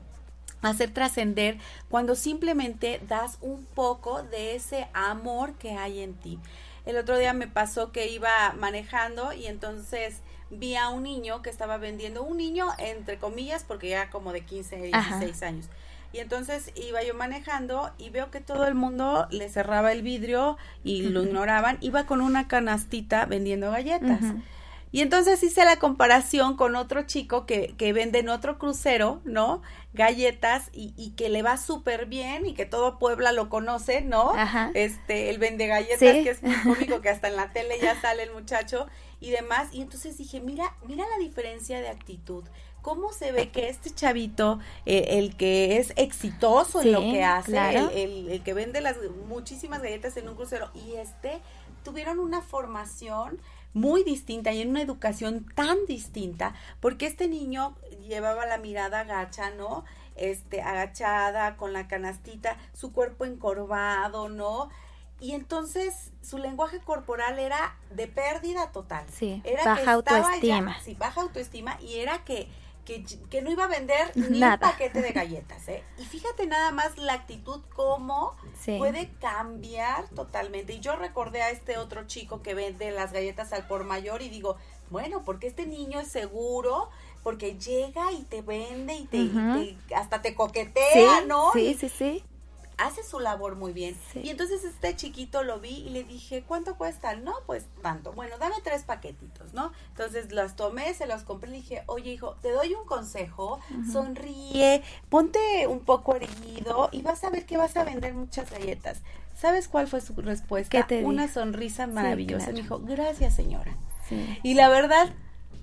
hacer 0.62 0.92
trascender 0.92 1.58
cuando 1.88 2.14
simplemente 2.14 3.00
das 3.08 3.38
un 3.40 3.64
poco 3.64 4.22
de 4.22 4.54
ese 4.54 4.88
amor 4.94 5.54
que 5.54 5.72
hay 5.72 6.00
en 6.00 6.14
ti. 6.14 6.38
El 6.86 6.96
otro 6.96 7.18
día 7.18 7.32
me 7.32 7.46
pasó 7.46 7.92
que 7.92 8.10
iba 8.10 8.54
manejando 8.58 9.32
y 9.32 9.46
entonces 9.46 10.20
vi 10.50 10.76
a 10.76 10.88
un 10.88 11.04
niño 11.04 11.42
que 11.42 11.50
estaba 11.50 11.76
vendiendo, 11.78 12.22
un 12.22 12.36
niño 12.36 12.66
entre 12.78 13.18
comillas 13.18 13.64
porque 13.64 13.88
ya 13.88 14.10
como 14.10 14.32
de 14.32 14.42
15, 14.42 14.76
16 14.76 15.42
años. 15.42 15.68
Y 16.12 16.18
entonces 16.18 16.72
iba 16.74 17.02
yo 17.02 17.14
manejando 17.14 17.90
y 17.96 18.10
veo 18.10 18.30
que 18.30 18.40
todo 18.40 18.66
el 18.66 18.74
mundo 18.74 19.26
le 19.30 19.48
cerraba 19.48 19.92
el 19.92 20.02
vidrio 20.02 20.58
y 20.84 21.02
lo 21.04 21.22
ignoraban. 21.22 21.78
Iba 21.80 22.04
con 22.04 22.20
una 22.20 22.48
canastita 22.48 23.24
vendiendo 23.24 23.70
galletas. 23.70 24.20
Y 24.92 25.00
entonces 25.00 25.42
hice 25.42 25.64
la 25.64 25.76
comparación 25.78 26.54
con 26.56 26.76
otro 26.76 27.02
chico 27.02 27.46
que, 27.46 27.74
que 27.78 27.92
vende 27.94 28.18
en 28.18 28.28
otro 28.28 28.58
crucero, 28.58 29.22
¿no? 29.24 29.62
Galletas 29.94 30.68
y, 30.72 30.92
y 30.96 31.10
que 31.12 31.28
le 31.30 31.42
va 31.42 31.56
súper 31.56 32.06
bien 32.06 32.44
y 32.46 32.54
que 32.54 32.66
todo 32.66 32.98
Puebla 32.98 33.32
lo 33.32 33.48
conoce, 33.48 34.02
¿no? 34.02 34.32
Ajá. 34.34 34.70
Este, 34.74 35.30
el 35.30 35.38
vende 35.38 35.66
galletas, 35.66 35.98
Sí. 35.98 36.22
que 36.24 36.30
es 36.30 36.42
muy 36.42 36.54
cómico, 36.62 37.00
que 37.00 37.08
hasta 37.08 37.28
en 37.28 37.36
la 37.36 37.52
tele 37.52 37.78
ya 37.80 37.98
sale 38.00 38.22
el 38.24 38.32
muchacho 38.32 38.86
y 39.20 39.30
demás. 39.30 39.68
Y 39.72 39.80
entonces 39.80 40.18
dije, 40.18 40.40
mira, 40.40 40.74
mira 40.86 41.04
la 41.08 41.18
diferencia 41.24 41.80
de 41.80 41.88
actitud. 41.88 42.44
¿Cómo 42.82 43.12
se 43.12 43.30
ve 43.32 43.50
que 43.50 43.68
este 43.68 43.94
chavito, 43.94 44.58
eh, 44.86 45.06
el 45.18 45.36
que 45.36 45.78
es 45.78 45.92
exitoso 45.96 46.82
Sí, 46.82 46.88
en 46.88 46.94
lo 46.94 47.00
que 47.00 47.22
hace, 47.22 47.52
claro. 47.52 47.90
el, 47.94 48.10
el- 48.26 48.28
el 48.30 48.42
que 48.42 48.54
vende 48.54 48.80
las 48.80 48.96
muchísimas 49.28 49.80
galletas 49.82 50.16
en 50.16 50.28
un 50.28 50.34
crucero 50.34 50.68
y 50.74 50.94
este, 50.96 51.40
tuvieron 51.84 52.18
una 52.18 52.42
formación 52.42 53.40
muy 53.74 54.04
distinta 54.04 54.52
y 54.52 54.60
en 54.60 54.70
una 54.70 54.82
educación 54.82 55.46
tan 55.54 55.86
distinta, 55.86 56.54
porque 56.80 57.06
este 57.06 57.28
niño 57.28 57.74
llevaba 58.06 58.46
la 58.46 58.58
mirada 58.58 59.00
agacha, 59.00 59.50
¿no? 59.50 59.84
Este, 60.16 60.60
agachada, 60.62 61.56
con 61.56 61.72
la 61.72 61.88
canastita, 61.88 62.56
su 62.74 62.92
cuerpo 62.92 63.24
encorvado, 63.24 64.28
¿no? 64.28 64.68
Y 65.20 65.32
entonces 65.32 66.10
su 66.20 66.36
lenguaje 66.38 66.80
corporal 66.80 67.38
era 67.38 67.76
de 67.90 68.08
pérdida 68.08 68.72
total. 68.72 69.04
Sí, 69.10 69.40
era 69.44 69.64
baja 69.64 69.76
que 69.80 69.84
ya- 69.86 69.92
autoestima. 69.92 70.80
sí, 70.82 70.94
baja 70.94 71.20
autoestima 71.22 71.78
y 71.80 71.98
era 72.00 72.24
que, 72.24 72.48
que, 72.84 73.04
que 73.30 73.42
no 73.42 73.50
iba 73.50 73.64
a 73.64 73.68
vender 73.68 74.12
ni 74.30 74.40
Nada. 74.40 74.54
un 74.54 74.60
paquete 74.60 75.00
de 75.02 75.12
galletas, 75.12 75.68
¿eh? 75.68 75.82
Y 75.98 76.04
fíjate 76.04 76.46
nada 76.46 76.70
más 76.72 76.98
la 76.98 77.14
actitud 77.14 77.60
cómo 77.74 78.36
Sí. 78.60 78.76
puede 78.78 79.10
cambiar 79.20 80.08
totalmente. 80.10 80.74
Y 80.74 80.80
yo 80.80 80.96
recordé 80.96 81.42
a 81.42 81.50
este 81.50 81.78
otro 81.78 82.06
chico 82.06 82.42
que 82.42 82.54
vende 82.54 82.90
las 82.92 83.12
galletas 83.12 83.52
al 83.52 83.66
por 83.66 83.84
mayor 83.84 84.22
y 84.22 84.28
digo, 84.28 84.56
bueno, 84.90 85.22
porque 85.24 85.46
este 85.46 85.66
niño 85.66 86.00
es 86.00 86.08
seguro, 86.08 86.88
porque 87.22 87.58
llega 87.58 88.12
y 88.12 88.22
te 88.24 88.42
vende 88.42 88.94
y 88.94 89.04
te, 89.06 89.16
y 89.16 89.28
Ujú. 89.30 89.74
te- 89.88 89.94
hasta 89.94 90.22
te 90.22 90.34
coquetea, 90.34 91.20
Sí, 91.22 91.26
¿no? 91.26 91.50
sí, 91.52 91.74
sí, 91.80 91.88
sí. 91.88 92.24
Hace 92.86 93.02
su 93.02 93.20
labor 93.20 93.56
muy 93.56 93.72
bien. 93.72 93.96
Sí. 94.12 94.20
Y 94.24 94.30
entonces 94.30 94.64
este 94.64 94.94
chiquito 94.96 95.42
lo 95.42 95.58
vi 95.60 95.70
y 95.86 95.90
le 95.90 96.04
dije, 96.04 96.42
¿cuánto 96.46 96.76
cuesta? 96.76 97.14
No, 97.16 97.34
pues 97.46 97.64
tanto. 97.82 98.12
Bueno, 98.12 98.36
dame 98.38 98.54
tres 98.62 98.82
paquetitos, 98.84 99.52
¿no? 99.54 99.72
Entonces 99.88 100.32
los 100.32 100.56
tomé, 100.56 100.92
se 100.94 101.06
los 101.06 101.22
compré 101.22 101.48
y 101.50 101.52
le 101.52 101.58
dije, 101.58 101.82
oye 101.86 102.12
hijo, 102.12 102.36
te 102.42 102.50
doy 102.50 102.74
un 102.74 102.84
consejo, 102.86 103.60
sonríe, 103.92 104.82
ponte 105.08 105.66
un 105.66 105.80
poco 105.80 106.16
erguido 106.16 106.88
y 106.92 107.02
vas 107.02 107.22
a 107.24 107.30
ver 107.30 107.46
que 107.46 107.56
vas 107.56 107.76
a 107.76 107.84
vender 107.84 108.14
muchas 108.14 108.50
galletas. 108.50 109.00
¿Sabes 109.38 109.68
cuál 109.68 109.88
fue 109.88 110.00
su 110.00 110.14
respuesta? 110.20 110.70
¿Qué 110.70 110.84
te 110.84 111.04
Una 111.04 111.22
dijo? 111.22 111.34
sonrisa 111.34 111.86
maravillosa. 111.86 112.46
claro. 112.46 112.52
Me 112.56 112.62
dijo, 112.62 112.78
gracias 112.80 113.34
señora. 113.34 113.76
Sí. 114.08 114.38
Y 114.42 114.54
la 114.54 114.68
verdad, 114.68 115.12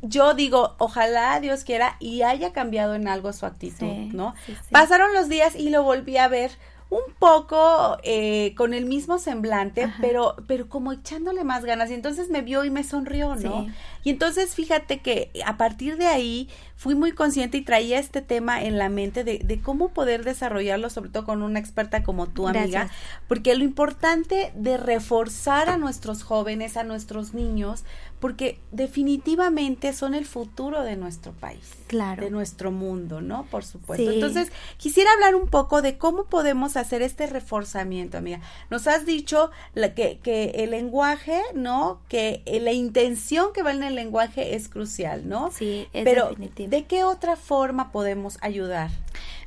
yo 0.02 0.34
digo, 0.34 0.76
ojalá 0.80 1.40
Dios 1.40 1.64
quiera 1.64 1.96
y 2.00 2.22
haya 2.24 2.52
cambiado 2.54 2.96
en 2.96 3.08
algo 3.08 3.32
su 3.34 3.46
actitud, 3.46 3.78
Sí, 3.80 4.10
¿no? 4.14 4.34
sí, 4.46 4.54
sí. 4.56 4.68
Pasaron 4.72 5.14
los 5.14 5.30
días 5.30 5.56
y 5.56 5.70
lo 5.70 5.84
volví 5.84 6.18
a 6.18 6.28
ver 6.28 6.52
un 6.90 7.14
poco 7.20 7.98
eh, 8.04 8.56
con 8.58 8.74
el 8.74 8.86
mismo 8.86 9.20
semblante, 9.20 9.84
Ajá. 9.84 9.98
pero, 10.02 10.36
pero 10.48 10.68
como 10.68 10.92
echándole 10.92 11.44
más 11.44 11.64
ganas. 11.64 11.92
Y 11.92 11.94
entonces 11.94 12.30
me 12.30 12.42
vio 12.42 12.66
y 12.66 12.72
me 12.72 12.84
sonrió, 12.84 13.36
¿no? 13.36 13.66
Sí. 13.66 13.72
Y 14.06 14.10
entonces 14.10 14.56
fíjate 14.56 15.00
que 15.00 15.30
a 15.46 15.58
partir 15.58 15.98
de 15.98 16.08
ahí 16.08 16.50
fui 16.76 16.96
muy 16.96 17.12
consciente 17.12 17.58
y 17.58 17.62
traía 17.62 18.00
este 18.00 18.22
tema 18.22 18.64
en 18.64 18.78
la 18.78 18.90
mente 18.90 19.24
de, 19.24 19.40
de 19.40 19.62
cómo 19.62 19.90
poder 19.90 20.24
desarrollarlo, 20.24 20.90
sobre 20.90 21.10
todo 21.12 21.26
con 21.26 21.44
una 21.44 21.60
experta 21.60 22.02
como 22.02 22.28
tú, 22.28 22.48
amiga, 22.48 22.66
Gracias. 22.86 22.92
porque 23.28 23.56
lo 23.56 23.64
importante 23.64 24.52
de 24.56 24.78
reforzar 24.78 25.70
a 25.70 25.78
nuestros 25.78 26.24
jóvenes, 26.24 26.76
a 26.78 26.84
nuestros 26.84 27.34
niños, 27.34 27.84
porque 28.20 28.60
definitivamente 28.72 29.94
son 29.94 30.14
el 30.14 30.26
futuro 30.26 30.84
de 30.84 30.96
nuestro 30.96 31.32
país, 31.34 31.74
Claro. 31.88 32.24
de 32.24 32.30
nuestro 32.30 32.72
mundo, 32.72 33.22
¿no? 33.22 33.46
Por 33.46 33.64
supuesto. 33.64 34.06
Sí. 34.10 34.16
Entonces, 34.16 34.52
quisiera 34.78 35.12
hablar 35.14 35.36
un 35.36 35.48
poco 35.50 35.82
de 35.82 35.98
cómo 35.98 36.26
podemos 36.26 36.78
hacer 36.78 37.02
este 37.02 37.28
reforzamiento, 37.28 38.18
amiga. 38.18 38.42
Nos 38.70 38.88
has 38.88 39.06
dicho 39.06 39.52
la- 39.74 39.94
que, 39.94 40.20
que 40.22 40.52
el 40.64 40.72
lenguaje, 40.72 41.42
¿no? 41.54 42.02
Que 42.10 42.44
eh, 42.46 42.60
la 42.60 42.72
intención 42.74 43.54
que 43.54 43.64
va 43.64 43.72
en 43.72 43.84
el 43.84 43.96
lenguaje 43.96 44.56
es 44.56 44.70
crucial, 44.70 45.28
¿no? 45.28 45.52
Sí, 45.52 45.88
es 45.94 46.04
Pero, 46.04 46.30
definitivo. 46.30 46.70
¿de 46.70 46.86
qué 46.86 47.04
otra 47.04 47.36
forma 47.36 47.92
podemos 47.92 48.38
ayudar? 48.42 48.90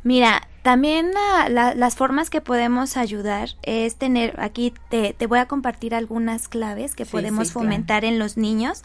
Mira, 0.04 0.48
también 0.62 1.12
la- 1.12 1.48
la- 1.48 1.74
las 1.74 1.96
formas 1.96 2.28
que 2.30 2.40
podemos 2.40 2.96
ayudar 2.96 3.50
es 3.62 3.96
tener, 3.96 4.34
aquí 4.40 4.72
te, 4.90 5.12
te 5.12 5.26
voy 5.26 5.38
a 5.38 5.46
compartir 5.46 5.94
algunas 5.94 6.48
claves 6.48 6.94
que 6.94 7.04
Sí, 7.04 7.12
podemos 7.12 7.48
sí, 7.48 7.52
claro. 7.52 7.66
fomentar 7.66 8.04
en 8.04 8.18
los 8.18 8.36
niños, 8.36 8.82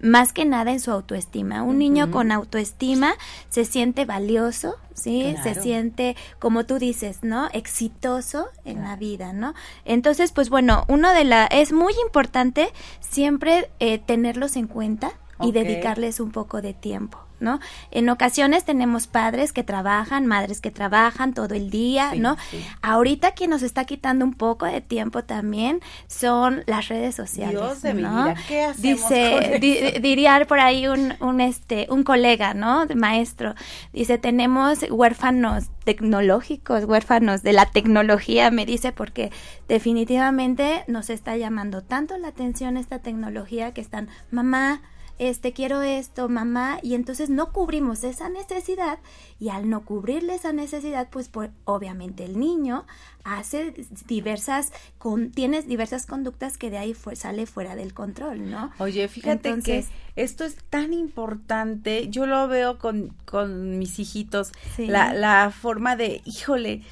más 0.00 0.32
que 0.32 0.44
nada 0.44 0.72
en 0.72 0.80
su 0.80 0.90
autoestima. 0.90 1.62
Un 1.62 1.78
niño 1.78 2.10
con 2.10 2.30
autoestima 2.30 3.14
se 3.48 3.64
siente 3.64 4.04
valioso, 4.04 4.76
¿sí? 4.92 5.34
Se 5.42 5.54
siente, 5.54 6.16
como 6.38 6.66
tú 6.66 6.78
dices, 6.78 7.20
¿no? 7.22 7.48
Exitoso 7.52 8.48
en 8.64 8.82
la 8.82 8.96
vida, 8.96 9.32
¿no? 9.32 9.54
Entonces, 9.86 10.32
pues 10.32 10.50
bueno, 10.50 10.84
uno 10.88 11.12
de 11.14 11.24
la, 11.24 11.46
es 11.46 11.72
muy 11.72 11.94
importante 12.04 12.68
siempre 13.00 13.70
eh, 13.80 13.98
tenerlos 13.98 14.56
en 14.56 14.66
cuenta 14.66 15.12
y 15.40 15.52
dedicarles 15.52 16.20
un 16.20 16.30
poco 16.30 16.60
de 16.60 16.74
tiempo. 16.74 17.18
¿No? 17.38 17.60
En 17.90 18.08
ocasiones 18.08 18.64
tenemos 18.64 19.06
padres 19.06 19.52
que 19.52 19.62
trabajan, 19.62 20.24
madres 20.26 20.60
que 20.62 20.70
trabajan 20.70 21.34
todo 21.34 21.54
el 21.54 21.68
día, 21.68 22.12
Sí, 22.12 22.18
¿no? 22.20 22.36
sí. 22.50 22.64
Ahorita 22.80 23.32
quien 23.32 23.50
nos 23.50 23.62
está 23.62 23.84
quitando 23.84 24.24
un 24.24 24.32
poco 24.32 24.64
de 24.64 24.80
tiempo 24.80 25.22
también 25.22 25.80
son 26.06 26.62
las 26.66 26.88
redes 26.88 27.14
sociales. 27.14 27.52
Dios 27.60 27.82
de 27.82 27.92
mi 27.94 28.02
¿no? 28.02 28.24
vida, 28.24 28.34
¿qué 28.48 28.64
hacemos 28.64 28.82
Dice, 29.10 29.58
di- 29.60 30.00
diría 30.00 30.42
por 30.48 30.60
ahí 30.60 30.86
un, 30.88 31.14
un 31.20 31.40
este 31.42 31.86
un 31.90 32.04
colega, 32.04 32.54
¿no? 32.54 32.86
Maestro, 32.94 33.54
dice, 33.92 34.16
tenemos 34.16 34.78
huérfanos 34.90 35.64
tecnológicos, 35.84 36.84
huérfanos 36.84 37.42
de 37.42 37.52
la 37.52 37.66
tecnología, 37.66 38.50
me 38.50 38.64
dice, 38.66 38.92
porque 38.92 39.30
definitivamente 39.68 40.84
nos 40.88 41.10
está 41.10 41.36
llamando 41.36 41.82
tanto 41.82 42.18
la 42.18 42.28
atención 42.28 42.76
esta 42.76 42.98
tecnología 42.98 43.72
que 43.72 43.80
están, 43.80 44.08
mamá, 44.30 44.80
este 45.18 45.52
quiero 45.52 45.82
esto, 45.82 46.28
mamá, 46.28 46.78
y 46.82 46.94
entonces 46.94 47.30
no 47.30 47.52
cubrimos 47.52 48.04
esa 48.04 48.28
necesidad 48.28 48.98
y 49.40 49.48
al 49.48 49.68
no 49.70 49.84
cubrirle 49.84 50.34
esa 50.34 50.52
necesidad, 50.52 51.08
pues 51.10 51.28
por, 51.28 51.50
obviamente 51.64 52.24
el 52.24 52.38
niño 52.38 52.84
hace 53.24 53.74
diversas 54.06 54.72
con 54.98 55.30
tienes 55.32 55.66
diversas 55.66 56.06
conductas 56.06 56.58
que 56.58 56.70
de 56.70 56.78
ahí 56.78 56.94
fue- 56.94 57.16
sale 57.16 57.46
fuera 57.46 57.74
del 57.76 57.94
control, 57.94 58.50
¿no? 58.50 58.70
Oye, 58.78 59.08
fíjate 59.08 59.48
Entonces- 59.48 59.88
que 59.88 60.22
esto 60.22 60.44
es 60.44 60.56
tan 60.70 60.92
importante. 60.92 62.08
Yo 62.08 62.26
lo 62.26 62.46
veo 62.48 62.78
con, 62.78 63.14
con 63.24 63.78
mis 63.78 63.98
hijitos. 63.98 64.52
Sí. 64.76 64.86
La, 64.86 65.12
la 65.12 65.50
forma 65.50 65.96
de, 65.96 66.22
híjole, 66.24 66.82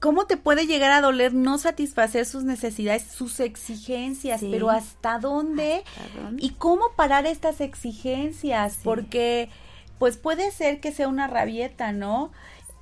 ¿cómo 0.00 0.26
te 0.26 0.36
puede 0.36 0.66
llegar 0.66 0.92
a 0.92 1.00
doler 1.00 1.32
no 1.34 1.58
satisfacer 1.58 2.26
sus 2.26 2.44
necesidades, 2.44 3.04
sus 3.04 3.40
exigencias? 3.40 4.40
Sí. 4.40 4.48
Pero 4.50 4.70
¿hasta 4.70 5.18
dónde? 5.18 5.84
¿Hasta 6.00 6.20
dónde? 6.22 6.44
¿Y 6.44 6.50
cómo 6.50 6.84
parar 6.96 7.26
estas 7.26 7.60
exigencias? 7.60 8.74
Sí. 8.74 8.80
Porque, 8.84 9.48
pues 9.98 10.16
puede 10.16 10.50
ser 10.50 10.80
que 10.80 10.92
sea 10.92 11.08
una 11.08 11.26
rabieta, 11.26 11.92
¿no? 11.92 12.32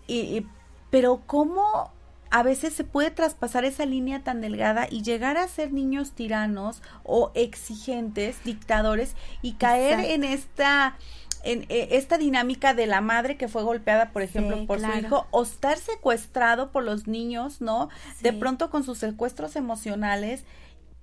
Y, 0.06 0.20
y- 0.20 0.46
pero 0.90 1.22
¿cómo 1.26 1.92
a 2.32 2.42
veces 2.44 2.72
se 2.74 2.84
puede 2.84 3.10
traspasar 3.10 3.64
esa 3.64 3.86
línea 3.86 4.22
tan 4.22 4.40
delgada 4.40 4.86
y 4.88 5.02
llegar 5.02 5.36
a 5.36 5.48
ser 5.48 5.72
niños 5.72 6.12
tiranos 6.12 6.80
o 7.02 7.32
exigentes, 7.34 8.36
dictadores 8.44 9.14
y 9.42 9.54
caer 9.54 9.98
en 10.00 10.22
esta 10.22 10.96
en 11.44 11.66
eh, 11.68 11.88
esta 11.92 12.18
dinámica 12.18 12.74
de 12.74 12.86
la 12.86 13.00
madre 13.00 13.36
que 13.36 13.48
fue 13.48 13.62
golpeada, 13.62 14.10
por 14.10 14.22
ejemplo, 14.22 14.66
por 14.66 14.80
su 14.80 14.90
hijo, 14.98 15.26
o 15.30 15.42
estar 15.42 15.78
secuestrado 15.78 16.70
por 16.70 16.84
los 16.84 17.06
niños, 17.06 17.60
¿no? 17.60 17.88
De 18.20 18.32
pronto 18.32 18.70
con 18.70 18.84
sus 18.84 18.98
secuestros 18.98 19.56
emocionales. 19.56 20.44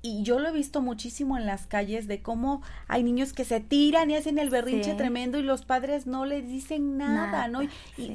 Y 0.04 0.22
yo 0.22 0.40
lo 0.40 0.48
he 0.48 0.52
visto 0.52 0.82
muchísimo 0.82 1.38
en 1.38 1.48
las 1.48 1.66
calles 1.66 2.08
de 2.08 2.22
cómo 2.22 2.62
hay 2.88 3.04
niños 3.04 3.34
que 3.34 3.44
se 3.44 3.60
tiran 3.60 4.12
y 4.12 4.16
hacen 4.16 4.38
el 4.38 4.50
berrinche 4.50 4.94
tremendo 4.94 5.40
y 5.40 5.42
los 5.42 5.66
padres 5.66 6.06
no 6.06 6.26
les 6.26 6.48
dicen 6.48 6.98
nada, 6.98 7.48
¿no? 7.48 7.64
Y, 7.64 7.70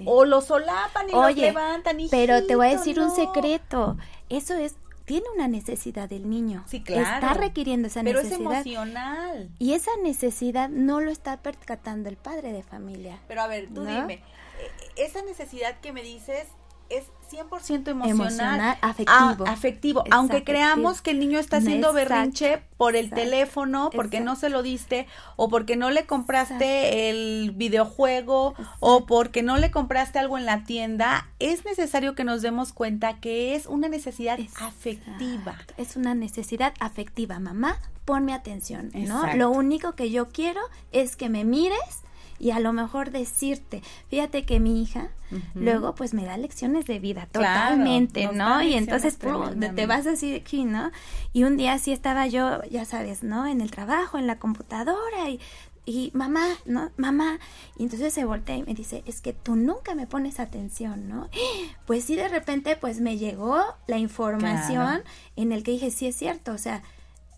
o 0.06 0.24
los 0.24 0.46
solapan 0.46 1.08
y 1.08 1.12
los 1.12 1.36
levantan. 1.36 1.98
y 1.98 2.08
pero 2.08 2.46
te 2.46 2.54
voy 2.54 2.68
a 2.68 2.70
decir 2.70 3.00
un 3.00 3.14
secreto. 3.14 3.98
Eso 4.28 4.54
es 4.54 4.76
tiene 5.04 5.26
una 5.34 5.48
necesidad 5.48 6.08
del 6.08 6.28
niño. 6.28 6.64
Sí, 6.66 6.82
claro. 6.82 7.26
Está 7.26 7.34
requiriendo 7.34 7.88
esa 7.88 8.02
necesidad. 8.02 8.38
Pero 8.38 8.52
es 8.52 8.66
emocional. 8.66 9.50
Y 9.58 9.74
esa 9.74 9.90
necesidad 10.02 10.68
no 10.68 11.00
lo 11.00 11.10
está 11.10 11.42
percatando 11.42 12.08
el 12.08 12.16
padre 12.16 12.52
de 12.52 12.62
familia. 12.62 13.20
Pero 13.28 13.42
a 13.42 13.46
ver, 13.46 13.68
tú 13.72 13.84
dime, 13.84 14.14
e, 14.14 15.00
e, 15.00 15.04
esa 15.04 15.22
necesidad 15.22 15.80
que 15.80 15.92
me 15.92 16.02
dices 16.02 16.46
es 16.92 17.04
100% 17.32 17.88
emocional, 17.88 18.76
afectivo. 18.82 19.46
afectivo. 19.46 20.04
Aunque 20.10 20.44
creamos 20.44 21.00
que 21.00 21.12
el 21.12 21.18
niño 21.18 21.38
está 21.38 21.58
haciendo 21.58 21.92
berrinche 21.92 22.62
por 22.76 22.94
el 22.94 23.10
teléfono, 23.10 23.90
porque 23.94 24.20
no 24.20 24.36
se 24.36 24.50
lo 24.50 24.62
diste, 24.62 25.06
o 25.36 25.48
porque 25.48 25.76
no 25.76 25.90
le 25.90 26.04
compraste 26.04 27.08
el 27.08 27.52
videojuego, 27.52 28.54
o 28.80 29.06
porque 29.06 29.42
no 29.42 29.56
le 29.56 29.70
compraste 29.70 30.18
algo 30.18 30.36
en 30.36 30.44
la 30.44 30.64
tienda, 30.64 31.28
es 31.38 31.64
necesario 31.64 32.14
que 32.14 32.24
nos 32.24 32.42
demos 32.42 32.72
cuenta 32.72 33.18
que 33.20 33.54
es 33.54 33.66
una 33.66 33.88
necesidad 33.88 34.38
afectiva. 34.60 35.56
Es 35.78 35.96
una 35.96 36.14
necesidad 36.14 36.74
afectiva. 36.80 37.38
Mamá, 37.38 37.78
ponme 38.04 38.34
atención, 38.34 38.90
¿no? 38.94 39.34
Lo 39.34 39.50
único 39.50 39.94
que 39.94 40.10
yo 40.10 40.28
quiero 40.28 40.60
es 40.92 41.16
que 41.16 41.28
me 41.28 41.44
mires 41.44 42.02
y 42.42 42.50
a 42.50 42.58
lo 42.58 42.72
mejor 42.72 43.12
decirte, 43.12 43.82
fíjate 44.08 44.44
que 44.44 44.58
mi 44.58 44.82
hija 44.82 45.10
luego 45.54 45.94
pues 45.94 46.12
me 46.12 46.24
da 46.24 46.36
lecciones 46.36 46.86
de 46.86 46.98
vida 46.98 47.26
totalmente, 47.30 48.30
¿no? 48.32 48.60
Y 48.60 48.74
entonces 48.74 49.16
te 49.16 49.86
vas 49.86 50.06
así 50.08 50.34
aquí, 50.34 50.64
¿no? 50.64 50.90
Y 51.32 51.44
un 51.44 51.56
día 51.56 51.78
sí 51.78 51.92
estaba 51.92 52.26
yo, 52.26 52.62
ya 52.64 52.84
sabes, 52.84 53.22
¿no? 53.22 53.46
En 53.46 53.60
el 53.60 53.70
trabajo, 53.70 54.18
en 54.18 54.26
la 54.26 54.40
computadora 54.40 55.30
y 55.30 55.38
y 55.84 56.12
mamá, 56.14 56.46
¿no? 56.64 56.90
Mamá. 56.96 57.38
Y 57.76 57.84
entonces 57.84 58.14
se 58.14 58.24
voltea 58.24 58.56
y 58.56 58.62
me 58.62 58.74
dice, 58.74 59.02
es 59.06 59.20
que 59.20 59.32
tú 59.32 59.56
nunca 59.56 59.94
me 59.94 60.06
pones 60.06 60.40
atención, 60.40 61.08
¿no? 61.08 61.28
Pues 61.86 62.04
sí, 62.04 62.14
de 62.16 62.28
repente, 62.28 62.76
pues 62.76 63.00
me 63.00 63.18
llegó 63.18 63.60
la 63.86 63.98
información 63.98 65.02
en 65.36 65.52
el 65.52 65.62
que 65.62 65.72
dije, 65.72 65.90
sí 65.90 66.06
es 66.06 66.16
cierto, 66.16 66.52
o 66.52 66.58
sea, 66.58 66.82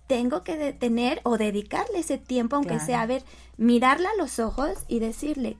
tengo 0.06 0.42
que 0.44 0.56
detener 0.56 1.20
o 1.24 1.38
dedicarle 1.38 2.00
ese 2.00 2.18
tiempo, 2.18 2.56
aunque 2.56 2.80
sea 2.80 3.02
a 3.02 3.06
ver, 3.06 3.24
mirarla 3.56 4.10
a 4.10 4.16
los 4.16 4.38
ojos 4.38 4.70
y 4.88 4.98
decirle, 4.98 5.56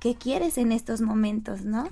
¿qué 0.00 0.14
quieres 0.14 0.58
en 0.58 0.72
estos 0.72 1.00
momentos, 1.00 1.62
no? 1.62 1.88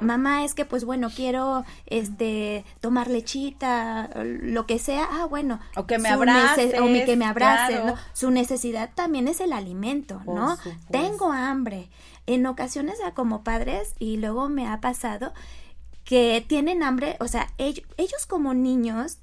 Mamá, 0.00 0.44
es 0.44 0.54
que 0.54 0.64
pues 0.64 0.84
bueno, 0.84 1.10
quiero 1.14 1.64
este 1.86 2.64
tomar 2.80 3.08
lechita, 3.08 4.08
lo 4.24 4.64
que 4.66 4.78
sea, 4.78 5.06
ah, 5.10 5.26
bueno, 5.26 5.60
o 5.76 5.86
que 5.86 5.98
me 5.98 6.08
abrace 6.08 6.80
o 6.80 6.86
que 6.86 7.16
me 7.16 7.26
abrace, 7.26 7.84
¿no? 7.84 7.94
Su 8.14 8.30
necesidad 8.30 8.90
también 8.94 9.28
es 9.28 9.40
el 9.40 9.52
alimento, 9.52 10.22
¿no? 10.26 10.56
Tengo 10.90 11.32
hambre. 11.32 11.90
En 12.26 12.46
ocasiones 12.46 12.98
como 13.14 13.42
padres 13.42 13.94
y 13.98 14.18
luego 14.18 14.48
me 14.48 14.68
ha 14.68 14.80
pasado 14.80 15.32
que 16.04 16.44
tienen 16.46 16.82
hambre, 16.82 17.16
o 17.20 17.28
sea, 17.28 17.48
ellos, 17.58 17.84
ellos 17.96 18.26
como 18.26 18.54
niños 18.54 19.18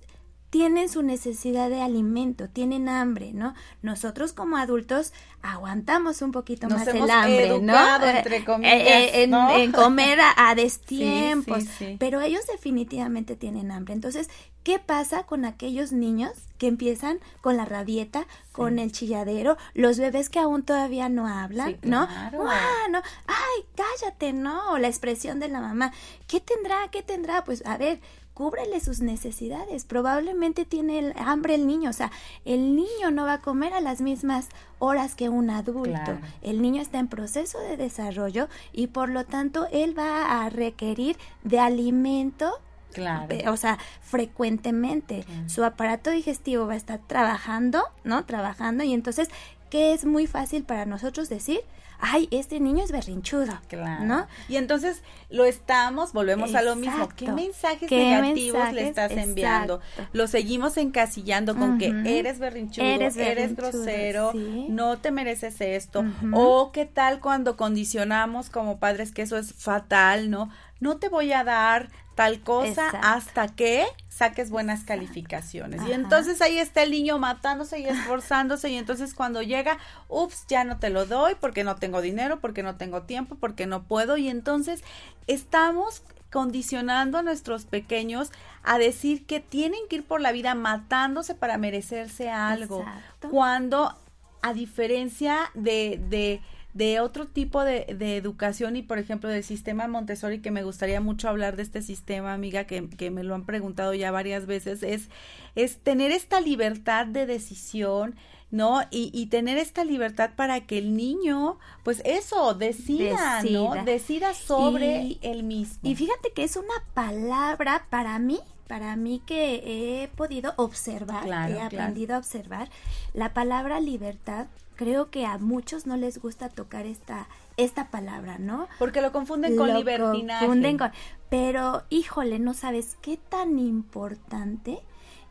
tienen 0.57 0.89
su 0.89 1.03
necesidad 1.03 1.69
de 1.69 1.83
alimento, 1.83 2.49
tienen 2.49 2.89
hambre, 2.89 3.31
¿no? 3.31 3.53
Nosotros 3.83 4.33
como 4.33 4.57
adultos 4.57 5.13
aguantamos 5.43 6.23
un 6.23 6.31
poquito 6.31 6.67
más 6.67 6.87
el 6.87 7.07
hambre, 7.11 7.59
¿no? 7.61 8.03
Entre 8.03 8.43
comillas, 8.43 8.73
eh, 8.73 9.21
eh, 9.21 9.29
en, 9.61 9.71
comer 9.71 10.17
a, 10.35 10.55
destiempos, 10.55 11.63
pero 11.99 12.21
ellos 12.21 12.41
definitivamente 12.51 13.35
tienen 13.35 13.69
hambre. 13.71 13.93
Entonces, 13.93 14.31
¿qué 14.63 14.79
pasa 14.79 15.27
con 15.27 15.45
aquellos 15.45 15.91
niños 15.91 16.31
que 16.57 16.65
empiezan 16.65 17.19
con 17.41 17.55
la 17.55 17.65
rabieta, 17.65 18.25
con 18.51 18.79
el 18.79 18.91
chilladero, 18.91 19.57
los 19.75 19.99
bebés 19.99 20.29
que 20.29 20.39
aún 20.39 20.63
todavía 20.63 21.07
no 21.07 21.27
hablan, 21.27 21.77
¿no? 21.83 22.07
no, 22.31 23.01
ay, 23.27 23.65
cállate, 23.75 24.33
¿no? 24.33 24.71
O 24.71 24.79
la 24.79 24.87
expresión 24.87 25.39
de 25.39 25.49
la 25.49 25.61
mamá, 25.61 25.93
¿qué 26.27 26.39
tendrá? 26.39 26.87
¿Qué 26.91 27.03
tendrá? 27.03 27.43
Pues 27.43 27.63
a 27.63 27.77
ver, 27.77 27.99
cúbrele 28.37 28.79
sus 28.81 29.01
necesidades. 29.01 29.85
Probablemente 29.85 30.63
tiene 30.63 31.11
hambre 31.17 31.55
el 31.55 31.65
niño, 31.65 31.89
o 31.89 31.93
sea, 31.93 32.11
el 32.45 32.75
niño 32.75 33.09
no 33.09 33.25
va 33.25 33.33
a 33.33 33.41
comer 33.41 33.73
a 33.73 33.81
las 33.81 33.99
mismas 33.99 34.49
horas 34.77 35.15
que 35.15 35.27
un 35.27 35.49
adulto. 35.49 36.19
El 36.43 36.61
niño 36.61 36.79
está 36.79 36.99
en 36.99 37.07
proceso 37.07 37.59
de 37.59 37.77
desarrollo 37.77 38.47
y 38.71 38.87
por 38.87 39.09
lo 39.09 39.25
tanto 39.25 39.65
él 39.71 39.97
va 39.97 40.43
a 40.43 40.51
requerir 40.51 41.17
de 41.43 41.59
alimento 41.59 42.59
Claro. 42.93 43.27
O 43.51 43.57
sea, 43.57 43.77
frecuentemente 44.01 45.25
su 45.47 45.63
aparato 45.63 46.09
digestivo 46.09 46.65
va 46.67 46.73
a 46.73 46.77
estar 46.77 46.99
trabajando, 47.05 47.83
¿no? 48.03 48.23
Trabajando 48.25 48.83
y 48.83 48.93
entonces, 48.93 49.29
¿qué 49.69 49.93
es 49.93 50.05
muy 50.05 50.25
fácil 50.25 50.63
para 50.63 50.85
nosotros 50.85 51.27
decir? 51.27 51.61
Ay, 51.99 52.27
este 52.31 52.59
niño 52.59 52.83
es 52.83 52.91
berrinchudo, 52.91 53.59
claro. 53.67 54.05
¿no? 54.05 54.27
Y 54.47 54.57
entonces 54.57 55.01
lo 55.29 55.45
estamos, 55.45 56.13
volvemos 56.13 56.55
a 56.55 56.61
lo 56.61 56.75
mismo. 56.75 57.09
¿Qué 57.15 57.31
mensajes 57.31 57.89
negativos 57.89 58.73
le 58.73 58.87
estás 58.87 59.11
enviando? 59.11 59.81
Lo 60.13 60.27
seguimos 60.27 60.77
encasillando 60.77 61.55
con 61.55 61.77
que 61.77 61.93
eres 62.05 62.39
berrinchudo, 62.39 62.85
eres, 62.85 63.55
grosero, 63.55 64.31
no 64.33 64.97
te 64.97 65.11
mereces 65.11 65.59
esto. 65.61 66.05
O 66.33 66.71
qué 66.71 66.85
tal 66.85 67.19
cuando 67.19 67.57
condicionamos 67.57 68.49
como 68.49 68.79
padres 68.79 69.11
que 69.11 69.23
eso 69.23 69.37
es 69.37 69.53
fatal, 69.53 70.29
¿no? 70.29 70.49
No 70.79 70.97
te 70.97 71.09
voy 71.09 71.33
a 71.33 71.43
dar 71.43 71.89
tal 72.15 72.41
cosa 72.41 72.89
hasta 73.03 73.47
que 73.47 73.85
saques 74.09 74.49
buenas 74.49 74.83
calificaciones. 74.83 75.81
Y 75.87 75.91
entonces 75.91 76.41
ahí 76.41 76.57
está 76.57 76.81
el 76.81 76.89
niño 76.89 77.19
matándose 77.19 77.79
y 77.79 77.85
esforzándose 77.85 78.69
y 78.69 78.75
entonces 78.75 79.13
cuando 79.13 79.43
llega, 79.43 79.77
ups, 80.09 80.45
ya 80.47 80.63
no 80.63 80.79
te 80.79 80.89
lo 80.89 81.05
doy 81.05 81.35
porque 81.39 81.63
no 81.63 81.75
tengo 81.75 82.01
dinero, 82.01 82.39
porque 82.39 82.63
no 82.63 82.75
tengo 82.75 83.03
tiempo, 83.03 83.35
porque 83.35 83.67
no 83.67 83.83
puedo. 83.83 84.17
Y 84.17 84.29
entonces 84.29 84.83
estamos 85.27 86.01
condicionando 86.31 87.19
a 87.19 87.21
nuestros 87.21 87.65
pequeños 87.65 88.31
a 88.63 88.79
decir 88.79 89.25
que 89.27 89.39
tienen 89.39 89.81
que 89.87 89.97
ir 89.97 90.03
por 90.03 90.19
la 90.19 90.31
vida 90.31 90.55
matándose 90.55 91.35
para 91.35 91.57
merecerse 91.57 92.29
algo, 92.31 92.83
cuando 93.29 93.95
a 94.41 94.53
diferencia 94.53 95.51
de, 95.53 96.01
de 96.09 96.41
de 96.73 96.99
otro 96.99 97.27
tipo 97.27 97.63
de, 97.63 97.95
de, 97.97 98.17
educación 98.17 98.75
y, 98.75 98.83
por 98.83 98.99
ejemplo, 98.99 99.29
del 99.29 99.43
sistema 99.43 99.87
Montessori, 99.87 100.41
que 100.41 100.51
me 100.51 100.63
gustaría 100.63 101.01
mucho 101.01 101.27
hablar 101.27 101.55
de 101.55 101.63
este 101.63 101.81
sistema, 101.81 102.33
amiga, 102.33 102.65
que, 102.65 102.87
que 102.89 103.09
me 103.09 103.23
lo 103.23 103.35
han 103.35 103.45
preguntado 103.45 103.93
ya 103.93 104.11
varias 104.11 104.45
veces, 104.45 104.83
es, 104.83 105.09
es 105.55 105.77
tener 105.77 106.11
esta 106.11 106.39
libertad 106.39 107.07
de 107.07 107.25
decisión, 107.25 108.15
¿no? 108.51 108.81
Y, 108.91 109.09
y, 109.13 109.25
tener 109.27 109.57
esta 109.57 109.83
libertad 109.83 110.31
para 110.35 110.61
que 110.61 110.77
el 110.77 110.95
niño, 110.95 111.57
pues 111.83 112.01
eso, 112.05 112.53
decida, 112.53 113.41
¿no? 113.43 113.83
Decida 113.83 114.33
sobre 114.33 115.17
el 115.21 115.43
mismo. 115.43 115.79
Y 115.81 115.95
fíjate 115.95 116.31
que 116.31 116.43
es 116.43 116.55
una 116.57 116.83
palabra 116.93 117.87
para 117.89 118.19
mí, 118.19 118.39
para 118.67 118.95
mí 118.95 119.21
que 119.25 120.03
he 120.03 120.07
podido 120.09 120.53
observar, 120.57 121.27
he 121.49 121.59
aprendido 121.59 122.15
a 122.15 122.19
observar, 122.19 122.69
la 123.13 123.33
palabra 123.33 123.79
libertad 123.79 124.47
creo 124.77 125.09
que 125.09 125.25
a 125.25 125.37
muchos 125.37 125.85
no 125.85 125.97
les 125.97 126.21
gusta 126.21 126.47
tocar 126.47 126.85
esta 126.85 127.27
esta 127.57 127.89
palabra, 127.89 128.37
¿no? 128.37 128.67
Porque 128.77 129.01
lo 129.01 129.11
confunden 129.11 129.57
con 129.57 129.73
libertinaje. 129.73 130.45
Confunden 130.45 130.77
con, 130.77 130.91
pero 131.29 131.83
híjole, 131.89 132.39
no 132.39 132.53
sabes 132.53 132.97
qué 133.01 133.17
tan 133.17 133.59
importante 133.59 134.79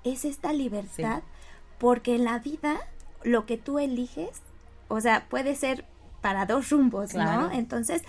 es 0.04 0.24
esta 0.24 0.52
libertad, 0.52 1.22
porque 1.78 2.16
en 2.16 2.24
la 2.24 2.40
vida 2.40 2.76
lo 3.22 3.46
que 3.46 3.56
tú 3.56 3.78
eliges, 3.78 4.42
o 4.88 5.00
sea, 5.00 5.26
puede 5.28 5.54
ser 5.54 5.85
para 6.20 6.46
dos 6.46 6.70
rumbos, 6.70 7.14
¿no? 7.14 7.50
Entonces, 7.52 8.02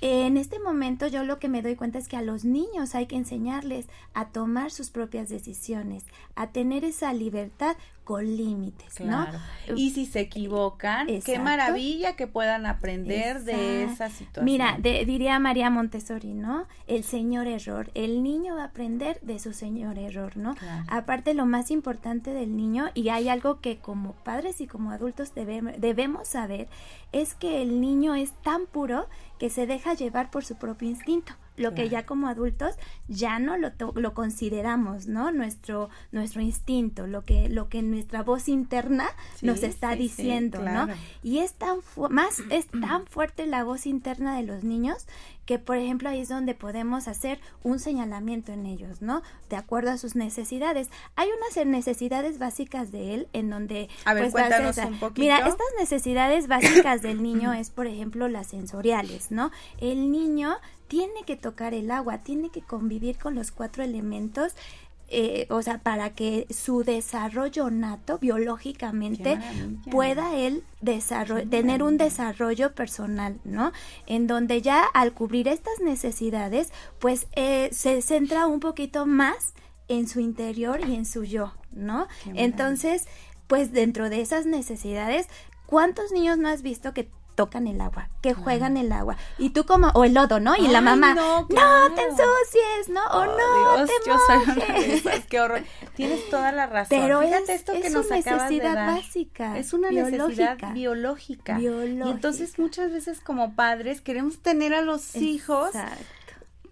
en 0.00 0.36
este 0.36 0.58
momento 0.58 1.06
yo 1.06 1.24
lo 1.24 1.38
que 1.38 1.48
me 1.48 1.62
doy 1.62 1.76
cuenta 1.76 1.98
es 1.98 2.08
que 2.08 2.16
a 2.16 2.22
los 2.22 2.44
niños 2.44 2.94
hay 2.94 3.06
que 3.06 3.16
enseñarles 3.16 3.86
a 4.12 4.28
tomar 4.28 4.70
sus 4.70 4.90
propias 4.90 5.28
decisiones, 5.28 6.04
a 6.34 6.48
tener 6.48 6.84
esa 6.84 7.12
libertad 7.12 7.76
con 8.04 8.36
límites, 8.36 9.00
¿no? 9.00 9.26
Y 9.74 9.90
si 9.90 10.04
se 10.04 10.20
equivocan, 10.20 11.06
qué 11.24 11.38
maravilla 11.38 12.16
que 12.16 12.26
puedan 12.26 12.66
aprender 12.66 13.42
de 13.44 13.84
esa 13.84 14.10
situación. 14.10 14.44
Mira, 14.44 14.76
diría 14.78 15.38
María 15.38 15.70
Montessori, 15.70 16.34
¿no? 16.34 16.66
El 16.86 17.02
señor 17.02 17.46
error. 17.46 17.90
El 17.94 18.22
niño 18.22 18.56
va 18.56 18.62
a 18.62 18.66
aprender 18.66 19.18
de 19.22 19.38
su 19.38 19.54
señor 19.54 19.98
error, 19.98 20.36
¿no? 20.36 20.54
Aparte, 20.86 21.32
lo 21.32 21.46
más 21.46 21.70
importante 21.70 22.34
del 22.34 22.56
niño, 22.56 22.90
y 22.92 23.08
hay 23.08 23.30
algo 23.30 23.60
que 23.60 23.78
como 23.78 24.12
padres 24.12 24.60
y 24.60 24.66
como 24.66 24.90
adultos 24.90 25.34
debemos, 25.34 25.72
debemos 25.78 26.28
saber, 26.28 26.68
es 27.12 27.34
que 27.34 27.62
el 27.62 27.80
niño 27.80 28.14
es 28.14 28.32
tan 28.42 28.66
puro 28.66 29.06
que 29.44 29.50
se 29.50 29.66
deja 29.66 29.92
llevar 29.92 30.30
por 30.30 30.42
su 30.42 30.54
propio 30.54 30.88
instinto 30.88 31.34
Lo 31.56 31.74
que 31.74 31.88
ya 31.88 32.04
como 32.04 32.28
adultos 32.28 32.74
ya 33.08 33.38
no 33.38 33.56
lo, 33.56 33.70
lo 33.94 34.14
consideramos, 34.14 35.06
¿no? 35.06 35.30
Nuestro, 35.30 35.88
nuestro 36.12 36.40
instinto, 36.40 37.06
lo 37.06 37.24
que, 37.24 37.48
lo 37.48 37.68
que 37.68 37.82
nuestra 37.82 38.22
voz 38.22 38.48
interna 38.48 39.06
nos 39.42 39.62
está 39.62 39.94
diciendo, 39.94 40.62
¿no? 40.62 40.88
Y 41.22 41.38
es 41.38 41.54
tan, 41.54 41.78
más, 42.10 42.40
es 42.50 42.66
tan 42.80 43.06
fuerte 43.06 43.46
la 43.46 43.64
voz 43.64 43.86
interna 43.86 44.36
de 44.36 44.42
los 44.42 44.64
niños 44.64 45.06
que 45.46 45.58
por 45.58 45.76
ejemplo 45.76 46.08
ahí 46.08 46.20
es 46.20 46.28
donde 46.28 46.54
podemos 46.54 47.08
hacer 47.08 47.38
un 47.62 47.78
señalamiento 47.78 48.52
en 48.52 48.66
ellos, 48.66 49.02
¿no? 49.02 49.22
De 49.50 49.56
acuerdo 49.56 49.90
a 49.90 49.98
sus 49.98 50.16
necesidades. 50.16 50.90
Hay 51.16 51.28
unas 51.28 51.66
necesidades 51.66 52.38
básicas 52.38 52.92
de 52.92 53.14
él 53.14 53.28
en 53.32 53.50
donde 53.50 53.88
a 54.04 54.14
ver, 54.14 54.24
pues, 54.24 54.32
cuéntanos 54.32 54.76
un 54.78 54.98
poquito. 54.98 55.20
Mira, 55.20 55.38
estas 55.46 55.66
necesidades 55.78 56.48
básicas 56.48 57.02
del 57.02 57.22
niño 57.22 57.52
es 57.52 57.70
por 57.70 57.86
ejemplo 57.86 58.28
las 58.28 58.48
sensoriales, 58.48 59.30
¿no? 59.30 59.50
El 59.78 60.10
niño 60.10 60.56
tiene 60.88 61.24
que 61.26 61.36
tocar 61.36 61.74
el 61.74 61.90
agua, 61.90 62.18
tiene 62.18 62.50
que 62.50 62.62
convivir 62.62 63.18
con 63.18 63.34
los 63.34 63.50
cuatro 63.50 63.82
elementos 63.82 64.54
eh, 65.08 65.46
o 65.50 65.60
sea, 65.60 65.78
para 65.78 66.10
que 66.10 66.46
su 66.50 66.82
desarrollo 66.82 67.70
nato 67.70 68.18
biológicamente 68.18 69.38
pueda 69.90 70.34
él 70.34 70.64
tener 71.50 71.82
un 71.82 71.98
desarrollo 71.98 72.74
personal, 72.74 73.38
¿no? 73.44 73.72
En 74.06 74.26
donde 74.26 74.62
ya 74.62 74.82
al 74.82 75.12
cubrir 75.12 75.46
estas 75.46 75.78
necesidades, 75.80 76.72
pues 76.98 77.26
eh, 77.36 77.68
se 77.70 78.00
centra 78.00 78.46
un 78.46 78.60
poquito 78.60 79.04
más 79.04 79.52
en 79.88 80.08
su 80.08 80.20
interior 80.20 80.80
y 80.88 80.94
en 80.94 81.04
su 81.04 81.22
yo, 81.24 81.52
¿no? 81.70 82.08
Entonces, 82.34 83.06
pues 83.46 83.72
dentro 83.72 84.08
de 84.08 84.22
esas 84.22 84.46
necesidades, 84.46 85.28
¿cuántos 85.66 86.12
niños 86.12 86.38
no 86.38 86.48
has 86.48 86.62
visto 86.62 86.94
que 86.94 87.10
tocan 87.34 87.66
el 87.66 87.80
agua, 87.80 88.08
que 88.22 88.34
juegan 88.34 88.76
el 88.76 88.92
agua. 88.92 89.16
Y 89.38 89.50
tú 89.50 89.64
como, 89.64 89.88
o 89.88 90.04
el 90.04 90.14
lodo, 90.14 90.40
¿no? 90.40 90.56
Y 90.56 90.68
la 90.68 90.80
mamá, 90.80 91.14
no, 91.14 91.46
te 91.46 92.02
ensucies, 92.02 92.88
¿no? 92.88 93.02
o 93.06 93.26
no, 93.26 93.86
te 93.86 94.10
mojes. 94.10 95.26
qué 95.28 95.40
horror. 95.40 95.62
Tienes 95.94 96.28
toda 96.30 96.52
la 96.52 96.66
razón. 96.66 96.98
Pero 97.00 97.20
Fíjate 97.20 97.54
esto 97.54 97.72
que 97.72 97.90
nos 97.90 98.10
acabas 98.10 98.48
de 98.48 98.58
dar. 98.58 98.94
básica. 98.94 99.58
Es 99.58 99.72
una 99.72 99.90
necesidad 99.90 100.58
biológica. 100.72 101.58
Y 101.60 101.66
entonces 101.66 102.58
muchas 102.58 102.90
veces 102.90 103.20
como 103.20 103.54
padres 103.54 104.00
queremos 104.00 104.38
tener 104.38 104.74
a 104.74 104.80
los 104.80 105.16
hijos 105.16 105.72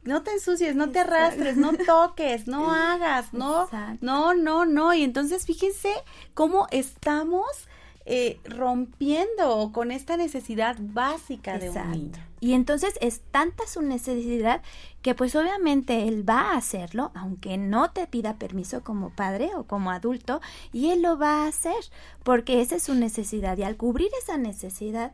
no 0.05 0.23
te 0.23 0.33
ensucies, 0.33 0.75
no 0.75 0.91
te 0.91 1.01
arrastres, 1.01 1.57
no 1.57 1.73
toques, 1.75 2.47
no 2.47 2.73
hagas, 2.75 3.33
no, 3.33 3.69
no, 4.01 4.35
no, 4.35 4.65
no. 4.65 4.95
Y 4.95 5.05
entonces 5.05 5.47
fíjense 5.47 5.93
cómo 6.35 6.67
estamos 6.71 7.47
eh, 8.05 8.41
rompiendo 8.45 9.71
con 9.73 9.91
esta 9.91 10.17
necesidad 10.17 10.77
básica 10.81 11.59
de 11.59 11.71
un 11.71 11.91
niño. 11.91 12.13
Y 12.41 12.55
entonces 12.55 12.95
es 13.01 13.21
tanta 13.31 13.67
su 13.69 13.83
necesidad 13.83 14.63
que 15.01 15.15
pues 15.15 15.37
obviamente 15.37 16.09
él 16.09 16.29
va 16.29 16.53
a 16.53 16.57
hacerlo, 16.57 17.13
aunque 17.15 17.57
no 17.57 17.93
te 17.93 18.09
pida 18.09 18.35
permiso 18.35 18.83
como 18.83 19.11
padre 19.11 19.51
o 19.55 19.65
como 19.65 19.93
adulto, 19.93 20.41
y 20.73 20.91
él 20.91 21.03
lo 21.03 21.17
va 21.17 21.45
a 21.45 21.47
hacer, 21.47 21.77
porque 22.25 22.61
esa 22.61 22.77
es 22.77 22.83
su 22.83 22.95
necesidad. 22.95 23.57
Y 23.59 23.63
al 23.63 23.77
cubrir 23.77 24.11
esa 24.21 24.39
necesidad, 24.39 25.13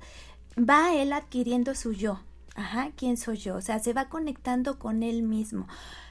va 0.58 0.94
él 0.94 1.12
adquiriendo 1.12 1.74
su 1.74 1.92
yo. 1.92 2.20
Ajá, 2.54 2.90
¿quién 2.96 3.16
soy 3.18 3.36
yo? 3.36 3.56
O 3.56 3.60
sea, 3.60 3.78
se 3.78 3.92
va 3.92 4.08
conectando 4.08 4.78
con 4.78 5.02
él 5.02 5.22
mismo. 5.22 5.66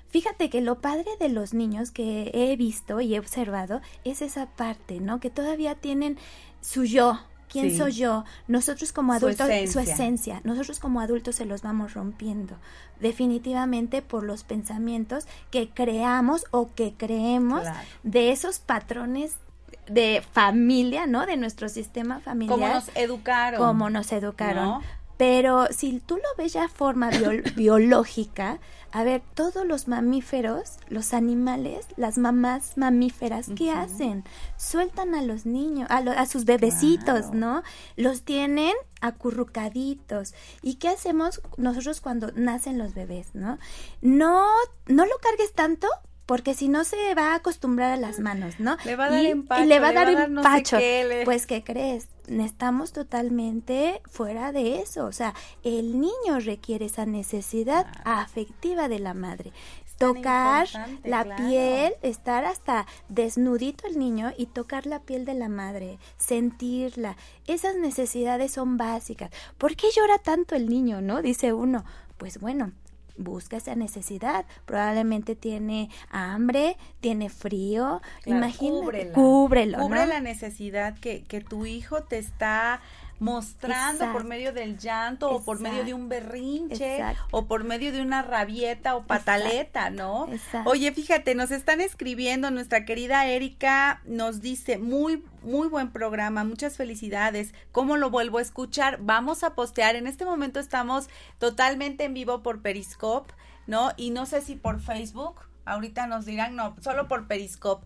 Fíjate 0.10 0.50
que 0.50 0.62
lo 0.62 0.80
padre 0.80 1.10
de 1.20 1.30
los 1.30 1.54
niños 1.54 1.92
que 1.92 2.32
he 2.34 2.56
visto 2.56 3.02
y 3.02 3.16
he 3.16 3.20
observado 3.20 3.82
es 4.06 4.22
esa 4.22 4.46
parte, 4.46 5.02
¿no? 5.02 5.20
Que 5.20 5.30
todavía 5.30 5.76
tienen 5.76 6.18
su 6.68 6.84
yo, 6.84 7.18
quién 7.48 7.78
soy 7.78 7.94
yo, 7.94 8.26
nosotros 8.50 8.92
como 8.92 9.14
adultos, 9.14 9.48
su 9.72 9.80
esencia. 9.80 10.42
nosotros 10.44 10.80
como 10.80 11.00
adultos 11.00 11.36
se 11.36 11.46
los 11.46 11.62
vamos 11.62 11.94
rompiendo, 11.94 12.58
definitivamente 13.00 14.02
por 14.02 14.24
los 14.24 14.44
pensamientos 14.44 15.28
que 15.50 15.70
creamos 15.70 16.44
o 16.52 16.70
que 16.76 16.94
creemos 16.98 17.64
de 18.04 18.34
esos 18.34 18.60
patrones 18.60 19.36
de 19.88 20.22
familia, 20.34 21.08
¿no? 21.08 21.26
De 21.26 21.38
nuestro 21.38 21.70
sistema 21.70 22.20
familiar. 22.20 22.60
Como 22.60 22.74
nos 22.74 22.92
educaron. 22.96 23.66
Como 23.66 23.90
nos 23.90 24.12
educaron. 24.12 24.82
Pero 25.18 25.68
si 25.72 26.00
tú 26.00 26.16
lo 26.16 26.24
ves 26.38 26.54
ya 26.54 26.70
forma 26.70 27.10
biológica, 27.56 28.60
a 28.92 29.04
ver, 29.04 29.22
todos 29.34 29.66
los 29.66 29.88
mamíferos, 29.88 30.78
los 30.90 31.14
animales, 31.14 31.86
las 31.98 32.18
mamás 32.18 32.78
mamíferas, 32.78 33.48
¿qué 33.56 33.72
hacen? 33.72 34.24
Sueltan 34.58 35.14
a 35.14 35.22
los 35.22 35.46
niños, 35.46 35.90
a, 35.92 35.98
a 35.98 36.26
sus 36.26 36.46
bebecitos, 36.46 37.32
¿no? 37.32 37.64
Los 37.96 38.22
tienen 38.22 38.74
acurrucaditos. 39.02 40.34
¿Y 40.62 40.76
qué 40.76 40.90
hacemos 40.90 41.42
nosotros 41.58 42.00
cuando 42.02 42.32
nacen 42.34 42.78
los 42.78 42.94
bebés, 42.94 43.36
no? 43.36 43.60
No, 44.02 44.46
no 44.88 45.06
lo 45.06 45.18
cargues 45.18 45.54
tanto 45.54 45.88
porque 46.28 46.54
si 46.54 46.68
no 46.68 46.84
se 46.84 47.16
va 47.16 47.32
a 47.32 47.36
acostumbrar 47.36 47.94
a 47.94 47.98
las 47.98 48.20
manos, 48.20 48.60
¿no? 48.60 48.78
Le 48.84 48.96
va 48.98 49.06
a 49.06 49.10
dar 49.10 49.24
y, 49.24 49.28
empacho. 49.28 49.64
Y 49.64 49.66
le 49.66 49.80
va 49.80 49.88
a 49.88 49.94
dar 49.94 50.10
empacho. 50.10 50.78
Pues, 51.24 51.48
¿qué 51.48 51.64
crees? 51.64 52.10
Estamos 52.28 52.92
totalmente 52.92 54.02
fuera 54.06 54.52
de 54.52 54.82
eso. 54.82 55.06
O 55.06 55.14
sea, 55.14 55.34
el 55.64 56.00
niño 56.00 56.40
requiere 56.44 56.86
esa 56.86 57.06
necesidad 57.06 57.88
afectiva 58.04 58.90
de 58.90 59.00
la 59.00 59.14
madre. 59.14 59.54
Tocar 59.98 60.68
la 61.06 61.38
piel, 61.38 61.94
estar 62.04 62.44
hasta 62.44 62.86
desnudito 63.08 63.88
el 63.88 63.98
niño 63.98 64.32
y 64.38 64.48
tocar 64.48 64.86
la 64.86 65.00
piel 65.00 65.26
de 65.26 65.34
la 65.34 65.50
madre, 65.50 65.98
sentirla. 66.18 67.16
Esas 67.48 67.78
necesidades 67.78 68.52
son 68.52 68.78
básicas. 68.78 69.32
¿Por 69.58 69.76
qué 69.76 69.88
llora 69.96 70.20
tanto 70.20 70.56
el 70.56 70.70
niño, 70.70 71.02
no? 71.02 71.22
Dice 71.22 71.54
uno. 71.54 71.84
Pues 72.18 72.40
bueno, 72.40 72.74
busca 73.18 73.58
esa 73.58 73.76
necesidad. 73.76 74.46
Probablemente 74.66 75.36
tiene 75.36 75.90
hambre, 76.10 76.78
tiene 77.00 77.30
frío. 77.30 78.02
Imagínate, 78.26 79.12
cúbrelo. 79.12 79.80
Cubre 79.80 80.06
la 80.08 80.22
necesidad 80.22 80.98
que, 81.00 81.24
que 81.24 81.42
tu 81.42 81.66
hijo 81.66 82.04
te 82.04 82.18
está 82.18 82.82
mostrando 83.20 84.12
por 84.12 84.24
medio 84.24 84.54
del 84.54 84.78
llanto 84.78 85.30
o 85.30 85.44
por 85.44 85.60
medio 85.60 85.84
de 85.84 85.94
un 85.94 86.10
berrinche 86.10 87.04
o 87.32 87.46
por 87.46 87.64
medio 87.64 87.92
de 87.92 88.02
una 88.02 88.22
rabieta 88.22 88.96
o 88.96 89.06
pataleta, 89.06 89.90
¿no? 89.90 90.28
Oye, 90.66 90.92
fíjate, 90.92 91.34
nos 91.36 91.52
están 91.52 91.82
escribiendo, 91.82 92.52
nuestra 92.52 92.86
querida 92.86 93.26
Erika 93.26 94.02
nos 94.06 94.42
dice, 94.42 94.78
muy, 94.78 95.24
muy 95.42 95.68
buen 95.68 95.92
programa, 95.92 96.44
muchas 96.44 96.78
felicidades. 96.78 97.54
¿Cómo 97.72 97.98
lo 97.98 98.10
vuelvo 98.10 98.38
a 98.38 98.42
escuchar? 98.42 99.00
Vamos 99.02 99.44
a 99.44 99.56
postear. 99.56 99.96
En 99.96 100.08
este 100.08 100.26
momento 100.26 100.60
estamos 100.60 101.10
totalmente 101.40 102.04
en 102.04 102.14
vivo 102.14 102.44
por 102.44 102.62
Periscope, 102.62 103.34
¿no? 103.66 103.92
Y 103.98 104.12
no 104.12 104.26
sé 104.26 104.42
si 104.42 104.56
por 104.56 104.80
Facebook 104.80 105.47
Ahorita 105.68 106.08
nos 106.08 106.26
dirán, 106.26 106.56
no, 106.56 106.76
solo 106.82 107.08
por 107.08 107.28
Periscope. 107.28 107.86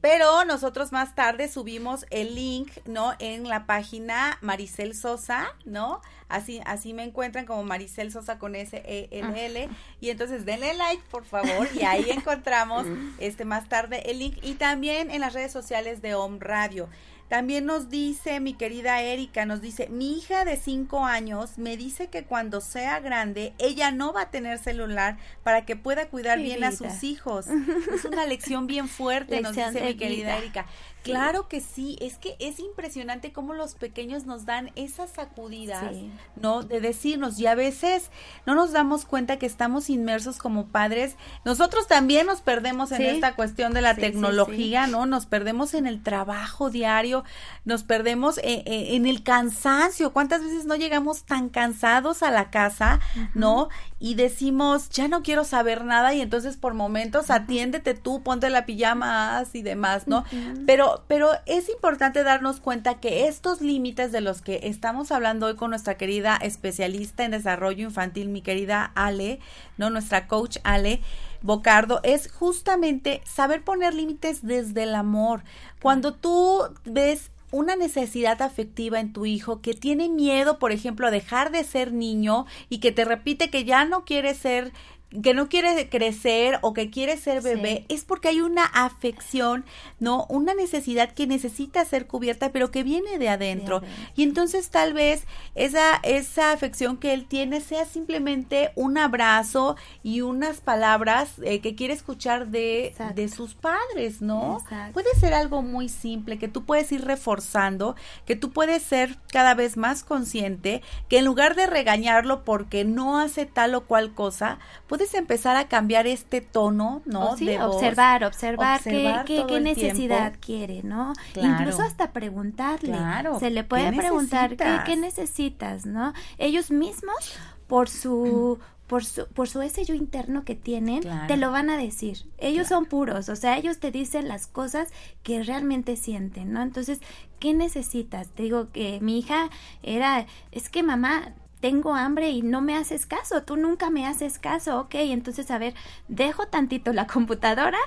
Pero 0.00 0.44
nosotros 0.44 0.92
más 0.92 1.14
tarde 1.14 1.48
subimos 1.48 2.06
el 2.10 2.34
link, 2.34 2.70
¿no? 2.86 3.14
En 3.18 3.48
la 3.48 3.66
página 3.66 4.38
Maricel 4.40 4.94
Sosa, 4.94 5.48
¿no? 5.64 6.00
Así, 6.28 6.60
así 6.64 6.94
me 6.94 7.02
encuentran 7.02 7.46
como 7.46 7.64
Maricel 7.64 8.12
Sosa 8.12 8.38
con 8.38 8.54
S 8.54 8.80
E 8.86 9.08
L 9.10 9.46
L. 9.46 9.68
Y 10.00 10.10
entonces 10.10 10.44
denle 10.44 10.74
like, 10.74 11.02
por 11.10 11.24
favor, 11.24 11.68
y 11.74 11.82
ahí 11.82 12.06
encontramos 12.10 12.86
este 13.18 13.44
más 13.44 13.68
tarde 13.68 14.10
el 14.10 14.20
link. 14.20 14.38
Y 14.42 14.54
también 14.54 15.10
en 15.10 15.20
las 15.20 15.34
redes 15.34 15.52
sociales 15.52 16.00
de 16.00 16.14
Home 16.14 16.38
Radio. 16.40 16.88
También 17.32 17.64
nos 17.64 17.88
dice 17.88 18.40
mi 18.40 18.52
querida 18.52 19.00
Erika, 19.00 19.46
nos 19.46 19.62
dice, 19.62 19.88
mi 19.88 20.18
hija 20.18 20.44
de 20.44 20.58
cinco 20.58 21.06
años 21.06 21.56
me 21.56 21.78
dice 21.78 22.08
que 22.08 22.24
cuando 22.24 22.60
sea 22.60 23.00
grande 23.00 23.54
ella 23.56 23.90
no 23.90 24.12
va 24.12 24.24
a 24.24 24.30
tener 24.30 24.58
celular 24.58 25.16
para 25.42 25.64
que 25.64 25.74
pueda 25.74 26.08
cuidar 26.08 26.38
bien 26.38 26.62
a 26.62 26.72
sus 26.72 27.02
hijos. 27.02 27.46
es 27.94 28.04
una 28.04 28.26
lección 28.26 28.66
bien 28.66 28.86
fuerte, 28.86 29.40
nos 29.40 29.56
dice 29.56 29.80
mi 29.80 29.94
querida 29.94 30.36
Erika. 30.36 30.66
Claro 31.02 31.48
que 31.48 31.60
sí, 31.60 31.96
es 32.00 32.16
que 32.16 32.36
es 32.38 32.58
impresionante 32.58 33.32
cómo 33.32 33.54
los 33.54 33.74
pequeños 33.74 34.24
nos 34.24 34.46
dan 34.46 34.70
esas 34.76 35.10
sacudidas, 35.10 35.94
¿no? 36.36 36.62
De 36.62 36.80
decirnos, 36.80 37.38
y 37.38 37.46
a 37.46 37.54
veces 37.54 38.10
no 38.46 38.54
nos 38.54 38.72
damos 38.72 39.04
cuenta 39.04 39.38
que 39.38 39.46
estamos 39.46 39.90
inmersos 39.90 40.38
como 40.38 40.66
padres. 40.66 41.16
Nosotros 41.44 41.88
también 41.88 42.26
nos 42.26 42.40
perdemos 42.40 42.92
en 42.92 43.02
esta 43.02 43.34
cuestión 43.34 43.74
de 43.74 43.82
la 43.82 43.96
tecnología, 43.96 44.86
¿no? 44.86 45.06
Nos 45.06 45.26
perdemos 45.26 45.74
en 45.74 45.86
el 45.86 46.02
trabajo 46.02 46.70
diario, 46.70 47.24
nos 47.64 47.82
perdemos 47.82 48.38
eh, 48.38 48.62
eh, 48.66 48.94
en, 48.94 49.06
el 49.06 49.22
cansancio. 49.22 50.12
¿Cuántas 50.12 50.42
veces 50.42 50.64
no 50.64 50.76
llegamos 50.76 51.24
tan 51.24 51.48
cansados 51.48 52.22
a 52.22 52.30
la 52.30 52.50
casa, 52.50 53.00
¿no? 53.34 53.68
Y 53.98 54.14
decimos, 54.14 54.90
ya 54.90 55.08
no 55.08 55.22
quiero 55.22 55.44
saber 55.44 55.84
nada 55.84 56.14
y 56.14 56.20
entonces 56.20 56.56
por 56.56 56.74
momentos 56.74 57.30
atiéndete 57.30 57.94
tú, 57.94 58.22
ponte 58.22 58.50
la 58.50 58.66
pijama 58.66 59.44
y 59.52 59.62
demás, 59.62 60.06
¿no? 60.06 60.24
Pero 60.66 60.91
pero, 61.08 61.30
es 61.46 61.68
importante 61.68 62.22
darnos 62.22 62.60
cuenta 62.60 63.00
que 63.00 63.28
estos 63.28 63.60
límites 63.60 64.12
de 64.12 64.20
los 64.20 64.42
que 64.42 64.60
estamos 64.64 65.12
hablando 65.12 65.46
hoy 65.46 65.56
con 65.56 65.70
nuestra 65.70 65.96
querida 65.96 66.36
especialista 66.36 67.24
en 67.24 67.30
desarrollo 67.32 67.84
infantil, 67.84 68.28
mi 68.28 68.42
querida 68.42 68.92
Ale, 68.94 69.40
¿no? 69.76 69.90
Nuestra 69.90 70.28
coach 70.28 70.58
Ale. 70.64 71.00
Bocardo, 71.42 72.00
es 72.04 72.30
justamente 72.30 73.20
saber 73.24 73.64
poner 73.64 73.94
límites 73.94 74.46
desde 74.46 74.84
el 74.84 74.94
amor. 74.94 75.42
Cuando 75.80 76.14
tú 76.14 76.62
ves 76.84 77.30
una 77.50 77.76
necesidad 77.76 78.40
afectiva 78.42 78.98
en 78.98 79.12
tu 79.12 79.26
hijo 79.26 79.60
que 79.60 79.74
tiene 79.74 80.08
miedo, 80.08 80.58
por 80.58 80.72
ejemplo, 80.72 81.06
a 81.06 81.10
dejar 81.10 81.52
de 81.52 81.64
ser 81.64 81.92
niño 81.92 82.46
y 82.68 82.78
que 82.78 82.92
te 82.92 83.04
repite 83.04 83.50
que 83.50 83.64
ya 83.64 83.84
no 83.84 84.04
quiere 84.04 84.34
ser 84.34 84.72
que 85.20 85.34
no 85.34 85.48
quiere 85.48 85.88
crecer 85.88 86.58
o 86.62 86.72
que 86.72 86.90
quiere 86.90 87.16
ser 87.16 87.42
bebé, 87.42 87.84
es 87.88 88.04
porque 88.04 88.28
hay 88.28 88.40
una 88.40 88.64
afección, 88.64 89.64
¿no? 90.00 90.26
Una 90.28 90.54
necesidad 90.54 91.12
que 91.12 91.26
necesita 91.26 91.84
ser 91.84 92.06
cubierta, 92.06 92.52
pero 92.52 92.70
que 92.70 92.82
viene 92.82 93.18
de 93.18 93.28
adentro. 93.28 93.82
Y 94.16 94.22
entonces 94.22 94.70
tal 94.70 94.94
vez 94.94 95.24
esa, 95.54 95.96
esa 96.02 96.52
afección 96.52 96.96
que 96.96 97.12
él 97.12 97.26
tiene 97.26 97.60
sea 97.60 97.84
simplemente 97.84 98.72
un 98.74 98.96
abrazo 98.96 99.76
y 100.02 100.22
unas 100.22 100.60
palabras 100.60 101.34
eh, 101.42 101.60
que 101.60 101.74
quiere 101.74 101.94
escuchar 101.94 102.48
de, 102.48 102.94
de 103.14 103.28
sus 103.28 103.54
padres, 103.54 104.22
¿no? 104.22 104.58
Puede 104.92 105.14
ser 105.16 105.34
algo 105.34 105.62
muy 105.62 105.88
simple 105.88 106.38
que 106.38 106.48
tú 106.48 106.64
puedes 106.64 106.90
ir 106.92 107.04
reforzando, 107.04 107.96
que 108.24 108.36
tú 108.36 108.50
puedes 108.50 108.82
ser 108.82 109.18
cada 109.30 109.54
vez 109.54 109.76
más 109.76 110.04
consciente, 110.04 110.82
que 111.08 111.18
en 111.18 111.24
lugar 111.24 111.54
de 111.54 111.66
regañarlo 111.66 112.44
porque 112.44 112.84
no 112.84 113.18
hace 113.18 113.46
tal 113.46 113.74
o 113.74 113.82
cual 113.82 114.14
cosa, 114.14 114.58
puedes 114.86 115.01
empezar 115.14 115.56
a 115.56 115.68
cambiar 115.68 116.06
este 116.06 116.40
tono, 116.40 117.02
¿no? 117.04 117.30
Oh, 117.30 117.36
sí, 117.36 117.56
observar, 117.56 118.24
observar, 118.24 118.80
qué, 118.82 119.60
necesidad 119.60 120.34
quiere, 120.40 120.82
¿no? 120.82 121.12
Incluso 121.34 121.82
hasta 121.82 122.12
preguntarle. 122.12 122.98
Se 123.38 123.50
le 123.50 123.64
puede 123.64 123.92
preguntar 123.92 124.56
qué, 124.84 124.96
necesitas, 124.96 125.86
¿no? 125.86 126.12
Ellos 126.38 126.70
mismos, 126.70 127.34
por 127.66 127.88
su 127.88 128.58
por 128.92 129.06
su, 129.06 129.26
por 129.28 129.48
su 129.48 129.62
ese 129.62 129.86
yo 129.86 129.94
interno 129.94 130.44
que 130.44 130.54
tienen, 130.54 131.02
te 131.26 131.38
lo 131.38 131.50
van 131.50 131.70
a 131.70 131.78
decir. 131.78 132.26
Ellos 132.36 132.68
son 132.68 132.84
puros, 132.84 133.30
o 133.30 133.36
sea, 133.36 133.56
ellos 133.56 133.78
te 133.78 133.90
dicen 133.90 134.28
las 134.28 134.46
cosas 134.46 134.90
que 135.22 135.42
realmente 135.42 135.96
sienten, 135.96 136.52
¿no? 136.52 136.60
Entonces, 136.60 137.00
¿qué 137.38 137.54
necesitas? 137.54 138.28
Te 138.28 138.42
digo 138.42 138.70
que 138.70 138.98
mi 139.00 139.18
hija 139.18 139.48
era, 139.82 140.26
es 140.50 140.68
que 140.68 140.82
mamá, 140.82 141.32
tengo 141.62 141.94
hambre 141.94 142.30
y 142.30 142.42
no 142.42 142.60
me 142.60 142.76
haces 142.76 143.06
caso, 143.06 143.44
tú 143.44 143.56
nunca 143.56 143.88
me 143.88 144.04
haces 144.04 144.40
caso, 144.40 144.80
ok, 144.80 144.96
entonces 144.96 145.48
a 145.52 145.58
ver, 145.58 145.74
dejo 146.08 146.48
tantito 146.48 146.92
la 146.92 147.06
computadora, 147.06 147.78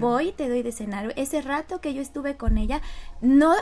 voy 0.00 0.32
te 0.32 0.48
doy 0.48 0.62
de 0.62 0.72
cenar. 0.72 1.12
Ese 1.14 1.42
rato 1.42 1.82
que 1.82 1.92
yo 1.92 2.00
estuve 2.00 2.38
con 2.38 2.56
ella, 2.56 2.80
no, 3.20 3.52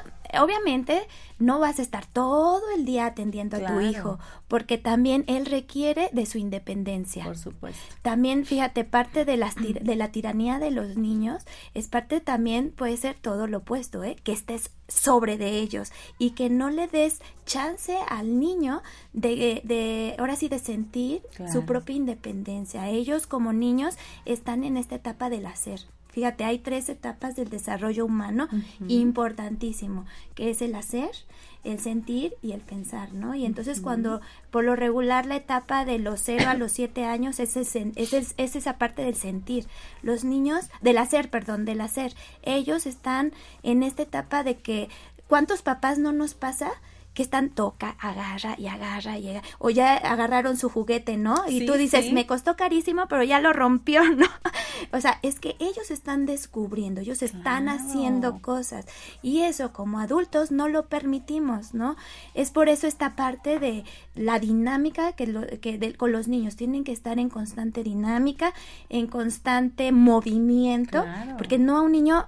obviamente 0.41 1.07
no 1.39 1.59
vas 1.59 1.79
a 1.79 1.83
estar 1.83 2.07
todo 2.07 2.63
el 2.77 2.85
día 2.85 3.07
atendiendo 3.07 3.57
a 3.57 3.67
tu 3.67 3.81
hijo, 3.81 4.19
porque 4.49 4.79
también 4.79 5.25
él 5.27 5.47
requiere 5.47 6.09
de 6.13 6.27
su 6.27 6.39
independencia. 6.39 7.25
Por 7.25 7.37
supuesto. 7.37 7.81
También, 8.03 8.47
fíjate, 8.47 8.85
parte 8.85 9.25
de, 9.25 9.37
las 9.37 9.55
de 9.57 9.97
la 9.97 10.13
tiranía 10.13 10.59
de 10.59 10.71
los 10.71 10.97
niños 10.97 11.45
es 11.75 11.89
parte 11.89 12.21
también, 12.21 12.71
puede 12.71 12.97
ser 12.97 13.17
todo 13.19 13.47
lo 13.47 13.59
opuesto, 13.59 14.03
¿eh? 14.05 14.17
que 14.23 14.33
estés 14.33 14.71
sobre 14.89 15.37
de 15.37 15.59
ellos 15.59 15.93
y 16.19 16.31
que 16.31 16.49
no 16.49 16.71
le 16.71 16.87
des 16.87 17.21
chance 17.45 17.97
al 18.09 18.39
niño 18.39 18.83
de, 19.13 19.61
de 19.65 20.15
ahora 20.19 20.37
sí, 20.37 20.49
de 20.49 20.59
sentir 20.59 21.23
su 21.53 21.65
propia 21.65 21.97
independencia. 21.97 22.89
Ellos 22.89 23.27
como 23.27 23.53
niños 23.53 23.97
están 24.25 24.65
en 24.65 24.77
esta 24.77 24.95
etapa 24.97 25.29
del 25.29 25.47
hacer. 25.47 25.81
Fíjate, 26.17 26.45
hay 26.45 26.59
tres 26.61 26.89
etapas 26.89 27.37
del 27.37 27.51
desarrollo 27.51 28.07
humano 28.07 28.49
importantísimo, 28.89 30.07
que 30.35 30.49
es 30.49 30.63
el 30.63 30.75
hacer, 30.75 31.11
el 31.63 31.79
sentir 31.79 32.35
y 32.41 32.53
el 32.53 32.63
pensar, 32.63 33.13
¿no? 33.13 33.35
Y 33.35 33.45
entonces 33.45 33.83
cuando 33.83 34.23
por 34.51 34.65
lo 34.65 34.77
regular 34.77 35.27
la 35.27 35.37
etapa 35.37 35.85
de 35.85 35.99
los 35.99 36.23
cero 36.23 36.47
a 36.49 36.55
los 36.55 36.73
siete 36.73 37.05
años 37.05 37.39
es, 37.39 37.55
es, 37.59 37.77
es, 37.77 38.35
esa 38.39 38.79
parte 38.79 39.03
del 39.03 39.15
sentir. 39.15 39.67
Los 40.01 40.25
niños, 40.25 40.71
del 40.81 40.97
hacer, 40.97 41.29
perdón, 41.29 41.67
del 41.67 41.83
hacer, 41.83 42.15
ellos 42.43 42.87
están 42.87 43.35
en 43.63 43.83
esta 43.83 44.05
etapa 44.05 44.43
de 44.43 44.57
que, 44.57 44.89
¿cuántos 45.29 45.61
papás 45.61 45.99
no 45.99 46.13
nos 46.13 46.33
pasa? 46.33 46.71
Que 47.17 47.23
están 47.23 47.49
toca, 47.49 47.97
agarra 47.99 48.57
y 48.59 48.67
agarra 48.67 49.19
y 49.19 49.31
agarra, 49.31 49.49
o 49.59 49.71
ya 49.71 49.97
agarraron 49.97 50.59
su 50.59 50.69
juguete, 50.69 51.17
¿no? 51.17 51.45
Y 51.49 51.65
tú 51.65 51.73
dices, 51.73 52.13
me 52.13 52.27
costó 52.27 52.57
carísimo, 52.57 53.07
pero 53.09 53.23
ya 53.23 53.41
lo 53.41 53.55
rompió, 53.55 54.05
¿no? 54.15 54.27
o 54.93 55.01
sea, 55.01 55.19
es 55.23 55.41
que 55.41 55.57
ellos 55.59 55.91
están 55.91 56.27
descubriendo, 56.27 57.01
ellos 57.01 57.23
están 57.23 57.71
haciendo 57.71 58.43
cosas. 58.43 58.85
Y 59.23 59.41
eso 59.41 59.73
como 59.73 59.99
adultos 59.99 60.51
no 60.51 60.69
lo 60.69 60.89
permitimos, 60.89 61.73
¿no? 61.73 61.97
Es 62.35 62.51
por 62.51 62.69
eso 62.69 62.87
esta 62.87 63.17
parte 63.17 63.59
de 63.59 63.85
la 64.15 64.39
dinámica 64.39 65.13
que, 65.13 65.27
lo, 65.27 65.47
que 65.47 65.95
con 65.95 66.13
los 66.13 66.29
niños. 66.29 66.57
Tienen 66.57 66.85
que 66.85 66.93
estar 66.93 67.19
en 67.19 67.31
constante 67.31 67.83
dinámica, 67.83 68.53
en 68.91 69.07
constante 69.07 69.91
movimiento, 69.91 71.05
porque 71.39 71.59
no 71.59 71.79
a 71.79 71.81
un 71.81 71.93
niño 71.93 72.27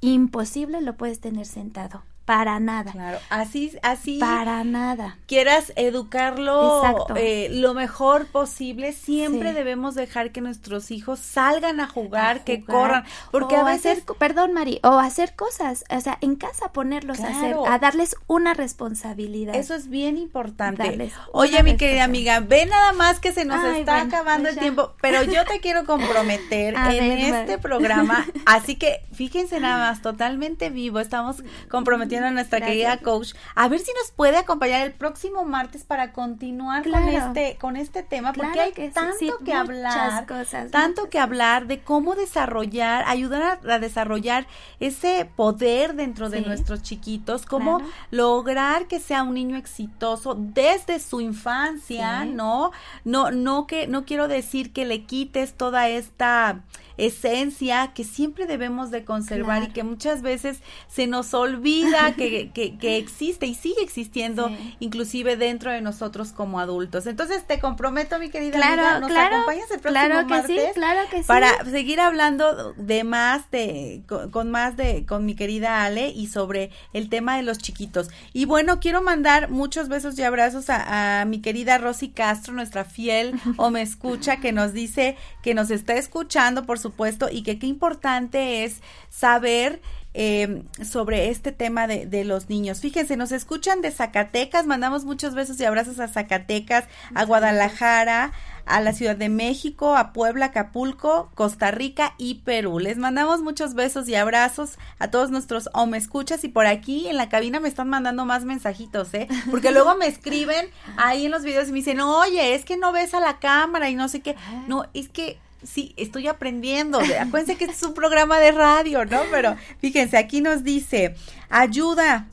imposible 0.00 0.80
lo 0.80 0.96
puedes 0.96 1.20
tener 1.20 1.44
sentado 1.44 2.02
para 2.30 2.60
nada. 2.60 2.92
Claro, 2.92 3.18
así, 3.28 3.76
así. 3.82 4.20
Para 4.20 4.62
nada. 4.62 5.18
Quieras 5.26 5.72
educarlo 5.74 7.08
eh, 7.16 7.48
lo 7.50 7.74
mejor 7.74 8.26
posible, 8.26 8.92
siempre 8.92 9.52
debemos 9.52 9.96
dejar 9.96 10.30
que 10.30 10.40
nuestros 10.40 10.92
hijos 10.92 11.18
salgan 11.18 11.80
a 11.80 11.88
jugar, 11.88 12.44
que 12.44 12.64
corran, 12.64 13.04
porque 13.32 13.56
a 13.56 13.64
veces, 13.64 14.04
perdón 14.16 14.52
Mari, 14.52 14.78
o 14.84 15.00
hacer 15.00 15.34
cosas, 15.34 15.84
o 15.90 16.00
sea, 16.00 16.18
en 16.20 16.36
casa 16.36 16.70
ponerlos 16.72 17.18
a 17.18 17.30
hacer, 17.30 17.56
a 17.66 17.80
darles 17.80 18.14
una 18.28 18.54
responsabilidad. 18.54 19.56
Eso 19.56 19.74
es 19.74 19.88
bien 19.88 20.16
importante. 20.16 21.10
Oye, 21.32 21.64
mi 21.64 21.76
querida 21.76 22.04
amiga, 22.04 22.38
ve 22.38 22.64
nada 22.64 22.92
más 22.92 23.18
que 23.18 23.32
se 23.32 23.44
nos 23.44 23.64
está 23.74 24.02
acabando 24.02 24.44
pues 24.44 24.54
el 24.54 24.60
tiempo, 24.60 24.92
pero 25.00 25.24
yo 25.24 25.44
te 25.46 25.58
quiero 25.58 25.84
comprometer 25.84 26.74
en 26.92 27.34
este 27.34 27.58
programa, 27.58 28.24
así 28.46 28.76
que 28.76 29.00
fíjense 29.12 29.58
nada 29.58 29.90
más, 29.90 30.00
totalmente 30.00 30.70
vivo, 30.70 31.00
estamos 31.00 31.42
comprometiendo 31.68 32.19
a 32.26 32.30
nuestra 32.30 32.60
querida 32.60 32.98
coach, 32.98 33.34
a 33.54 33.68
ver 33.68 33.80
si 33.80 33.92
nos 33.92 34.10
puede 34.10 34.36
acompañar 34.36 34.86
el 34.86 34.92
próximo 34.92 35.44
martes 35.44 35.84
para 35.84 36.12
continuar 36.12 36.88
con 36.88 37.08
este 37.08 37.56
con 37.60 37.76
este 37.76 38.02
tema, 38.02 38.32
porque 38.32 38.60
hay 38.60 38.72
tanto 38.90 39.38
que 39.44 39.52
hablar, 39.52 40.26
tanto 40.70 41.08
que 41.08 41.18
hablar 41.18 41.66
de 41.66 41.80
cómo 41.80 42.14
desarrollar, 42.14 43.04
ayudar 43.06 43.60
a, 43.68 43.78
desarrollar 43.78 44.46
ese 44.78 45.28
poder 45.36 45.94
dentro 45.94 46.30
de 46.30 46.42
nuestros 46.42 46.82
chiquitos, 46.82 47.46
cómo 47.46 47.80
lograr 48.10 48.86
que 48.86 49.00
sea 49.00 49.22
un 49.22 49.34
niño 49.34 49.56
exitoso 49.56 50.34
desde 50.38 50.98
su 50.98 51.20
infancia, 51.20 52.24
¿no? 52.24 52.72
No 53.04 53.30
no 53.30 53.66
que 53.66 53.86
no 53.86 54.04
quiero 54.04 54.28
decir 54.28 54.72
que 54.72 54.84
le 54.84 55.04
quites 55.04 55.54
toda 55.54 55.88
esta 55.88 56.60
esencia 57.06 57.92
que 57.94 58.04
siempre 58.04 58.46
debemos 58.46 58.90
de 58.90 59.04
conservar 59.04 59.62
y 59.62 59.68
que 59.68 59.82
muchas 59.82 60.22
veces 60.22 60.60
se 60.88 61.06
nos 61.06 61.32
olvida 61.34 62.14
que, 62.14 62.50
que, 62.54 62.96
existe 62.98 63.46
y 63.46 63.54
sigue 63.54 63.82
existiendo 63.82 64.50
inclusive 64.80 65.36
dentro 65.36 65.70
de 65.70 65.80
nosotros 65.80 66.32
como 66.32 66.60
adultos. 66.60 67.06
Entonces 67.06 67.46
te 67.46 67.58
comprometo, 67.58 68.18
mi 68.18 68.30
querida 68.30 68.56
claro, 68.56 68.86
amiga, 68.86 69.00
nos 69.00 69.10
acompañas 69.10 69.70
el 69.70 69.80
próximo 69.80 70.04
claro 70.04 70.26
que 70.26 70.34
martes 70.34 70.64
sí, 70.66 70.70
claro 70.74 71.00
que 71.10 71.18
sí. 71.18 71.28
para 71.28 71.64
seguir 71.64 72.00
hablando 72.00 72.74
de 72.74 73.04
más 73.04 73.50
de 73.50 74.02
con, 74.30 74.50
más 74.50 74.76
de 74.76 75.06
con 75.06 75.24
mi 75.24 75.34
querida 75.34 75.84
Ale 75.84 76.10
y 76.10 76.26
sobre 76.26 76.70
el 76.92 77.08
tema 77.08 77.36
de 77.36 77.42
los 77.42 77.58
chiquitos. 77.58 78.10
Y 78.32 78.44
bueno, 78.44 78.80
quiero 78.80 79.02
mandar 79.02 79.50
muchos 79.50 79.88
besos 79.88 80.18
y 80.18 80.22
abrazos 80.22 80.68
a, 80.68 81.20
a 81.20 81.24
mi 81.24 81.40
querida 81.40 81.78
Rosy 81.78 82.10
Castro, 82.10 82.52
nuestra 82.52 82.84
fiel 82.84 83.40
o 83.56 83.70
me 83.70 83.82
escucha 83.82 84.36
que 84.36 84.52
nos 84.52 84.72
dice 84.72 85.16
que 85.42 85.54
nos 85.54 85.70
está 85.70 85.94
escuchando 85.94 86.66
por 86.66 86.78
su 86.78 86.89
supuesto, 86.90 87.28
y 87.30 87.42
que 87.42 87.58
qué 87.58 87.66
importante 87.66 88.64
es 88.64 88.80
saber 89.08 89.80
eh, 90.12 90.64
sobre 90.84 91.28
este 91.28 91.52
tema 91.52 91.86
de, 91.86 92.04
de, 92.04 92.24
los 92.24 92.48
niños. 92.48 92.80
Fíjense, 92.80 93.16
nos 93.16 93.30
escuchan 93.30 93.80
de 93.80 93.92
Zacatecas, 93.92 94.66
mandamos 94.66 95.04
muchos 95.04 95.34
besos 95.34 95.60
y 95.60 95.64
abrazos 95.64 96.00
a 96.00 96.08
Zacatecas, 96.08 96.86
a 97.14 97.24
Guadalajara, 97.24 98.32
a 98.66 98.80
la 98.80 98.92
Ciudad 98.92 99.14
de 99.14 99.28
México, 99.28 99.96
a 99.96 100.12
Puebla, 100.12 100.46
Acapulco, 100.46 101.30
Costa 101.34 101.70
Rica 101.70 102.14
y 102.18 102.36
Perú. 102.36 102.80
Les 102.80 102.98
mandamos 102.98 103.40
muchos 103.40 103.74
besos 103.74 104.08
y 104.08 104.16
abrazos 104.16 104.78
a 104.98 105.12
todos 105.12 105.30
nuestros 105.30 105.68
o 105.74 105.86
me 105.86 105.98
escuchas 105.98 106.42
y 106.44 106.48
por 106.48 106.66
aquí 106.66 107.08
en 107.08 107.16
la 107.16 107.28
cabina 107.28 107.60
me 107.60 107.68
están 107.68 107.88
mandando 107.88 108.24
más 108.24 108.44
mensajitos, 108.44 109.14
¿eh? 109.14 109.28
Porque 109.50 109.70
luego 109.72 109.94
me 109.94 110.06
escriben 110.06 110.70
ahí 110.96 111.26
en 111.26 111.30
los 111.30 111.44
videos 111.44 111.68
y 111.68 111.72
me 111.72 111.78
dicen, 111.78 112.00
oye, 112.00 112.54
es 112.54 112.64
que 112.64 112.76
no 112.76 112.92
ves 112.92 113.14
a 113.14 113.20
la 113.20 113.38
cámara 113.38 113.90
y 113.90 113.94
no 113.94 114.08
sé 114.08 114.20
qué. 114.20 114.36
No, 114.66 114.86
es 114.92 115.08
que 115.08 115.38
sí, 115.62 115.94
estoy 115.96 116.28
aprendiendo. 116.28 116.98
Acuérdense 116.98 117.56
que 117.56 117.64
este 117.64 117.76
es 117.76 117.82
un 117.82 117.94
programa 117.94 118.38
de 118.38 118.52
radio, 118.52 119.04
¿no? 119.04 119.22
Pero 119.30 119.56
fíjense, 119.78 120.16
aquí 120.16 120.40
nos 120.40 120.64
dice, 120.64 121.14
ayuda. 121.48 122.28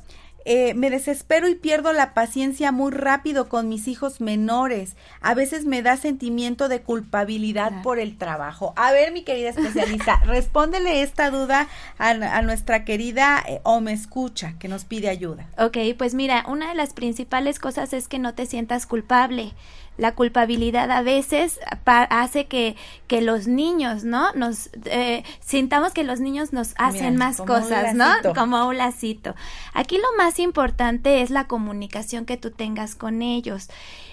Eh, 0.49 0.75
me 0.75 0.89
desespero 0.89 1.49
y 1.49 1.55
pierdo 1.55 1.91
la 1.91 2.13
paciencia 2.13 2.71
muy 2.71 2.93
rápido 2.93 3.49
con 3.49 3.67
mis 3.67 3.89
hijos 3.89 4.21
menores. 4.21 4.95
A 5.19 5.34
veces 5.34 5.65
me 5.65 5.82
da 5.82 5.97
sentimiento 5.97 6.69
de 6.69 6.82
culpabilidad 6.82 7.82
por 7.84 7.99
el 7.99 8.17
trabajo. 8.17 8.71
A 8.78 8.93
ver, 8.93 9.11
mi 9.11 9.23
querida 9.23 9.49
especialista, 9.49 10.21
respóndele 10.25 11.01
esta 11.01 11.32
duda 11.32 11.67
a, 11.97 12.41
nuestra 12.43 12.86
querida 12.86 13.43
eh, 13.45 13.59
o 13.63 13.82
me 13.82 13.91
escucha 13.91 14.53
que 14.57 14.69
nos 14.69 14.86
pide 14.86 15.09
ayuda. 15.09 15.49
Ok, 15.57 15.80
pues 15.97 16.13
mira, 16.13 16.45
una 16.47 16.69
de 16.69 16.75
las 16.75 16.93
principales 16.93 17.59
cosas 17.59 17.91
es 17.91 18.07
que 18.07 18.17
no 18.17 18.34
te 18.34 18.45
sientas 18.45 18.86
culpable 18.86 19.53
la 19.98 20.14
culpabilidad 20.14 20.91
a 20.91 21.02
veces 21.02 21.60
hace 21.86 22.45
que, 22.45 22.76
que 23.08 23.22
los 23.22 23.48
niños, 23.48 24.04
¿no? 24.04 24.32
Nos 24.34 24.70
eh, 24.86 25.24
sintamos 25.39 25.91
que 25.91 26.04
los 26.04 26.20
niños 26.20 26.54
nos 26.54 26.74
hacen 26.78 27.18
más 27.18 27.38
cosas, 27.38 27.93
¿no? 27.95 28.08
Como 28.36 28.68
un 28.68 28.78
lacito. 28.78 29.36
Aquí 29.74 29.98
lo 29.98 30.18
más 30.18 30.39
importante 30.39 31.22
es 31.22 31.30
la 31.30 31.48
comunicación 31.48 32.26
que 32.26 32.38
tú 32.38 32.52
tengas 32.52 32.95
con 32.95 33.22
ellos. 33.22 33.70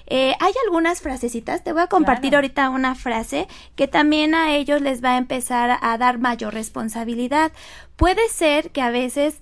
Eh, 0.06 0.34
hay 0.38 0.52
algunas 0.66 1.00
frasecitas, 1.00 1.64
te 1.64 1.72
voy 1.72 1.82
a 1.82 1.86
compartir 1.86 2.34
ahorita 2.34 2.68
una 2.68 2.94
frase 2.94 3.48
que 3.74 3.88
también 3.88 4.34
a 4.34 4.54
ellos 4.54 4.82
les 4.82 5.02
va 5.02 5.14
a 5.14 5.16
empezar 5.16 5.78
a 5.80 5.98
dar 5.98 6.18
mayor 6.18 6.52
responsabilidad. 6.52 7.52
Puede 7.96 8.28
ser 8.28 8.70
que 8.70 8.82
a 8.82 8.90
veces 8.90 9.40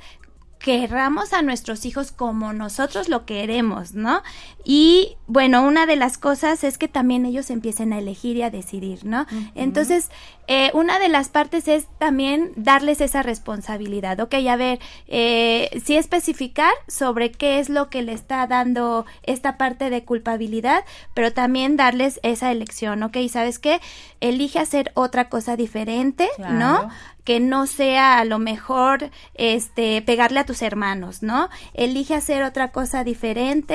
querramos 0.62 1.32
a 1.32 1.42
nuestros 1.42 1.84
hijos 1.84 2.12
como 2.12 2.52
nosotros 2.52 3.08
lo 3.08 3.26
queremos, 3.26 3.94
¿no? 3.94 4.22
Y 4.64 5.16
bueno, 5.26 5.66
una 5.66 5.86
de 5.86 5.96
las 5.96 6.18
cosas 6.18 6.62
es 6.62 6.78
que 6.78 6.86
también 6.86 7.26
ellos 7.26 7.50
empiecen 7.50 7.92
a 7.92 7.98
elegir 7.98 8.36
y 8.36 8.42
a 8.42 8.50
decidir, 8.50 9.04
¿no? 9.04 9.26
Entonces, 9.56 10.10
eh, 10.46 10.70
una 10.72 11.00
de 11.00 11.08
las 11.08 11.28
partes 11.28 11.66
es 11.66 11.86
también 11.98 12.52
darles 12.54 13.00
esa 13.00 13.22
responsabilidad, 13.22 14.20
ok, 14.20 14.34
a 14.48 14.56
ver, 14.56 14.78
eh, 15.08 15.80
sí 15.84 15.96
especificar 15.96 16.72
sobre 16.86 17.32
qué 17.32 17.58
es 17.58 17.68
lo 17.68 17.90
que 17.90 18.02
le 18.02 18.12
está 18.12 18.46
dando 18.46 19.04
esta 19.24 19.56
parte 19.56 19.90
de 19.90 20.04
culpabilidad, 20.04 20.84
pero 21.12 21.32
también 21.32 21.76
darles 21.76 22.20
esa 22.22 22.52
elección, 22.52 23.02
ok, 23.02 23.16
¿sabes 23.30 23.58
qué? 23.58 23.80
Elige 24.20 24.60
hacer 24.60 24.92
otra 24.94 25.28
cosa 25.28 25.56
diferente, 25.56 26.28
¿no? 26.38 26.88
Que 27.24 27.40
no 27.40 27.66
sea 27.66 28.18
a 28.18 28.24
lo 28.24 28.38
mejor 28.38 29.10
este 29.34 30.02
pegarle 30.02 30.40
a 30.40 30.46
tus 30.46 30.62
hermanos, 30.62 31.22
¿no? 31.22 31.48
Elige 31.74 32.14
hacer 32.14 32.42
otra 32.42 32.72
cosa 32.72 33.04
diferente. 33.04 33.74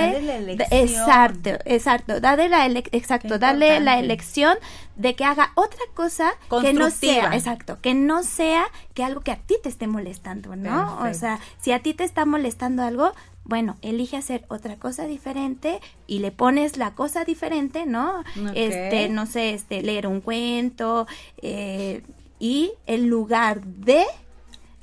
Exacto, 0.71 1.51
exacto. 1.65 2.19
Dale 2.19 2.49
la 2.49 2.65
exacto, 2.65 3.39
dale 3.39 3.79
la 3.79 3.99
elección 3.99 4.57
de 4.95 5.15
que 5.15 5.23
haga 5.23 5.51
otra 5.55 5.81
cosa 5.93 6.33
que 6.61 6.73
no 6.73 6.89
sea, 6.89 7.35
exacto, 7.35 7.79
que 7.81 7.93
no 7.93 8.23
sea 8.23 8.65
que 8.93 9.03
algo 9.03 9.21
que 9.21 9.31
a 9.31 9.37
ti 9.37 9.55
te 9.61 9.69
esté 9.69 9.87
molestando, 9.87 10.55
¿no? 10.55 10.99
O 11.01 11.13
sea, 11.13 11.39
si 11.61 11.71
a 11.71 11.79
ti 11.79 11.93
te 11.93 12.03
está 12.03 12.25
molestando 12.25 12.83
algo, 12.83 13.13
bueno, 13.47 13.77
elige 13.81 14.17
hacer 14.17 14.43
otra 14.49 14.75
cosa 14.75 15.05
diferente 15.05 15.79
y 16.05 16.19
le 16.19 16.31
pones 16.31 16.75
la 16.77 16.95
cosa 16.95 17.23
diferente, 17.23 17.85
¿no? 17.85 18.23
Este, 18.53 19.07
no 19.07 19.25
sé, 19.25 19.53
este, 19.53 19.81
leer 19.81 20.05
un 20.07 20.19
cuento, 20.19 21.07
eh, 21.41 22.03
y 22.39 22.71
en 22.85 23.09
lugar 23.09 23.63
de 23.63 24.05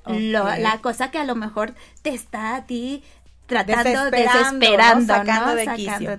la 0.06 0.80
cosa 0.82 1.10
que 1.10 1.18
a 1.18 1.24
lo 1.24 1.34
mejor 1.34 1.74
te 2.02 2.10
está 2.10 2.56
a 2.56 2.66
ti 2.66 3.02
tratando, 3.46 4.10
desesperando, 4.10 5.14
sacando, 5.14 5.54
de, 5.54 5.66
quicio. 5.74 6.16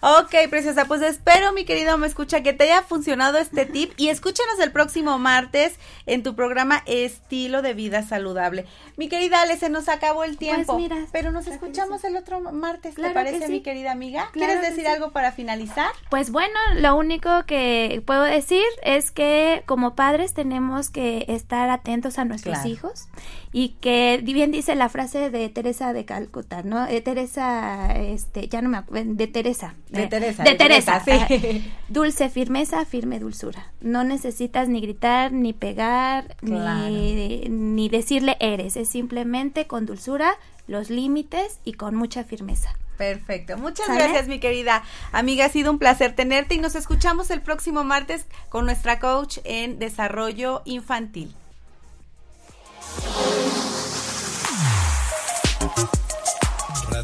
Ok, 0.00 0.50
preciosa, 0.50 0.84
pues 0.84 1.02
espero, 1.02 1.52
mi 1.52 1.64
querido 1.64 1.96
me 1.98 2.06
escucha, 2.06 2.42
que 2.42 2.52
te 2.52 2.64
haya 2.64 2.82
funcionado 2.82 3.38
este 3.38 3.66
tip 3.66 3.92
y 3.96 4.08
escúchanos 4.08 4.58
el 4.60 4.72
próximo 4.72 5.18
martes 5.18 5.78
en 6.04 6.22
tu 6.22 6.34
programa 6.34 6.82
Estilo 6.86 7.62
de 7.62 7.74
Vida 7.74 8.02
Saludable. 8.02 8.66
Mi 8.96 9.08
querida 9.08 9.42
Ale, 9.42 9.56
se 9.56 9.70
nos 9.70 9.88
acabó 9.88 10.24
el 10.24 10.36
pues 10.36 10.38
tiempo, 10.38 10.78
pero 11.12 11.32
nos 11.32 11.46
escuchamos 11.46 12.04
el 12.04 12.16
otro 12.16 12.40
martes, 12.40 12.94
¿te 12.94 13.10
parece, 13.10 13.48
mi 13.48 13.62
querida 13.62 13.92
amiga? 13.92 14.28
¿Quieres 14.32 14.60
decir 14.60 14.86
algo 14.86 15.12
para 15.12 15.32
finalizar? 15.32 15.90
Pues 16.10 16.30
bueno, 16.30 16.58
lo 16.76 16.96
único 16.96 17.44
que 17.46 18.02
puedo 18.06 18.22
decir 18.22 18.64
es 18.82 19.10
que 19.10 19.62
como 19.66 19.94
padres 19.94 20.34
tenemos 20.34 20.90
que 20.90 21.24
estar 21.28 21.70
atentos 21.70 22.18
a 22.18 22.24
nuestros 22.24 22.64
hijos 22.66 23.08
y 23.52 23.70
que 23.80 24.20
bien 24.22 24.50
dice 24.50 24.74
la 24.74 24.88
frase 24.88 25.30
de 25.30 25.48
Teresa 25.48 25.92
de 25.92 26.04
Calcuta, 26.04 26.62
¿no? 26.66 26.86
Teresa, 27.02 27.92
este, 27.94 28.48
ya 28.48 28.60
no 28.60 28.68
me 28.68 28.78
acuerdo, 28.78 29.14
de 29.14 29.26
Teresa. 29.26 29.74
De 29.88 30.04
eh, 30.04 30.06
Teresa. 30.08 30.42
De, 30.42 30.54
Teresa, 30.54 31.02
sí. 31.04 31.72
Dulce 31.88 32.28
firmeza, 32.28 32.84
firme 32.84 33.18
dulzura. 33.18 33.72
No 33.80 34.04
necesitas 34.04 34.68
ni 34.68 34.80
gritar, 34.80 35.32
ni 35.32 35.52
pegar, 35.52 36.36
ni, 36.42 37.48
ni 37.48 37.88
decirle 37.88 38.36
eres. 38.40 38.76
Es 38.76 38.88
simplemente 38.88 39.66
con 39.66 39.86
dulzura, 39.86 40.36
los 40.66 40.90
límites 40.90 41.60
y 41.64 41.74
con 41.74 41.94
mucha 41.94 42.24
firmeza. 42.24 42.74
Perfecto. 42.96 43.56
Muchas 43.56 43.88
gracias, 43.88 44.26
mi 44.26 44.40
querida 44.40 44.82
amiga. 45.12 45.44
Ha 45.44 45.48
sido 45.50 45.70
un 45.70 45.78
placer 45.78 46.14
tenerte 46.14 46.54
y 46.54 46.58
nos 46.58 46.74
escuchamos 46.74 47.30
el 47.30 47.42
próximo 47.42 47.84
martes 47.84 48.26
con 48.48 48.64
nuestra 48.64 48.98
coach 48.98 49.38
en 49.44 49.78
desarrollo 49.78 50.62
infantil. 50.64 51.34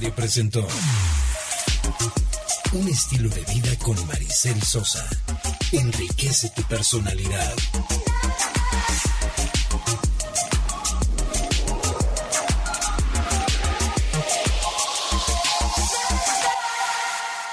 Presentó 0.01 0.67
Un 2.73 2.89
estilo 2.89 3.29
de 3.29 3.45
vida 3.53 3.77
con 3.79 3.95
Maricel 4.07 4.61
Sosa. 4.63 5.07
Enriquece 5.71 6.49
tu 6.51 6.63
personalidad. 6.63 7.55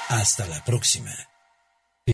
Hasta 0.07 0.47
la 0.47 0.63
próxima. 0.63 1.11